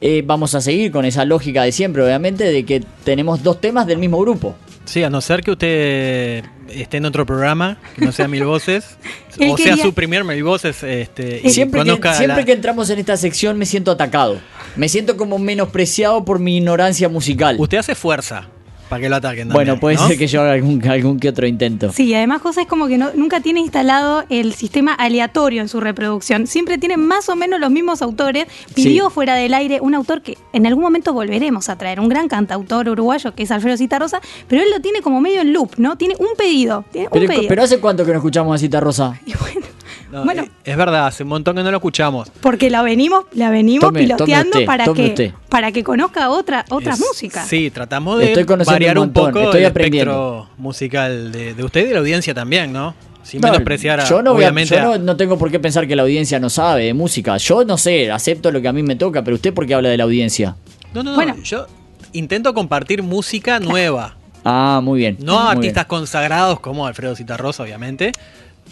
eh, 0.00 0.22
vamos 0.26 0.54
a 0.54 0.60
seguir 0.60 0.90
con 0.92 1.04
esa 1.04 1.24
lógica 1.24 1.62
de 1.62 1.72
siempre, 1.72 2.02
obviamente, 2.02 2.44
de 2.44 2.64
que 2.64 2.82
tenemos 3.04 3.42
dos 3.42 3.60
temas 3.60 3.86
del 3.86 3.98
mismo 3.98 4.18
grupo. 4.20 4.54
Sí, 4.86 5.02
a 5.04 5.10
no 5.10 5.20
ser 5.20 5.42
que 5.42 5.50
usted 5.52 6.44
esté 6.68 6.96
en 6.96 7.04
otro 7.04 7.26
programa, 7.26 7.78
que 7.94 8.04
no 8.06 8.12
sea 8.12 8.26
Mil 8.26 8.44
Voces, 8.44 8.96
o 9.50 9.56
sea 9.58 9.76
su 9.76 9.92
primer 9.92 10.24
Mil 10.24 10.42
Voces, 10.42 10.82
este, 10.82 11.40
y 11.44 11.50
Siempre, 11.50 11.80
que, 11.82 11.86
conozca 11.86 12.14
siempre 12.14 12.38
la- 12.38 12.44
que 12.44 12.52
entramos 12.52 12.90
en 12.90 12.98
esta 12.98 13.16
sección 13.16 13.56
me 13.58 13.66
siento 13.66 13.90
atacado. 13.90 14.40
Me 14.76 14.88
siento 14.88 15.16
como 15.16 15.38
menospreciado 15.38 16.24
por 16.24 16.38
mi 16.38 16.56
ignorancia 16.56 17.08
musical. 17.08 17.56
Usted 17.58 17.78
hace 17.78 17.94
fuerza 17.94 18.48
para 18.88 19.00
que 19.02 19.08
lo 19.08 19.16
ataquen. 19.16 19.48
Bueno, 19.50 19.78
puede 19.78 19.96
¿no? 19.96 20.06
ser 20.08 20.16
que 20.18 20.26
yo 20.26 20.40
haga 20.40 20.52
algún, 20.52 20.86
algún 20.88 21.18
que 21.20 21.28
otro 21.28 21.46
intento. 21.46 21.92
Sí, 21.92 22.14
además 22.14 22.40
José 22.42 22.62
es 22.62 22.66
como 22.66 22.86
que 22.88 22.98
no- 22.98 23.10
nunca 23.14 23.40
tiene 23.40 23.60
instalado 23.60 24.24
el 24.28 24.54
sistema 24.54 24.94
aleatorio 24.94 25.60
en 25.62 25.68
su 25.68 25.80
reproducción. 25.80 26.46
Siempre 26.46 26.78
tiene 26.78 26.96
más 26.96 27.28
o 27.28 27.36
menos 27.36 27.60
los 27.60 27.70
mismos 27.70 28.02
autores. 28.02 28.46
Pidió 28.74 29.08
Sí. 29.08 29.14
fuera 29.14 29.34
del 29.34 29.54
aire 29.54 29.80
un 29.80 29.94
autor 29.94 30.22
que 30.22 30.38
en 30.52 30.66
algún 30.66 30.82
momento 30.82 31.12
volveremos 31.12 31.68
a 31.68 31.76
traer, 31.76 32.00
un 32.00 32.08
gran 32.08 32.28
cantautor 32.28 32.88
uruguayo 32.88 33.34
que 33.34 33.42
es 33.44 33.50
Alfredo 33.50 33.76
Citarrosa, 33.76 34.20
pero 34.48 34.62
él 34.62 34.70
lo 34.70 34.80
tiene 34.80 35.02
como 35.02 35.20
medio 35.20 35.40
en 35.42 35.52
loop, 35.52 35.72
¿no? 35.78 35.96
Tiene 35.96 36.14
un 36.18 36.28
pedido. 36.36 36.84
Tiene 36.92 37.08
un 37.08 37.12
Pero, 37.12 37.26
pedido. 37.28 37.48
pero 37.48 37.62
¿hace 37.62 37.78
cuánto 37.80 38.04
que 38.04 38.12
no 38.12 38.18
escuchamos 38.18 38.54
a 38.54 38.58
Cita 38.58 38.80
Rosa? 38.80 39.20
No, 40.10 40.24
Bueno. 40.24 40.42
eh, 40.44 40.50
es 40.64 40.76
verdad, 40.76 41.06
hace 41.06 41.22
un 41.22 41.28
montón 41.28 41.56
que 41.56 41.62
no 41.62 41.70
lo 41.70 41.76
escuchamos. 41.76 42.30
Porque 42.40 42.70
la 42.70 42.82
venimos, 42.82 43.24
la 43.32 43.50
venimos 43.50 43.82
Tome- 43.90 44.00
tome 44.00 44.14
piloteando 44.16 44.50
usted, 44.58 44.66
para 44.66 44.84
que 44.84 45.06
usted. 45.06 45.32
para 45.50 45.70
que 45.72 45.84
conozca 45.84 46.30
otra 46.30 46.64
otra 46.70 46.94
Es- 46.94 47.00
música. 47.00 47.44
Sí, 47.44 47.70
tratamos 47.70 48.18
de 48.18 48.32
Estoy 48.32 48.44
variar 48.64 48.96
un 48.98 49.04
montón, 49.06 49.32
poco 49.32 49.44
estoy 49.44 49.60
el 49.60 49.66
aprendiendo. 49.66 50.10
espectro 50.40 50.54
musical 50.62 51.32
de, 51.32 51.52
de 51.54 51.64
usted 51.64 51.82
y 51.82 51.88
de 51.88 51.92
la 51.94 52.00
audiencia 52.00 52.32
también, 52.32 52.72
¿no? 52.72 52.94
Sin 53.22 53.42
No, 53.42 53.48
menospreciar 53.48 54.00
a, 54.00 54.04
yo 54.08 54.22
no, 54.22 54.32
voy 54.32 54.44
a- 54.44 54.46
obviamente 54.46 54.74
yo 54.76 54.82
no, 54.82 54.98
no 54.98 55.16
tengo 55.18 55.36
por 55.36 55.50
qué 55.50 55.60
pensar 55.60 55.86
que 55.86 55.94
la 55.94 56.02
audiencia 56.04 56.40
no 56.40 56.48
sabe 56.48 56.84
de 56.84 56.94
música. 56.94 57.36
Yo 57.36 57.64
no 57.64 57.76
sé, 57.76 58.10
acepto 58.10 58.50
lo 58.50 58.62
que 58.62 58.68
a 58.68 58.72
mí 58.72 58.82
me 58.82 58.96
toca, 58.96 59.22
pero 59.22 59.34
usted 59.34 59.52
por 59.52 59.66
qué 59.66 59.74
habla 59.74 59.90
de 59.90 59.98
la 59.98 60.04
audiencia. 60.04 60.56
No, 60.94 61.02
no, 61.02 61.10
no, 61.10 61.16
Bueno. 61.16 61.36
yo 61.42 61.66
intento 62.14 62.54
compartir 62.54 63.02
música 63.02 63.60
nueva. 63.60 64.16
Ah, 64.44 64.80
muy 64.82 65.00
bien. 65.00 65.18
No 65.20 65.38
muy 65.38 65.50
artistas 65.52 65.84
consagrados 65.84 66.60
como 66.60 66.86
Alfredo 66.86 67.14
Citarrosa, 67.14 67.62
obviamente. 67.64 68.12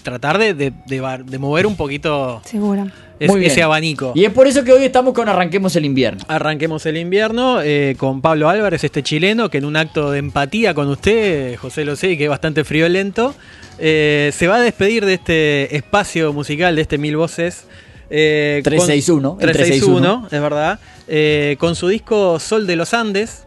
Tratar 0.07 0.39
de, 0.39 0.55
de- 0.55 0.73
de 0.87 1.19
de 1.27 1.39
mover 1.39 1.67
un 1.67 1.75
poquito 1.75 2.41
Seguro. 2.45 2.87
es- 3.19 3.29
Muy 3.29 3.41
bien. 3.41 3.51
ese 3.51 3.65
abanico. 3.65 4.13
Y 4.15 4.25
es 4.25 4.31
por 4.33 4.47
eso 4.47 4.63
que 4.63 4.73
hoy 4.73 4.85
estamos 4.85 5.13
con 5.15 5.29
Arranquemos 5.29 5.75
el 5.75 5.85
invierno. 5.85 6.23
Arranquemos 6.29 6.87
el 6.87 6.97
invierno 6.97 7.61
eh, 7.61 7.97
con 7.99 8.21
Pablo 8.21 8.49
Álvarez, 8.49 8.85
este 8.85 9.03
chileno, 9.03 9.51
que 9.51 9.59
en 9.59 9.65
un 9.65 9.75
acto 9.77 10.13
de 10.13 10.21
empatía 10.21 10.75
con 10.75 10.89
usted, 10.89 11.57
José 11.57 11.85
lo 11.85 11.97
sé, 11.97 12.17
que 12.17 12.23
es 12.25 12.31
bastante 12.31 12.63
friolento, 12.63 13.35
eh, 13.81 14.31
se 14.33 14.47
va 14.47 14.57
a 14.57 14.61
despedir 14.61 15.05
de 15.05 15.15
este 15.15 15.75
espacio 15.77 16.33
musical, 16.33 16.77
de 16.77 16.83
este 16.83 16.99
Mil 16.99 17.17
Voces. 17.17 17.65
eh, 18.09 18.61
con- 18.63 18.71
361, 18.71 19.39
el 19.41 19.51
361, 19.51 20.29
es 20.31 20.41
verdad. 20.41 20.79
eh, 21.09 21.57
con 21.59 21.75
su 21.75 21.89
disco 21.89 22.39
Sol 22.39 22.65
de 22.69 22.77
los 22.77 22.95
Andes 22.95 23.46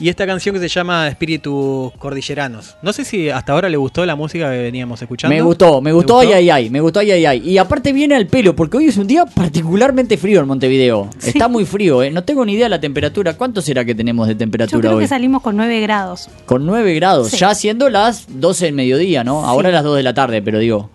y 0.00 0.08
esta 0.08 0.26
canción 0.26 0.54
que 0.54 0.60
se 0.60 0.68
llama 0.68 1.08
Espíritus 1.08 1.92
Cordilleranos. 1.98 2.76
No 2.82 2.92
sé 2.92 3.04
si 3.04 3.28
hasta 3.30 3.52
ahora 3.52 3.68
le 3.68 3.76
gustó 3.76 4.04
la 4.06 4.14
música 4.16 4.50
que 4.50 4.58
veníamos 4.58 5.00
escuchando. 5.00 5.34
Me 5.34 5.42
gustó, 5.42 5.80
me 5.80 5.90
¿Le 5.90 5.94
gustó, 5.94 6.18
ay, 6.20 6.32
ay, 6.32 6.50
ay, 6.50 6.70
me 6.70 6.80
gustó, 6.80 7.00
ay, 7.00 7.10
ay, 7.12 7.26
ay. 7.26 7.42
Y 7.50 7.58
aparte 7.58 7.92
viene 7.92 8.14
al 8.14 8.26
pelo, 8.26 8.54
porque 8.54 8.76
hoy 8.76 8.86
es 8.86 8.96
un 8.96 9.06
día 9.06 9.24
particularmente 9.26 10.16
frío 10.16 10.40
en 10.40 10.46
Montevideo. 10.48 11.08
Sí. 11.18 11.30
Está 11.30 11.48
muy 11.48 11.64
frío, 11.64 12.02
¿eh? 12.02 12.10
No 12.10 12.24
tengo 12.24 12.44
ni 12.44 12.52
idea 12.54 12.66
de 12.66 12.70
la 12.70 12.80
temperatura. 12.80 13.34
¿Cuánto 13.36 13.62
será 13.62 13.84
que 13.84 13.94
tenemos 13.94 14.26
de 14.28 14.34
Yo 14.34 14.38
temperatura 14.38 14.80
creo 14.80 14.96
hoy? 14.96 15.04
que 15.04 15.08
salimos 15.08 15.42
con 15.42 15.56
9 15.56 15.80
grados. 15.80 16.28
Con 16.46 16.66
9 16.66 16.94
grados, 16.94 17.28
Sí. 17.30 17.38
ya 17.38 17.54
siendo 17.54 17.88
las 17.88 18.26
12 18.28 18.66
del 18.66 18.74
mediodía, 18.74 19.24
¿no? 19.24 19.44
Ahora 19.44 19.68
Sí. 19.70 19.72
las 19.74 19.84
2 19.84 19.96
de 19.96 20.02
la 20.02 20.14
tarde, 20.14 20.42
pero 20.42 20.58
digo. 20.58 20.90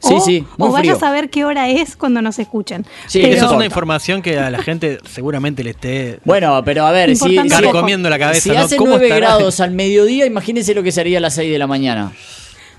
Sí, 0.00 0.14
o, 0.14 0.20
sí, 0.20 0.44
muy 0.56 0.68
o 0.68 0.72
vaya 0.72 0.80
frío. 0.82 0.96
a 0.96 0.98
saber 0.98 1.28
qué 1.30 1.44
hora 1.44 1.68
es 1.68 1.94
cuando 1.96 2.22
nos 2.22 2.38
escuchen. 2.38 2.86
Sí, 3.06 3.20
Pero- 3.22 3.34
Eso 3.36 3.46
es 3.46 3.52
una 3.52 3.66
información 3.66 4.22
que 4.22 4.38
a 4.38 4.50
la 4.50 4.62
gente 4.62 4.98
seguramente 5.08 5.62
le 5.62 5.70
esté 5.70 6.20
Bueno, 6.24 6.62
pero 6.64 6.86
a 6.86 6.90
ver, 6.90 7.14
si, 7.16 7.36
carcomiendo 7.48 8.08
la 8.08 8.18
cabeza. 8.18 8.40
si 8.40 8.48
¿no? 8.50 8.58
hace 8.60 8.76
¿Cómo 8.76 8.90
9 8.92 9.06
estará? 9.08 9.26
grados 9.36 9.60
al 9.60 9.72
mediodía, 9.72 10.24
imagínese 10.26 10.74
lo 10.74 10.82
que 10.82 10.90
sería 10.90 11.18
a 11.18 11.20
las 11.20 11.34
6 11.34 11.52
de 11.52 11.58
la 11.58 11.66
mañana. 11.66 12.12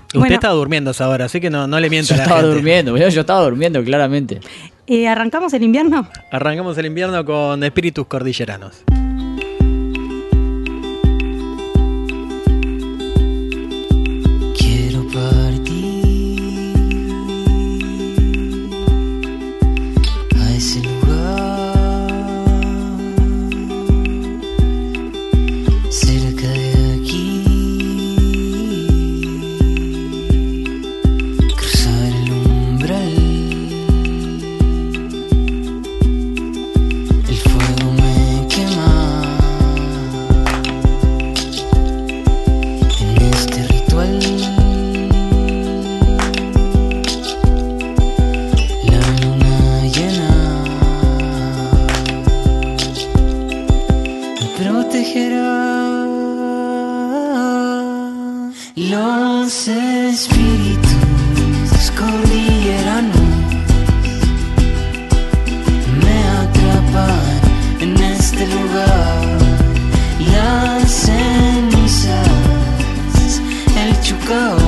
Usted 0.08 0.18
Bueno. 0.18 0.34
está 0.34 0.48
durmiendo 0.50 0.90
a 0.90 0.92
esa 0.92 1.08
hora, 1.08 1.24
así 1.26 1.40
que 1.40 1.48
no, 1.48 1.66
no 1.66 1.78
le 1.80 1.88
mienta 1.88 2.08
Yo 2.08 2.14
a 2.14 2.16
la 2.18 2.22
estaba 2.24 2.40
gente. 2.40 2.54
durmiendo, 2.54 2.96
yo, 2.98 3.08
yo 3.08 3.20
estaba 3.20 3.40
durmiendo, 3.42 3.82
claramente. 3.84 4.40
Eh, 4.88 5.06
¿Arrancamos 5.08 5.52
el 5.54 5.62
invierno? 5.62 6.06
Arrancamos 6.32 6.76
el 6.76 6.86
invierno 6.86 7.24
con 7.24 7.62
espíritus 7.64 8.06
cordilleranos. 8.08 8.82
Los 58.74 59.68
espíritus 59.68 60.92
cordilleranos 61.94 63.16
me 66.02 66.24
atrapan 66.40 67.40
en 67.80 67.96
este 68.02 68.46
lugar. 68.46 69.38
Las 70.32 70.90
cenizas, 70.90 72.28
el 73.76 74.00
chucao, 74.00 74.61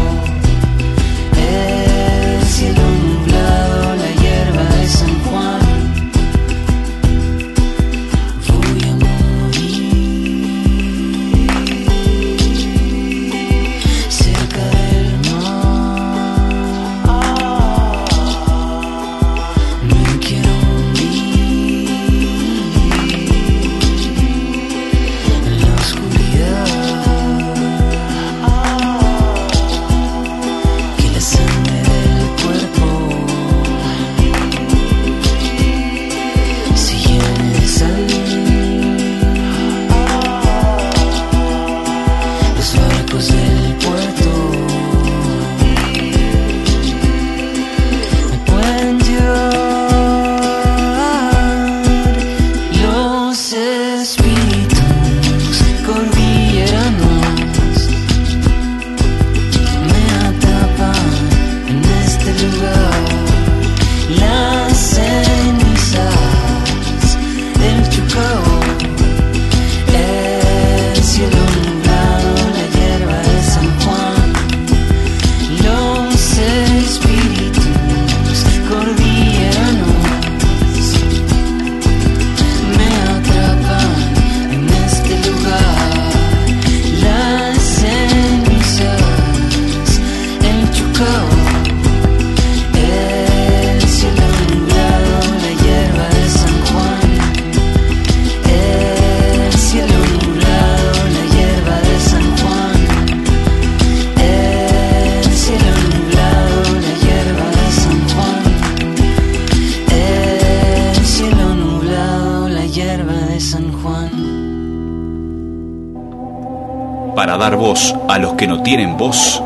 dar 117.44 117.56
voz 117.58 117.94
a 118.08 118.18
los 118.18 118.32
que 118.36 118.46
no 118.46 118.62
tienen 118.62 118.96
voz, 118.96 119.42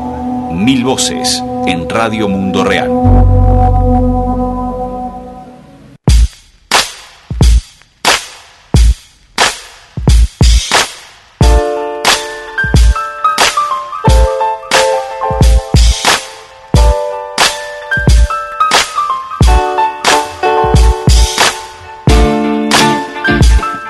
mil 0.52 0.84
voces 0.84 1.42
en 1.66 1.88
Radio 1.88 2.28
Mundo 2.28 2.62
Real. 2.62 2.88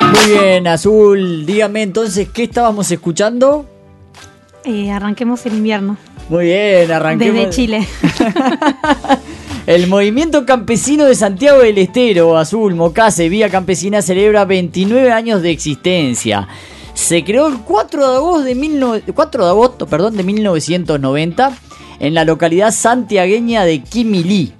Muy 0.01 0.31
bien, 0.31 0.67
Azul. 0.67 1.45
Dígame 1.45 1.83
entonces, 1.83 2.31
¿qué 2.31 2.45
estábamos 2.45 2.91
escuchando? 2.91 3.78
Eh, 4.69 4.91
arranquemos 4.91 5.47
el 5.47 5.55
invierno. 5.55 5.97
Muy 6.29 6.45
bien, 6.45 6.93
arranquemos. 6.93 7.35
Desde 7.35 7.51
Chile. 7.51 7.89
El 9.67 9.87
movimiento 9.87 10.45
campesino 10.45 11.07
de 11.07 11.15
Santiago 11.15 11.61
del 11.61 11.79
Estero, 11.79 12.37
Azul, 12.37 12.75
Mocase, 12.75 13.31
Vía 13.31 13.49
Campesina, 13.49 14.03
celebra 14.03 14.45
29 14.45 15.11
años 15.11 15.41
de 15.41 15.51
existencia. 15.51 16.49
Se 16.93 17.25
creó 17.25 17.47
el 17.47 17.61
4 17.61 18.11
de 18.11 18.17
agosto 18.17 18.45
de, 18.45 18.55
19 18.55 19.03
4 19.15 19.45
de 19.45 19.51
agosto, 19.51 19.87
perdón, 19.87 20.17
de 20.19 20.23
1990 20.23 21.53
en 22.01 22.15
la 22.15 22.25
localidad 22.25 22.73
santiagueña 22.73 23.65
de 23.65 23.83
Quimilí. 23.83 24.53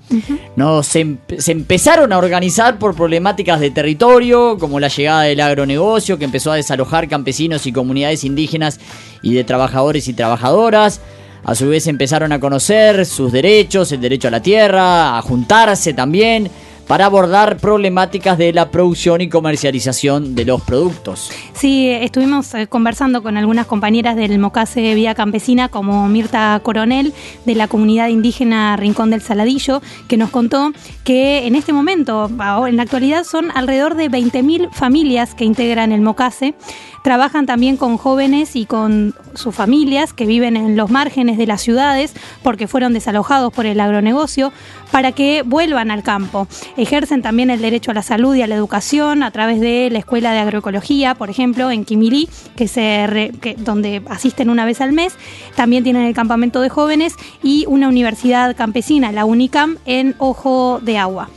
No, 0.57 0.83
se, 0.83 1.01
em- 1.01 1.19
se 1.39 1.53
empezaron 1.53 2.13
a 2.13 2.19
organizar 2.19 2.79
por 2.79 2.95
problemáticas 2.95 3.61
de 3.61 3.71
territorio, 3.71 4.57
como 4.59 4.81
la 4.81 4.89
llegada 4.89 5.23
del 5.23 5.41
agronegocio, 5.41 6.19
que 6.19 6.25
empezó 6.25 6.51
a 6.53 6.57
desalojar 6.57 7.09
campesinos 7.09 7.67
y 7.67 7.73
comunidades 7.73 8.25
indígenas 8.25 8.81
y 9.23 9.35
de 9.35 9.45
trabajadores 9.45 10.09
y 10.09 10.15
trabajadoras. 10.15 11.01
A 11.45 11.55
su 11.55 11.69
vez 11.69 11.87
empezaron 11.87 12.33
a 12.33 12.41
conocer 12.41 13.07
sus 13.07 13.31
derechos, 13.33 13.93
el 13.93 14.01
derecho 14.01 14.29
a 14.29 14.33
la 14.33 14.43
tierra, 14.43 15.17
a 15.17 15.23
juntarse 15.23 15.93
también 15.93 16.51
para 16.89 17.05
abordar 17.05 17.59
problemáticas 17.59 18.39
de 18.39 18.53
la 18.53 18.71
producción 18.71 19.21
y 19.21 19.29
comercialización 19.29 20.35
de 20.35 20.47
los 20.47 20.63
productos. 20.63 21.31
Sí, 21.53 21.89
estuvimos 21.91 22.55
eh, 22.55 22.67
conversando 22.67 23.23
con 23.23 23.37
algunas 23.37 23.67
compañeras 23.67 24.17
del 24.17 24.39
Mocase 24.39 24.95
Vía 24.95 25.15
Campesina, 25.15 25.69
como 25.69 26.09
Mirta 26.09 26.59
Coronel, 26.63 27.13
de 27.45 27.55
la 27.55 27.69
comunidad 27.69 28.09
indígena 28.09 28.77
Rincón 28.77 29.11
del 29.11 29.21
Saladillo, 29.21 29.83
que 30.09 30.17
nos 30.17 30.31
contó 30.31 30.73
que 31.05 31.47
en 31.47 31.55
este 31.55 31.75
momento, 31.75 32.31
en 32.67 32.77
la 32.77 32.83
actualidad, 32.83 33.25
son 33.25 33.51
alrededor 33.55 33.95
de 33.95 34.11
20.000 34.11 34.71
familias 34.73 35.35
que 35.35 35.45
integran 35.45 35.93
el 35.93 36.01
Mocase. 36.01 36.55
Trabajan 37.03 37.47
también 37.47 37.77
con 37.77 37.97
jóvenes 37.97 38.57
y 38.57 38.67
con 38.67 39.15
sus 39.35 39.55
familias 39.55 40.13
que 40.13 40.27
viven 40.27 40.57
en 40.57 40.77
los 40.77 40.91
márgenes 40.91 41.39
de 41.39 41.47
las 41.47 41.63
ciudades 41.63 42.15
porque 42.43 42.67
fueron 42.67 42.93
desalojados 42.93 43.53
por 43.53 43.67
el 43.67 43.81
agronegocio 43.81 44.53
para 44.91 45.13
que 45.13 45.43
vuelvan 45.43 45.91
al 45.91 46.03
campo. 46.03 46.49
Ejercen 46.77 47.23
también 47.23 47.51
el 47.51 47.61
derecho 47.61 47.91
a 47.91 47.95
la 47.95 48.03
salud 48.03 48.35
y 48.35 48.43
a 48.43 48.47
la 48.47 48.55
educación 48.55 49.23
a 49.23 49.31
través 49.31 49.61
de 49.61 49.89
la 49.91 49.99
Escuela 49.99 50.33
de 50.33 50.41
Agroecología, 50.41 51.15
por 51.15 51.31
ejemplo, 51.31 51.71
en 51.71 51.85
Quimilí, 51.85 52.29
que 52.57 52.69
se 52.69 53.33
donde 53.59 54.03
asisten 54.09 54.51
una 54.51 54.65
vez 54.65 54.81
al 54.81 54.93
mes. 54.93 55.15
También 55.55 55.85
tienen 55.85 56.03
el 56.03 56.15
campamento 56.15 56.61
de 56.61 56.69
jóvenes 56.69 57.15
y 57.43 57.65
una 57.69 57.89
universidad 57.89 58.57
campesina, 58.57 59.13
la 59.13 59.25
UNICAM, 59.25 59.79
en 59.87 60.15
Ojo 60.19 60.81
de 60.83 60.99
Agua. 60.99 61.29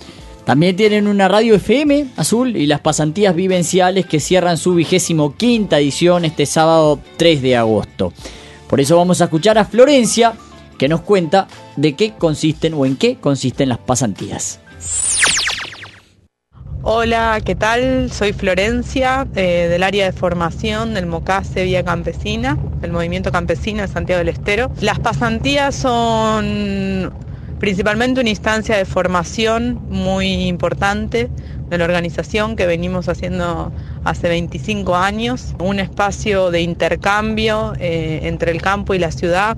También 0.45 0.75
tienen 0.75 1.07
una 1.07 1.27
radio 1.27 1.55
FM 1.55 2.07
azul 2.17 2.55
y 2.57 2.65
las 2.65 2.81
pasantías 2.81 3.35
vivenciales 3.35 4.05
que 4.05 4.19
cierran 4.19 4.57
su 4.57 4.73
vigésimo 4.73 5.35
quinta 5.35 5.79
edición 5.79 6.25
este 6.25 6.45
sábado 6.45 6.99
3 7.17 7.41
de 7.41 7.57
agosto. 7.57 8.11
Por 8.67 8.79
eso 8.79 8.97
vamos 8.97 9.21
a 9.21 9.25
escuchar 9.25 9.57
a 9.57 9.65
Florencia 9.65 10.33
que 10.77 10.87
nos 10.87 11.01
cuenta 11.01 11.47
de 11.75 11.93
qué 11.93 12.13
consisten 12.17 12.73
o 12.73 12.85
en 12.85 12.95
qué 12.95 13.17
consisten 13.17 13.69
las 13.69 13.77
pasantías. 13.77 14.59
Hola, 16.83 17.39
¿qué 17.45 17.53
tal? 17.53 18.11
Soy 18.11 18.33
Florencia, 18.33 19.27
eh, 19.35 19.67
del 19.69 19.83
área 19.83 20.05
de 20.05 20.11
formación 20.11 20.95
del 20.95 21.05
MOCASE 21.05 21.65
Vía 21.65 21.83
Campesina, 21.85 22.57
del 22.81 22.91
Movimiento 22.91 23.31
Campesino 23.31 23.83
de 23.83 23.87
Santiago 23.87 24.17
del 24.17 24.29
Estero. 24.29 24.71
Las 24.81 24.99
pasantías 24.99 25.75
son 25.75 27.13
principalmente 27.61 28.19
una 28.19 28.31
instancia 28.31 28.75
de 28.75 28.85
formación 28.85 29.79
muy 29.87 30.47
importante 30.47 31.29
de 31.69 31.77
la 31.77 31.85
organización 31.85 32.55
que 32.55 32.65
venimos 32.65 33.07
haciendo 33.07 33.71
hace 34.03 34.29
25 34.29 34.95
años, 34.95 35.53
un 35.59 35.79
espacio 35.79 36.49
de 36.49 36.61
intercambio 36.61 37.73
eh, 37.79 38.21
entre 38.23 38.51
el 38.51 38.63
campo 38.63 38.95
y 38.95 38.99
la 38.99 39.11
ciudad. 39.11 39.57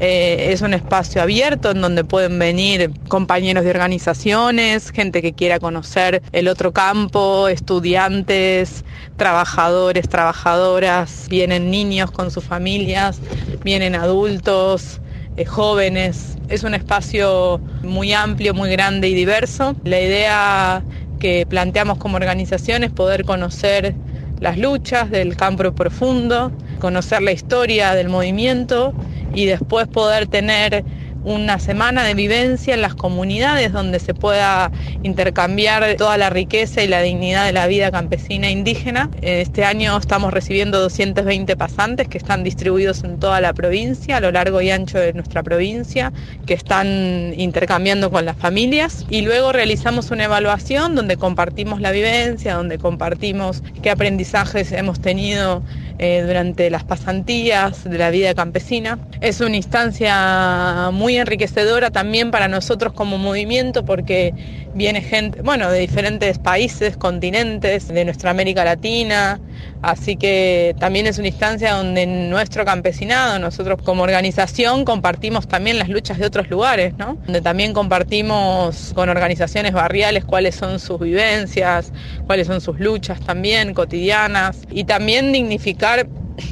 Eh, 0.00 0.52
es 0.52 0.60
un 0.60 0.74
espacio 0.74 1.22
abierto 1.22 1.70
en 1.70 1.80
donde 1.80 2.04
pueden 2.04 2.38
venir 2.38 2.90
compañeros 3.08 3.64
de 3.64 3.70
organizaciones, 3.70 4.90
gente 4.90 5.22
que 5.22 5.32
quiera 5.32 5.58
conocer 5.58 6.20
el 6.32 6.46
otro 6.46 6.72
campo, 6.72 7.48
estudiantes, 7.48 8.84
trabajadores, 9.16 10.10
trabajadoras, 10.10 11.26
vienen 11.30 11.70
niños 11.70 12.10
con 12.10 12.30
sus 12.30 12.44
familias, 12.44 13.18
vienen 13.64 13.94
adultos, 13.94 15.00
eh, 15.36 15.44
jóvenes. 15.44 16.36
Es 16.48 16.62
un 16.62 16.74
espacio 16.74 17.60
muy 17.82 18.12
amplio, 18.12 18.54
muy 18.54 18.70
grande 18.70 19.08
y 19.08 19.14
diverso. 19.14 19.74
La 19.84 20.00
idea 20.00 20.82
que 21.18 21.46
planteamos 21.46 21.98
como 21.98 22.16
organización 22.16 22.84
es 22.84 22.90
poder 22.90 23.24
conocer 23.24 23.94
las 24.40 24.58
luchas 24.58 25.10
del 25.10 25.36
campo 25.36 25.72
profundo, 25.72 26.52
conocer 26.80 27.22
la 27.22 27.32
historia 27.32 27.94
del 27.94 28.08
movimiento 28.08 28.92
y 29.34 29.46
después 29.46 29.88
poder 29.88 30.26
tener 30.26 30.84
una 31.24 31.58
semana 31.58 32.04
de 32.04 32.14
vivencia 32.14 32.74
en 32.74 32.82
las 32.82 32.94
comunidades 32.94 33.72
donde 33.72 33.98
se 33.98 34.14
pueda 34.14 34.70
intercambiar 35.02 35.96
toda 35.96 36.18
la 36.18 36.30
riqueza 36.30 36.82
y 36.82 36.88
la 36.88 37.00
dignidad 37.02 37.46
de 37.46 37.52
la 37.52 37.66
vida 37.66 37.90
campesina 37.90 38.48
e 38.48 38.50
indígena. 38.50 39.10
Este 39.22 39.64
año 39.64 39.96
estamos 39.96 40.32
recibiendo 40.32 40.80
220 40.80 41.56
pasantes 41.56 42.08
que 42.08 42.18
están 42.18 42.44
distribuidos 42.44 43.04
en 43.04 43.18
toda 43.18 43.40
la 43.40 43.52
provincia, 43.52 44.18
a 44.18 44.20
lo 44.20 44.30
largo 44.32 44.60
y 44.60 44.70
ancho 44.70 44.98
de 44.98 45.12
nuestra 45.12 45.42
provincia, 45.42 46.12
que 46.46 46.54
están 46.54 47.34
intercambiando 47.36 48.10
con 48.10 48.24
las 48.24 48.36
familias 48.36 49.06
y 49.08 49.22
luego 49.22 49.52
realizamos 49.52 50.10
una 50.10 50.24
evaluación 50.24 50.94
donde 50.94 51.16
compartimos 51.16 51.80
la 51.80 51.90
vivencia, 51.90 52.54
donde 52.54 52.78
compartimos 52.78 53.62
qué 53.82 53.90
aprendizajes 53.90 54.72
hemos 54.72 55.00
tenido 55.00 55.62
eh, 55.98 56.24
durante 56.26 56.70
las 56.70 56.82
pasantías 56.84 57.84
de 57.84 57.98
la 57.98 58.10
vida 58.10 58.34
campesina. 58.34 58.98
Es 59.20 59.40
una 59.40 59.56
instancia 59.56 60.90
muy 60.92 61.13
enriquecedora 61.22 61.90
también 61.90 62.30
para 62.30 62.48
nosotros 62.48 62.92
como 62.92 63.18
movimiento 63.18 63.84
porque 63.84 64.34
viene 64.74 65.00
gente, 65.00 65.42
bueno, 65.42 65.70
de 65.70 65.78
diferentes 65.78 66.38
países, 66.38 66.96
continentes, 66.96 67.88
de 67.88 68.04
nuestra 68.04 68.30
América 68.30 68.64
Latina, 68.64 69.40
así 69.82 70.16
que 70.16 70.74
también 70.78 71.06
es 71.06 71.18
una 71.18 71.28
instancia 71.28 71.74
donde 71.74 72.06
nuestro 72.06 72.64
campesinado, 72.64 73.38
nosotros 73.38 73.80
como 73.82 74.02
organización 74.02 74.84
compartimos 74.84 75.46
también 75.46 75.78
las 75.78 75.88
luchas 75.88 76.18
de 76.18 76.26
otros 76.26 76.50
lugares, 76.50 76.94
¿no? 76.98 77.18
Donde 77.24 77.40
también 77.40 77.72
compartimos 77.72 78.92
con 78.94 79.08
organizaciones 79.08 79.72
barriales 79.72 80.24
cuáles 80.24 80.56
son 80.56 80.80
sus 80.80 81.00
vivencias, 81.00 81.92
cuáles 82.26 82.46
son 82.46 82.60
sus 82.60 82.80
luchas 82.80 83.20
también 83.20 83.74
cotidianas 83.74 84.58
y 84.70 84.84
también 84.84 85.32
dignificar 85.32 86.08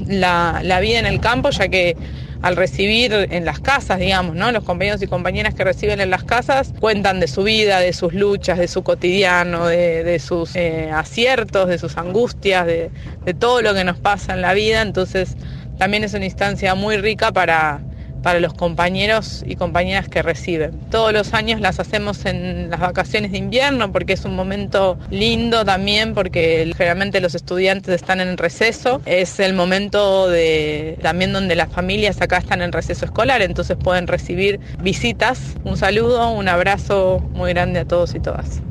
la 0.06 0.78
vida 0.80 1.00
en 1.00 1.06
el 1.06 1.18
campo, 1.20 1.50
ya 1.50 1.66
que 1.66 1.96
al 2.42 2.56
recibir 2.56 3.12
en 3.30 3.44
las 3.44 3.60
casas, 3.60 3.98
digamos, 3.98 4.34
¿no? 4.34 4.50
Los 4.52 4.64
compañeros 4.64 5.00
y 5.02 5.06
compañeras 5.06 5.54
que 5.54 5.64
reciben 5.64 6.00
en 6.00 6.10
las 6.10 6.24
casas 6.24 6.74
cuentan 6.80 7.20
de 7.20 7.28
su 7.28 7.44
vida, 7.44 7.78
de 7.78 7.92
sus 7.92 8.12
luchas, 8.12 8.58
de 8.58 8.68
su 8.68 8.82
cotidiano, 8.82 9.66
de, 9.66 10.02
de 10.02 10.18
sus 10.18 10.56
eh, 10.56 10.90
aciertos, 10.92 11.68
de 11.68 11.78
sus 11.78 11.96
angustias, 11.96 12.66
de, 12.66 12.90
de 13.24 13.34
todo 13.34 13.62
lo 13.62 13.74
que 13.74 13.84
nos 13.84 13.98
pasa 13.98 14.34
en 14.34 14.42
la 14.42 14.54
vida. 14.54 14.82
Entonces, 14.82 15.36
también 15.78 16.04
es 16.04 16.14
una 16.14 16.24
instancia 16.24 16.74
muy 16.74 16.96
rica 16.96 17.32
para, 17.32 17.80
para 18.22 18.40
los 18.40 18.54
compañeros 18.54 19.42
y 19.46 19.56
compañeras 19.56 20.08
que 20.08 20.22
reciben. 20.22 20.78
Todos 20.90 21.12
los 21.12 21.34
años 21.34 21.60
las 21.60 21.80
hacemos 21.80 22.24
en 22.24 22.70
las 22.70 22.80
vacaciones 22.80 23.32
de 23.32 23.38
invierno 23.38 23.92
porque 23.92 24.12
es 24.14 24.24
un 24.24 24.34
momento 24.34 24.98
lindo 25.10 25.64
también 25.64 26.14
porque 26.14 26.72
generalmente 26.76 27.20
los 27.20 27.34
estudiantes 27.34 27.94
están 27.94 28.20
en 28.20 28.36
receso. 28.36 29.00
Es 29.06 29.40
el 29.40 29.54
momento 29.54 30.28
de 30.28 30.98
también 31.02 31.32
donde 31.32 31.56
las 31.56 31.70
familias 31.70 32.20
acá 32.20 32.38
están 32.38 32.62
en 32.62 32.72
receso 32.72 33.04
escolar, 33.04 33.42
entonces 33.42 33.76
pueden 33.76 34.06
recibir 34.06 34.60
visitas. 34.80 35.54
Un 35.64 35.76
saludo, 35.76 36.30
un 36.30 36.48
abrazo 36.48 37.18
muy 37.32 37.52
grande 37.52 37.80
a 37.80 37.84
todos 37.84 38.14
y 38.14 38.20
todas. 38.20 38.62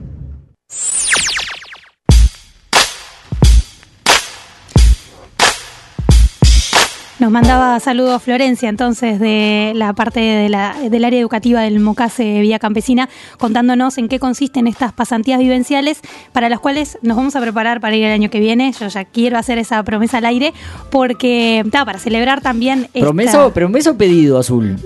Nos 7.22 7.30
mandaba 7.30 7.80
saludos 7.80 8.24
Florencia, 8.24 8.68
entonces, 8.68 9.20
de 9.20 9.74
la 9.76 9.94
parte 9.94 10.20
de 10.20 10.50
la- 10.50 10.76
del 10.90 11.06
área 11.06 11.20
educativa 11.20 11.62
del 11.62 11.80
Mocase 11.80 12.42
Vía 12.42 12.58
Campesina, 12.58 13.10
contándonos 13.38 14.00
en 14.00 14.08
qué 14.08 14.18
consisten 14.18 14.66
estas 14.66 14.92
pasantías 14.92 15.38
vivenciales 15.40 16.02
para 16.34 16.50
las 16.50 16.60
cuales 16.60 16.98
nos 17.04 17.16
vamos 17.18 17.36
a 17.36 17.42
preparar 17.42 17.80
para 17.80 17.96
ir 17.96 18.06
el 18.06 18.12
año 18.12 18.32
que 18.32 18.40
viene. 18.40 18.74
Yo 18.80 18.88
ya 18.88 19.06
quiero 19.06 19.38
hacer 19.38 19.60
esa 19.60 19.84
promesa 19.84 20.18
al 20.18 20.26
aire, 20.26 20.52
porque, 20.90 21.64
ta, 21.72 21.86
para 21.86 22.00
celebrar 22.00 22.42
también. 22.42 22.86
esta- 22.86 23.00
¿Promesa, 23.02 23.46
o- 23.46 23.54
¿Promesa 23.54 23.92
o 23.92 23.98
pedido, 23.98 24.40
Azul? 24.40 24.78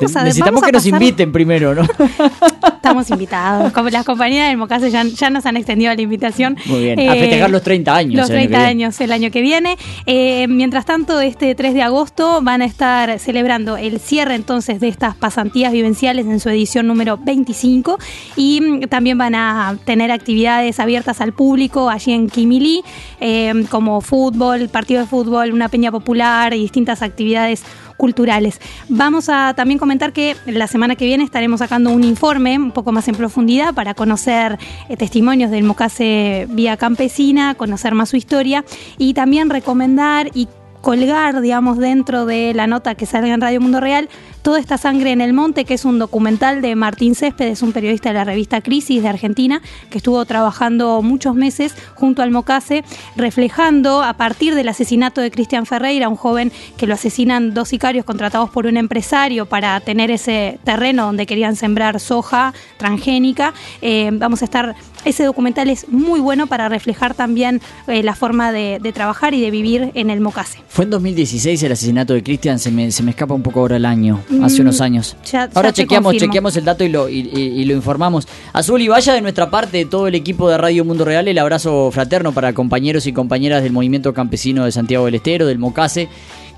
Vamos 0.00 0.16
a- 0.16 0.22
Necesitamos 0.24 0.60
vamos 0.60 0.62
a 0.62 0.66
que 0.66 0.72
nos 0.72 0.86
inviten 0.86 1.32
primero, 1.32 1.74
¿no? 1.74 1.82
Estamos 2.76 3.08
invitados. 3.10 3.72
Como 3.72 3.88
las 3.88 4.04
compañías 4.04 4.48
del 4.48 4.58
Mocase 4.58 4.90
ya, 4.90 5.04
ya 5.04 5.30
nos 5.30 5.46
han 5.46 5.56
extendido 5.56 5.94
la 5.94 6.02
invitación. 6.02 6.56
Muy 6.66 6.80
bien. 6.84 6.98
A 6.98 7.02
Eh, 7.16 7.20
festejar 7.20 7.50
los 7.50 7.62
30 7.62 7.94
años. 7.96 8.14
Los 8.16 8.30
el 8.30 8.36
año 8.36 8.42
que 8.42 8.48
30 8.48 8.58
viene. 8.58 8.70
años 8.84 9.00
el 9.00 9.12
año 9.12 9.30
que 9.30 9.40
viene. 9.40 9.78
Eh, 10.06 10.46
mientras 10.48 10.84
tanto, 10.84 11.20
este 11.20 11.54
3 11.54 11.72
de 11.74 11.82
agosto 11.82 12.40
van 12.42 12.60
a 12.62 12.66
estar 12.66 13.18
celebrando 13.18 13.76
el 13.78 14.00
cierre 14.00 14.34
entonces 14.34 14.80
de 14.80 14.88
estas 14.88 15.14
pasantías 15.16 15.72
vivenciales 15.72 16.26
en 16.26 16.40
su 16.40 16.50
edición 16.50 16.86
número 16.86 17.16
25 17.16 17.98
y 18.36 18.60
mm, 18.60 18.80
también 18.88 19.16
van 19.16 19.34
a 19.34 19.78
tener 19.86 20.10
actividades 20.12 20.78
abiertas 20.78 21.20
al 21.22 21.32
público 21.32 21.88
allí 21.88 22.12
en 22.12 22.28
Kimili, 22.28 22.82
eh, 23.20 23.64
como 23.70 24.00
fútbol, 24.02 24.68
partido 24.68 25.00
de 25.00 25.06
fútbol, 25.06 25.52
una 25.52 25.68
peña 25.70 25.90
popular 25.90 26.52
y 26.52 26.58
distintas 26.60 27.00
actividades 27.02 27.62
culturales. 27.96 28.60
Vamos 28.88 29.28
a 29.28 29.54
también 29.54 29.78
comentar 29.78 30.12
que 30.12 30.36
la 30.46 30.66
semana 30.66 30.96
que 30.96 31.06
viene 31.06 31.24
estaremos 31.24 31.60
sacando 31.60 31.90
un 31.90 32.04
informe 32.04 32.58
un 32.58 32.72
poco 32.72 32.92
más 32.92 33.08
en 33.08 33.14
profundidad 33.14 33.74
para 33.74 33.94
conocer 33.94 34.58
eh, 34.88 34.96
testimonios 34.96 35.50
del 35.50 35.64
Mocase 35.64 36.46
Vía 36.50 36.76
Campesina, 36.76 37.54
conocer 37.54 37.94
más 37.94 38.08
su 38.08 38.16
historia 38.16 38.64
y 38.98 39.14
también 39.14 39.50
recomendar 39.50 40.30
y 40.34 40.48
colgar, 40.84 41.40
digamos, 41.40 41.78
dentro 41.78 42.26
de 42.26 42.52
la 42.52 42.66
nota 42.66 42.94
que 42.94 43.06
salga 43.06 43.32
en 43.32 43.40
Radio 43.40 43.58
Mundo 43.58 43.80
Real, 43.80 44.10
Toda 44.44 44.60
esta 44.60 44.76
sangre 44.76 45.10
en 45.10 45.22
el 45.22 45.32
monte, 45.32 45.64
que 45.64 45.72
es 45.72 45.86
un 45.86 45.98
documental 45.98 46.60
de 46.60 46.76
Martín 46.76 47.14
Céspedes, 47.14 47.62
un 47.62 47.72
periodista 47.72 48.10
de 48.10 48.16
la 48.16 48.24
revista 48.24 48.60
Crisis 48.60 49.02
de 49.02 49.08
Argentina, 49.08 49.62
que 49.88 49.96
estuvo 49.96 50.22
trabajando 50.26 51.00
muchos 51.00 51.34
meses 51.34 51.74
junto 51.94 52.20
al 52.20 52.30
Mocase, 52.30 52.84
reflejando 53.16 54.02
a 54.02 54.12
partir 54.18 54.54
del 54.54 54.68
asesinato 54.68 55.22
de 55.22 55.30
Cristian 55.30 55.64
Ferreira, 55.64 56.10
un 56.10 56.16
joven 56.16 56.52
que 56.76 56.86
lo 56.86 56.92
asesinan 56.92 57.54
dos 57.54 57.70
sicarios 57.70 58.04
contratados 58.04 58.50
por 58.50 58.66
un 58.66 58.76
empresario 58.76 59.46
para 59.46 59.80
tener 59.80 60.10
ese 60.10 60.58
terreno 60.62 61.06
donde 61.06 61.24
querían 61.24 61.56
sembrar 61.56 61.98
soja 61.98 62.52
transgénica. 62.76 63.54
Eh, 63.80 64.10
vamos 64.12 64.42
a 64.42 64.44
estar 64.44 64.76
ese 65.04 65.24
documental 65.24 65.68
es 65.70 65.88
muy 65.88 66.20
bueno 66.20 66.46
para 66.46 66.68
reflejar 66.68 67.14
también 67.14 67.60
eh, 67.88 68.02
la 68.02 68.14
forma 68.14 68.52
de, 68.52 68.78
de 68.82 68.92
trabajar 68.92 69.34
y 69.34 69.40
de 69.40 69.50
vivir 69.50 69.90
en 69.94 70.10
el 70.10 70.20
Mocase. 70.20 70.58
Fue 70.68 70.84
en 70.84 70.90
2016 70.90 71.62
el 71.62 71.72
asesinato 71.72 72.14
de 72.14 72.22
Cristian, 72.22 72.58
se 72.58 72.70
me, 72.70 72.90
se 72.90 73.02
me 73.02 73.10
escapa 73.10 73.34
un 73.34 73.42
poco 73.42 73.60
ahora 73.60 73.76
el 73.76 73.84
año, 73.84 74.20
hace 74.42 74.58
Mm, 74.58 74.66
unos 74.66 74.80
años. 74.80 75.16
ya- 75.30 75.48
ahora 75.54 75.68
ya 75.70 75.72
chequeamos, 75.74 76.16
chequeamos 76.16 76.56
el 76.56 76.64
dato 76.64 76.84
y 76.84 76.88
lo, 76.88 77.08
y, 77.08 77.20
y- 77.32 77.60
y 77.60 77.64
lo 77.64 77.74
informamos. 77.74 78.26
Azul 78.52 78.80
y 78.82 78.88
vaya 78.88 79.12
de 79.14 79.20
nuestra 79.20 79.50
parte, 79.50 79.78
de 79.78 79.84
todo 79.86 80.06
el 80.08 80.14
equipo 80.14 80.48
de 80.48 80.58
Radio 80.58 80.84
Mundo 80.84 81.04
Real, 81.04 81.26
el 81.28 81.38
abrazo 81.38 81.90
fraterno 81.92 82.32
para 82.32 82.52
compañeros 82.52 83.06
y 83.06 83.12
compañeras 83.12 83.62
del 83.62 83.72
movimiento 83.72 84.12
campesino 84.14 84.64
de 84.64 84.72
Santiago 84.72 85.04
del 85.06 85.16
Estero, 85.16 85.46
del 85.46 85.58
Mocase, 85.58 86.08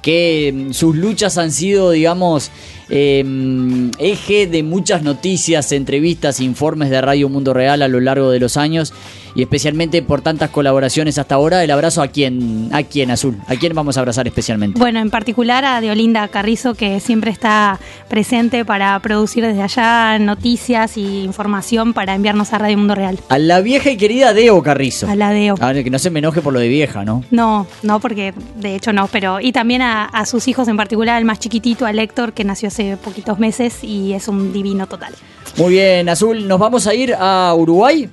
que 0.07 0.53
mm, 0.55 0.73
sus 0.73 0.95
luchas 0.95 1.37
han 1.37 1.51
sido, 1.51 1.91
digamos, 1.91 2.53
mm, 2.89 3.91
eje 3.99 4.47
de 4.47 4.63
muchas 4.63 5.03
noticias, 5.03 5.73
entrevistas, 5.73 6.39
informes 6.39 6.91
de 6.91 7.01
Radio 7.01 7.29
Mundo 7.29 7.53
Real 7.53 7.83
a 7.83 7.89
lo 7.89 7.99
largo 7.99 8.31
de 8.31 8.39
los 8.39 8.57
años 8.57 8.93
y 9.37 9.43
especialmente 9.43 10.03
por 10.03 10.23
tantas 10.23 10.51
colaboraciones 10.51 11.19
hasta 11.19 11.35
ahora. 11.35 11.63
El 11.63 11.71
abrazo 11.71 12.03
a 12.03 12.09
quien, 12.09 12.71
a 12.73 12.83
quien 12.83 13.11
Azul, 13.11 13.37
a 13.47 13.55
quién 13.55 13.75
vamos 13.75 13.97
a 13.97 14.01
abrazar 14.01 14.27
especialmente. 14.27 14.81
Bueno, 14.81 14.99
en 14.99 15.11
particular 15.11 15.65
a 15.65 15.81
Deolinda 15.81 16.27
Carrizo, 16.29 16.75
que 16.75 16.99
siempre 17.01 17.31
está 17.31 17.79
presente 18.09 18.65
para 18.65 18.99
producir 19.01 19.45
desde 19.45 19.63
allá 19.63 20.19
noticias 20.19 20.97
y 20.97 21.23
información 21.23 21.93
para 21.93 22.15
enviarnos 22.15 22.53
a 22.55 22.59
Radio 22.59 22.79
Mundo 22.79 22.95
Real. 22.95 23.19
A 23.29 23.39
la 23.39 23.61
vieja 23.61 23.91
y 23.91 23.99
querida 23.99 24.33
Deo 24.33 24.63
Carrizo. 24.63 25.07
A 25.09 25.15
la 25.15 25.31
Deo. 25.31 25.55
A 25.61 25.73
ver, 25.73 25.85
que 25.85 25.91
no 25.91 25.99
se 25.99 26.09
me 26.11 26.21
enoje 26.21 26.41
por 26.41 26.55
lo 26.55 26.61
de 26.61 26.69
vieja, 26.69 27.05
¿no? 27.05 27.23
No, 27.31 27.67
no, 27.83 28.01
porque 28.01 28.33
de 28.57 28.75
hecho 28.75 28.95
no, 28.95 29.07
pero 29.09 29.41
y 29.41 29.53
también 29.53 29.83
a, 29.83 30.07
a 30.07 30.25
sus 30.25 30.49
hijos 30.49 30.67
en 30.69 30.79
particular, 30.79 31.19
el 31.19 31.27
más 31.27 31.41
chiquitito, 31.41 31.85
a 31.85 31.91
Héctor, 31.91 32.33
que 32.33 32.45
nació 32.45 32.69
hace 32.69 32.97
poquitos 32.97 33.39
meses 33.39 33.83
y 33.83 34.15
es 34.15 34.29
un 34.29 34.53
divino 34.53 34.87
total. 34.87 35.13
Muy 35.57 35.73
bien, 35.73 36.09
Azul, 36.09 36.47
nos 36.47 36.59
vamos 36.59 36.87
a 36.87 36.95
ir 36.95 37.15
a 37.19 37.55
Uruguay. 37.55 38.09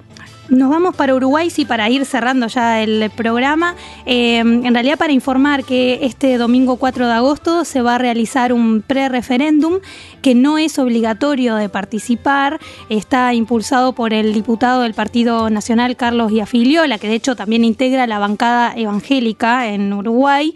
Nos 0.50 0.70
vamos 0.70 0.94
para 0.96 1.16
Uruguay, 1.16 1.50
sí, 1.50 1.64
para 1.64 1.89
ir 1.89 2.06
cerrando 2.06 2.48
ya 2.48 2.82
el 2.82 3.10
programa. 3.16 3.76
Eh, 4.06 4.39
en 4.39 4.74
realidad, 4.74 4.98
para 4.98 5.14
informar 5.14 5.64
que 5.64 6.00
este 6.02 6.38
domingo 6.38 6.76
4 6.76 7.08
de 7.08 7.14
agosto 7.14 7.64
se 7.64 7.82
va 7.82 7.96
a 7.96 7.98
realizar 7.98 8.52
un 8.52 8.82
pre-referéndum 8.82 9.80
que 10.22 10.36
no 10.36 10.58
es 10.58 10.78
obligatorio 10.80 11.56
de 11.56 11.70
participar. 11.70 12.60
Está 12.89 13.34
impulsado 13.34 13.94
por 13.94 14.14
el 14.14 14.34
diputado 14.34 14.82
del 14.82 14.94
Partido 14.94 15.50
Nacional, 15.50 15.96
Carlos 15.96 16.32
Iafiliola, 16.32 16.98
que 16.98 17.08
de 17.08 17.16
hecho 17.16 17.38
también 17.38 17.64
integra 17.64 18.06
la 18.06 18.20
bancada 18.20 18.74
evangélica 18.76 19.68
en 19.68 19.94
Uruguay. 19.94 20.54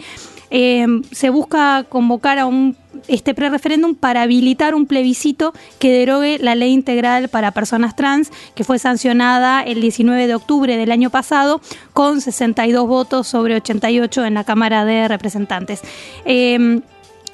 Eh, 0.50 0.86
se 1.12 1.30
busca 1.30 1.86
convocar 1.90 2.40
a 2.40 2.46
un 2.46 2.76
este 3.08 3.34
pre-referéndum 3.34 3.96
para 3.96 4.24
habilitar 4.24 4.74
un 4.74 4.88
plebiscito 4.88 5.54
que 5.80 5.92
derogue 5.92 6.40
la 6.40 6.56
ley 6.56 6.72
integral 6.72 7.30
para 7.30 7.52
personas 7.52 7.96
trans 7.96 8.32
que 8.56 8.64
fue 8.64 8.80
sancionada 8.80 9.62
el 9.62 9.82
19 9.82 10.26
de 10.28 10.36
octubre 10.36 10.78
del 10.78 10.92
año 10.92 11.10
pasado 11.10 11.62
con 11.94 12.22
62 12.22 12.88
votos 12.88 13.28
sobre 13.28 13.56
88 13.56 14.26
en 14.26 14.34
la 14.34 14.44
Cámara 14.44 14.84
de 14.84 15.08
Representantes. 15.08 15.82
Eh, 16.26 16.82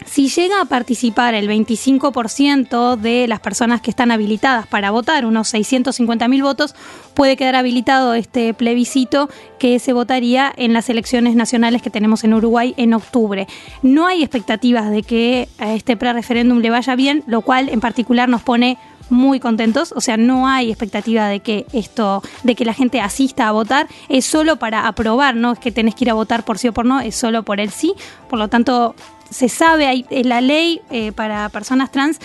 si 0.05 0.29
llega 0.29 0.61
a 0.61 0.65
participar 0.65 1.33
el 1.33 1.49
25% 1.49 2.97
de 2.97 3.27
las 3.27 3.39
personas 3.39 3.81
que 3.81 3.89
están 3.89 4.11
habilitadas 4.11 4.67
para 4.67 4.91
votar, 4.91 5.25
unos 5.25 5.47
650 5.49 6.27
mil 6.27 6.43
votos, 6.43 6.75
puede 7.13 7.37
quedar 7.37 7.55
habilitado 7.55 8.13
este 8.13 8.53
plebiscito 8.53 9.29
que 9.59 9.79
se 9.79 9.93
votaría 9.93 10.51
en 10.55 10.73
las 10.73 10.89
elecciones 10.89 11.35
nacionales 11.35 11.81
que 11.81 11.89
tenemos 11.89 12.23
en 12.23 12.33
Uruguay 12.33 12.73
en 12.77 12.93
octubre. 12.93 13.47
No 13.81 14.07
hay 14.07 14.23
expectativas 14.23 14.89
de 14.89 15.03
que 15.03 15.49
a 15.57 15.73
este 15.73 15.97
pre-referéndum 15.97 16.59
le 16.59 16.69
vaya 16.69 16.95
bien, 16.95 17.23
lo 17.27 17.41
cual 17.41 17.69
en 17.69 17.79
particular 17.79 18.29
nos 18.29 18.41
pone 18.41 18.77
muy 19.09 19.39
contentos, 19.39 19.93
o 19.95 20.01
sea, 20.01 20.17
no 20.17 20.47
hay 20.47 20.69
expectativa 20.69 21.27
de 21.27 21.39
que 21.41 21.65
esto, 21.73 22.21
de 22.43 22.55
que 22.55 22.65
la 22.65 22.73
gente 22.73 23.01
asista 23.01 23.47
a 23.47 23.51
votar, 23.51 23.87
es 24.09 24.25
solo 24.25 24.57
para 24.57 24.87
aprobar, 24.87 25.35
no 25.35 25.53
es 25.53 25.59
que 25.59 25.71
tenés 25.71 25.95
que 25.95 26.05
ir 26.05 26.09
a 26.09 26.13
votar 26.13 26.43
por 26.43 26.57
sí 26.57 26.69
o 26.69 26.73
por 26.73 26.85
no, 26.85 26.99
es 26.99 27.15
solo 27.15 27.43
por 27.43 27.59
el 27.59 27.69
sí, 27.69 27.93
por 28.29 28.39
lo 28.39 28.47
tanto 28.47 28.95
se 29.33 29.49
sabe, 29.49 29.87
hay, 29.87 30.05
la 30.23 30.41
ley 30.41 30.81
eh, 30.89 31.11
para 31.11 31.49
personas 31.49 31.91
trans 31.91 32.19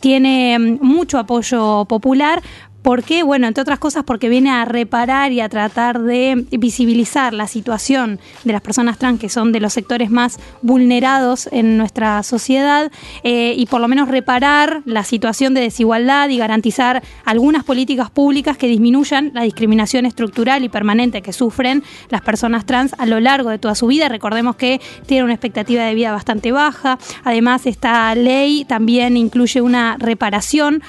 tiene 0.00 0.58
mm, 0.58 0.78
mucho 0.80 1.18
apoyo 1.18 1.84
popular. 1.86 2.42
¿Por 2.82 3.04
qué? 3.04 3.22
Bueno, 3.22 3.46
entre 3.46 3.62
otras 3.62 3.78
cosas 3.78 4.02
porque 4.02 4.28
viene 4.28 4.50
a 4.50 4.64
reparar 4.64 5.30
y 5.30 5.40
a 5.40 5.48
tratar 5.48 6.02
de 6.02 6.46
visibilizar 6.50 7.32
la 7.32 7.46
situación 7.46 8.18
de 8.42 8.52
las 8.52 8.60
personas 8.60 8.98
trans 8.98 9.20
que 9.20 9.28
son 9.28 9.52
de 9.52 9.60
los 9.60 9.72
sectores 9.72 10.10
más 10.10 10.40
vulnerados 10.62 11.48
en 11.52 11.78
nuestra 11.78 12.20
sociedad 12.24 12.90
eh, 13.22 13.54
y 13.56 13.66
por 13.66 13.80
lo 13.80 13.86
menos 13.86 14.08
reparar 14.08 14.82
la 14.84 15.04
situación 15.04 15.54
de 15.54 15.60
desigualdad 15.60 16.28
y 16.28 16.38
garantizar 16.38 17.04
algunas 17.24 17.62
políticas 17.62 18.10
públicas 18.10 18.56
que 18.56 18.66
disminuyan 18.66 19.30
la 19.32 19.42
discriminación 19.42 20.04
estructural 20.04 20.64
y 20.64 20.68
permanente 20.68 21.22
que 21.22 21.32
sufren 21.32 21.84
las 22.08 22.22
personas 22.22 22.66
trans 22.66 22.94
a 22.98 23.06
lo 23.06 23.20
largo 23.20 23.50
de 23.50 23.58
toda 23.58 23.76
su 23.76 23.86
vida. 23.86 24.08
Recordemos 24.08 24.56
que 24.56 24.80
tienen 25.06 25.24
una 25.24 25.34
expectativa 25.34 25.84
de 25.84 25.94
vida 25.94 26.10
bastante 26.10 26.50
baja. 26.50 26.98
Además, 27.22 27.66
esta 27.66 28.12
ley 28.16 28.64
también 28.64 29.16
incluye 29.16 29.60
una 29.60 29.96
reparación 29.98 30.82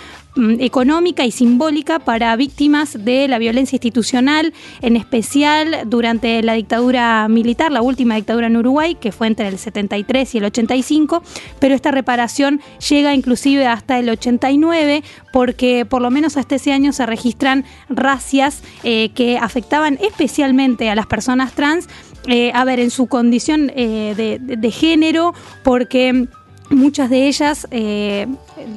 económica 0.60 1.26
y 1.26 1.32
simbólica 1.32 2.00
para 2.00 2.36
víctimas 2.36 3.04
de 3.06 3.28
la 3.28 3.38
violencia 3.38 3.76
institucional, 3.76 4.54
en 4.82 4.96
especial 4.96 5.84
durante 5.86 6.42
la 6.42 6.54
dictadura 6.54 7.28
militar, 7.28 7.72
la 7.72 7.82
última 7.82 8.16
dictadura 8.16 8.48
en 8.48 8.58
Uruguay, 8.58 8.96
que 8.96 9.12
fue 9.12 9.28
entre 9.28 9.48
el 9.48 9.58
73 9.58 10.36
y 10.36 10.38
el 10.40 10.46
85, 10.46 11.24
pero 11.60 11.76
esta 11.76 11.92
reparación 11.92 12.62
llega 12.90 13.14
inclusive 13.14 13.68
hasta 13.68 14.00
el 14.00 14.10
89, 14.10 15.04
porque 15.32 15.86
por 15.86 16.02
lo 16.02 16.10
menos 16.10 16.38
hasta 16.38 16.56
ese 16.56 16.74
año 16.74 16.94
se 16.94 17.06
registran 17.06 17.66
racias 17.90 18.64
eh, 18.84 19.10
que 19.14 19.38
afectaban 19.38 20.00
especialmente 20.02 20.90
a 20.90 20.96
las 20.96 21.06
personas 21.06 21.54
trans, 21.54 21.88
eh, 22.28 22.52
a 22.54 22.64
ver, 22.64 22.80
en 22.80 22.90
su 22.90 23.08
condición 23.08 23.72
eh, 23.76 24.14
de, 24.16 24.72
género, 24.72 25.34
porque 25.64 26.28
muchas 26.70 27.10
de 27.10 27.28
ellas 27.28 27.68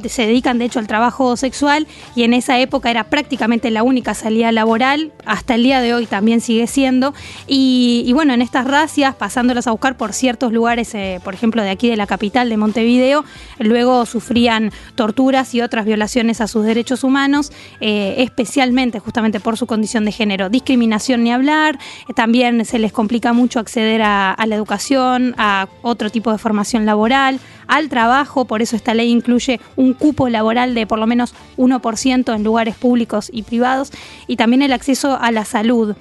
se 0.08 0.26
dedican 0.26 0.58
de 0.58 0.66
hecho 0.66 0.78
al 0.78 0.86
trabajo 0.86 1.36
sexual 1.36 1.86
y 2.14 2.22
en 2.22 2.34
esa 2.34 2.58
época 2.58 2.90
era 2.90 3.04
prácticamente 3.04 3.70
la 3.70 3.82
única 3.82 4.14
salida 4.14 4.52
laboral, 4.52 5.12
hasta 5.24 5.54
el 5.54 5.62
día 5.62 5.80
de 5.80 5.94
hoy 5.94 6.06
también 6.06 6.40
sigue 6.40 6.66
siendo. 6.66 7.14
Y, 7.46 8.10
bueno, 8.12 8.34
en 8.34 8.42
estas 8.42 8.66
racias, 8.66 9.14
pasándolas 9.14 9.66
a 9.66 9.70
buscar 9.70 9.96
por 9.96 10.12
ciertos 10.12 10.52
lugares, 10.52 10.94
eh, 10.94 11.20
por 11.22 11.34
ejemplo 11.34 11.62
de 11.62 11.70
aquí 11.70 11.88
de 11.88 11.96
la 11.96 12.06
capital 12.06 12.48
de 12.48 12.56
Montevideo, 12.56 13.24
luego 13.58 14.06
sufrían 14.06 14.72
torturas 14.94 15.54
y 15.54 15.60
otras 15.60 15.84
violaciones 15.84 16.40
a 16.40 16.46
sus 16.46 16.64
derechos 16.64 17.04
humanos, 17.04 17.52
eh, 17.80 18.14
especialmente 18.18 18.98
justamente 18.98 19.40
por 19.40 19.56
su 19.56 19.66
condición 19.66 20.04
de 20.04 20.12
género. 20.12 20.48
Discriminación 20.48 21.24
ni 21.24 21.32
hablar, 21.32 21.78
también 22.14 22.64
se 22.64 22.78
les 22.78 22.92
complica 22.92 23.32
mucho 23.32 23.60
acceder 23.60 24.02
a 24.02 24.36
la 24.46 24.54
educación, 24.54 25.34
a 25.38 25.68
otro 25.82 26.10
tipo 26.10 26.32
de 26.32 26.38
formación 26.38 26.86
laboral, 26.86 27.40
al 27.66 27.88
trabajo, 27.88 28.44
por 28.44 28.62
eso 28.62 28.76
esta 28.76 28.94
ley 28.94 29.10
incluye 29.10 29.60
un 29.74 29.94
cupo 29.94 30.28
laboral 30.28 30.74
de 30.74 30.86
por 30.86 30.98
lo 30.98 31.06
menos 31.06 31.34
1% 31.56 32.34
en 32.34 32.44
lugares 32.44 32.76
públicos 32.76 33.30
y 33.32 33.42
privados 33.42 33.92
y 34.26 34.36
también 34.36 34.62
el 34.62 34.72
acceso 34.72 35.18
a 35.20 35.30
la 35.30 35.44
salud. 35.44 35.96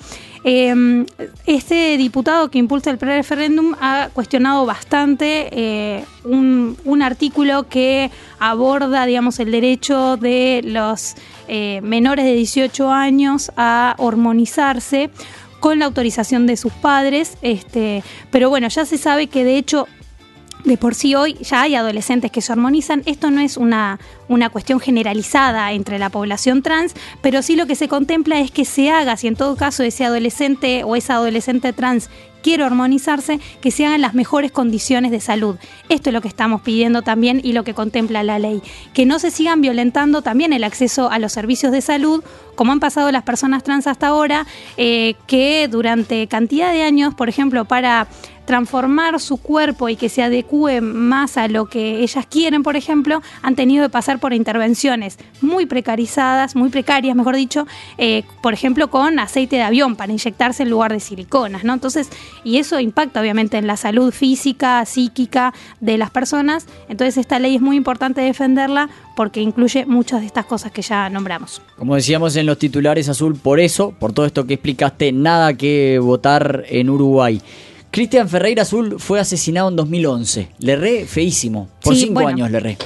Em, 0.47 1.07
este 1.47 1.97
diputado 1.97 2.51
que 2.51 2.59
impulsa 2.59 2.91
el 2.91 2.99
pre-referéndum 2.99 3.73
ha 3.81 4.09
cuestionado 4.13 4.67
bastante 4.67 5.49
eh, 5.51 6.05
un, 6.23 7.01
artículo 7.01 7.67
que 7.67 8.11
aborda, 8.39 9.07
digamos, 9.07 9.39
el 9.39 9.49
derecho 9.49 10.17
de 10.17 10.61
los 10.63 11.15
eh, 11.47 11.81
menores 11.81 12.25
de 12.25 12.33
18 12.35 12.91
años 12.91 13.51
a 13.57 13.95
hormonizarse 13.97 15.09
con 15.59 15.79
la 15.79 15.85
autorización 15.85 16.45
de 16.45 16.57
sus 16.57 16.73
padres, 16.73 17.39
este, 17.41 18.03
pero 18.29 18.51
bueno, 18.51 18.67
ya 18.67 18.85
se 18.85 18.99
sabe 18.99 19.25
que 19.25 19.43
de 19.43 19.57
hecho 19.57 19.87
de 20.65 20.77
por 20.77 20.95
sí 20.95 21.15
hoy 21.15 21.35
ya 21.35 21.61
hay 21.61 21.75
adolescentes 21.75 22.31
que 22.31 22.41
se 22.41 22.51
hormonizan. 22.51 23.03
Esto 23.05 23.31
no 23.31 23.39
es 23.39 23.55
una, 23.55 23.99
una 24.27 24.49
cuestión 24.49 24.79
generalizada 24.79 25.71
entre 25.71 25.99
la 25.99 26.09
población 26.09 26.61
trans, 26.61 26.93
pero 27.21 27.41
sí 27.41 27.55
lo 27.55 27.67
que 27.67 27.75
se 27.75 27.87
contempla 27.87 28.39
es 28.39 28.51
que 28.51 28.65
se 28.65 28.89
haga, 28.89 29.15
si 29.15 29.27
en 29.27 29.35
todo 29.35 29.55
caso 29.55 29.83
ese 29.83 30.05
adolescente 30.05 30.83
o 30.83 30.95
esa 30.95 31.15
adolescente 31.15 31.71
trans 31.71 32.09
quiere 32.45 32.63
hormonizarse, 32.63 33.39
que 33.59 33.71
se 33.71 33.87
hagan 33.87 34.01
las 34.01 34.13
mejores 34.13 34.51
condiciones 34.51 35.09
de 35.09 35.19
salud. 35.19 35.55
Esto 35.89 36.11
es 36.11 36.13
lo 36.13 36.21
que 36.21 36.27
estamos 36.27 36.61
pidiendo 36.61 37.01
también 37.01 37.41
y 37.43 37.53
lo 37.53 37.63
que 37.63 37.73
contempla 37.73 38.21
la 38.21 38.37
ley. 38.37 38.61
Que 38.93 39.07
no 39.07 39.17
se 39.17 39.31
sigan 39.31 39.61
violentando 39.61 40.21
también 40.21 40.53
el 40.53 40.63
acceso 40.63 41.09
a 41.09 41.17
los 41.17 41.33
servicios 41.33 41.71
de 41.71 41.81
salud, 41.81 42.23
como 42.53 42.71
han 42.71 42.79
pasado 42.79 43.11
las 43.11 43.23
personas 43.23 43.63
trans 43.63 43.87
hasta 43.87 44.09
ahora, 44.09 44.45
eh, 44.77 45.15
que 45.25 45.67
durante 45.67 46.27
cantidad 46.27 46.71
de 46.71 46.83
años, 46.83 47.15
por 47.15 47.29
ejemplo, 47.29 47.65
para 47.65 48.07
transformar 48.45 49.19
su 49.19 49.37
cuerpo 49.37 49.89
y 49.89 49.95
que 49.95 50.09
se 50.09 50.23
adecue 50.23 50.81
más 50.81 51.37
a 51.37 51.47
lo 51.47 51.65
que 51.65 51.99
ellas 51.99 52.25
quieren, 52.27 52.63
por 52.63 52.75
ejemplo, 52.75 53.21
han 53.41 53.55
tenido 53.55 53.85
que 53.85 53.89
pasar 53.89 54.19
por 54.19 54.33
intervenciones 54.33 55.17
muy 55.41 55.65
precarizadas, 55.65 56.55
muy 56.55 56.69
precarias, 56.69 57.15
mejor 57.15 57.35
dicho, 57.35 57.67
eh, 57.97 58.23
por 58.41 58.53
ejemplo, 58.53 58.89
con 58.89 59.19
aceite 59.19 59.57
de 59.57 59.63
avión 59.63 59.95
para 59.95 60.11
inyectarse 60.11 60.63
en 60.63 60.69
lugar 60.69 60.91
de 60.91 60.99
siliconas, 60.99 61.63
¿no? 61.63 61.73
Entonces, 61.73 62.09
y 62.43 62.57
eso 62.57 62.79
impacta 62.79 63.21
obviamente 63.21 63.57
en 63.57 63.67
la 63.67 63.77
salud 63.77 64.13
física, 64.13 64.85
psíquica 64.85 65.53
de 65.79 65.97
las 65.97 66.11
personas. 66.11 66.67
Entonces, 66.89 67.17
esta 67.17 67.39
ley 67.39 67.55
es 67.55 67.61
muy 67.61 67.75
importante 67.75 68.21
defenderla 68.21 68.89
porque 69.15 69.41
incluye 69.41 69.85
muchas 69.85 70.21
de 70.21 70.27
estas 70.27 70.45
cosas 70.45 70.71
que 70.71 70.81
ya 70.81 71.09
nombramos. 71.09 71.61
Como 71.77 71.95
decíamos 71.95 72.35
en 72.35 72.45
los 72.45 72.57
titulares 72.57 73.09
azul, 73.09 73.35
por 73.35 73.59
eso, 73.59 73.93
por 73.97 74.13
todo 74.13 74.25
esto 74.25 74.45
que 74.45 74.55
explicaste, 74.55 75.11
nada 75.11 75.53
que 75.53 75.99
votar 75.99 76.65
en 76.67 76.89
Uruguay. 76.89 77.41
Cristian 77.95 78.27
Ferreira 78.27 78.63
Azul 78.63 78.97
fue 78.99 79.21
asesinado 79.21 79.69
en 79.69 79.77
2011. 79.77 80.49
Le 80.59 80.75
re 80.75 81.05
feísimo. 81.05 81.69
Por 81.81 81.95
cinco 81.95 82.27
años 82.27 82.51
le 82.51 82.59
re. 82.59 82.77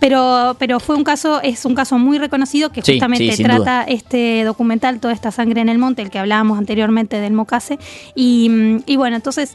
Pero, 0.00 0.56
pero 0.58 0.80
fue 0.80 0.96
un 0.96 1.04
caso, 1.04 1.40
es 1.40 1.64
un 1.64 1.76
caso 1.76 1.96
muy 1.96 2.18
reconocido 2.18 2.72
que 2.72 2.82
justamente 2.82 3.36
trata 3.36 3.84
este 3.84 4.42
documental, 4.42 4.98
Toda 4.98 5.14
esta 5.14 5.30
sangre 5.30 5.60
en 5.60 5.68
el 5.68 5.78
monte, 5.78 6.02
el 6.02 6.10
que 6.10 6.18
hablábamos 6.18 6.58
anteriormente 6.58 7.20
del 7.20 7.34
Mocase. 7.34 7.78
Y, 8.16 8.50
y 8.84 8.96
bueno, 8.96 9.14
entonces 9.14 9.52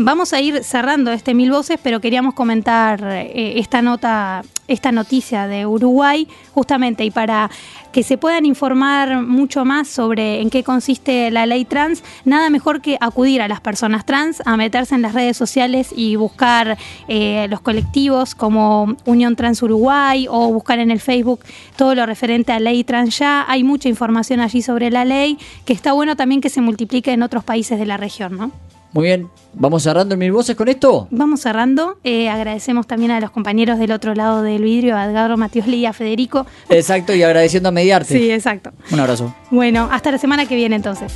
Vamos 0.00 0.32
a 0.32 0.40
ir 0.40 0.62
cerrando 0.62 1.10
este 1.10 1.34
Mil 1.34 1.50
Voces, 1.50 1.76
pero 1.82 2.00
queríamos 2.00 2.34
comentar 2.34 3.02
eh, 3.02 3.58
esta 3.58 3.82
nota, 3.82 4.44
esta 4.68 4.92
noticia 4.92 5.48
de 5.48 5.66
Uruguay, 5.66 6.28
justamente, 6.54 7.04
y 7.04 7.10
para 7.10 7.50
que 7.90 8.04
se 8.04 8.16
puedan 8.16 8.46
informar 8.46 9.22
mucho 9.22 9.64
más 9.64 9.88
sobre 9.88 10.40
en 10.40 10.50
qué 10.50 10.62
consiste 10.62 11.32
la 11.32 11.46
ley 11.46 11.64
trans, 11.64 12.04
nada 12.24 12.48
mejor 12.48 12.80
que 12.80 12.96
acudir 13.00 13.42
a 13.42 13.48
las 13.48 13.60
personas 13.60 14.06
trans, 14.06 14.40
a 14.46 14.56
meterse 14.56 14.94
en 14.94 15.02
las 15.02 15.14
redes 15.14 15.36
sociales 15.36 15.92
y 15.92 16.14
buscar 16.14 16.78
eh, 17.08 17.48
los 17.50 17.60
colectivos 17.60 18.36
como 18.36 18.94
Unión 19.04 19.34
Trans 19.34 19.60
Uruguay 19.64 20.28
o 20.30 20.52
buscar 20.52 20.78
en 20.78 20.92
el 20.92 21.00
Facebook 21.00 21.40
todo 21.74 21.96
lo 21.96 22.06
referente 22.06 22.52
a 22.52 22.60
ley 22.60 22.84
trans 22.84 23.18
ya. 23.18 23.44
Hay 23.48 23.64
mucha 23.64 23.88
información 23.88 24.38
allí 24.38 24.62
sobre 24.62 24.92
la 24.92 25.04
ley, 25.04 25.38
que 25.64 25.72
está 25.72 25.90
bueno 25.92 26.14
también 26.14 26.40
que 26.40 26.50
se 26.50 26.60
multiplique 26.60 27.10
en 27.10 27.24
otros 27.24 27.42
países 27.42 27.80
de 27.80 27.86
la 27.86 27.96
región, 27.96 28.36
¿no? 28.36 28.52
Muy 28.92 29.04
bien, 29.04 29.28
¿vamos 29.52 29.82
cerrando 29.82 30.14
en 30.14 30.18
mil 30.18 30.32
voces 30.32 30.56
con 30.56 30.68
esto? 30.68 31.08
Vamos 31.10 31.40
cerrando. 31.40 31.98
Eh, 32.04 32.28
agradecemos 32.30 32.86
también 32.86 33.10
a 33.10 33.20
los 33.20 33.30
compañeros 33.30 33.78
del 33.78 33.92
otro 33.92 34.14
lado 34.14 34.42
del 34.42 34.62
vidrio, 34.62 34.96
a 34.96 35.04
Edgardo 35.04 35.36
Matiosli 35.36 35.76
y 35.78 35.86
a 35.86 35.92
Federico. 35.92 36.46
Exacto, 36.70 37.14
y 37.14 37.22
agradeciendo 37.22 37.68
a 37.68 37.72
Mediarte. 37.72 38.16
Sí, 38.16 38.30
exacto. 38.30 38.72
Un 38.90 39.00
abrazo. 39.00 39.34
Bueno, 39.50 39.88
hasta 39.92 40.10
la 40.10 40.18
semana 40.18 40.46
que 40.46 40.56
viene 40.56 40.76
entonces. 40.76 41.12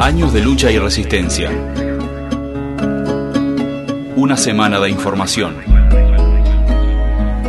Años 0.00 0.32
de 0.32 0.40
lucha 0.40 0.70
y 0.70 0.78
resistencia. 0.78 1.50
Una 4.16 4.36
semana 4.38 4.80
de 4.80 4.88
información. 4.88 5.56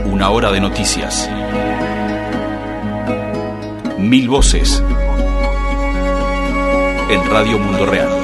Una 0.05 0.29
hora 0.29 0.51
de 0.51 0.59
noticias. 0.59 1.29
Mil 4.09 4.27
voces 4.27 4.83
en 7.11 7.29
Radio 7.29 7.59
Mundo 7.59 7.85
Real. 7.85 8.18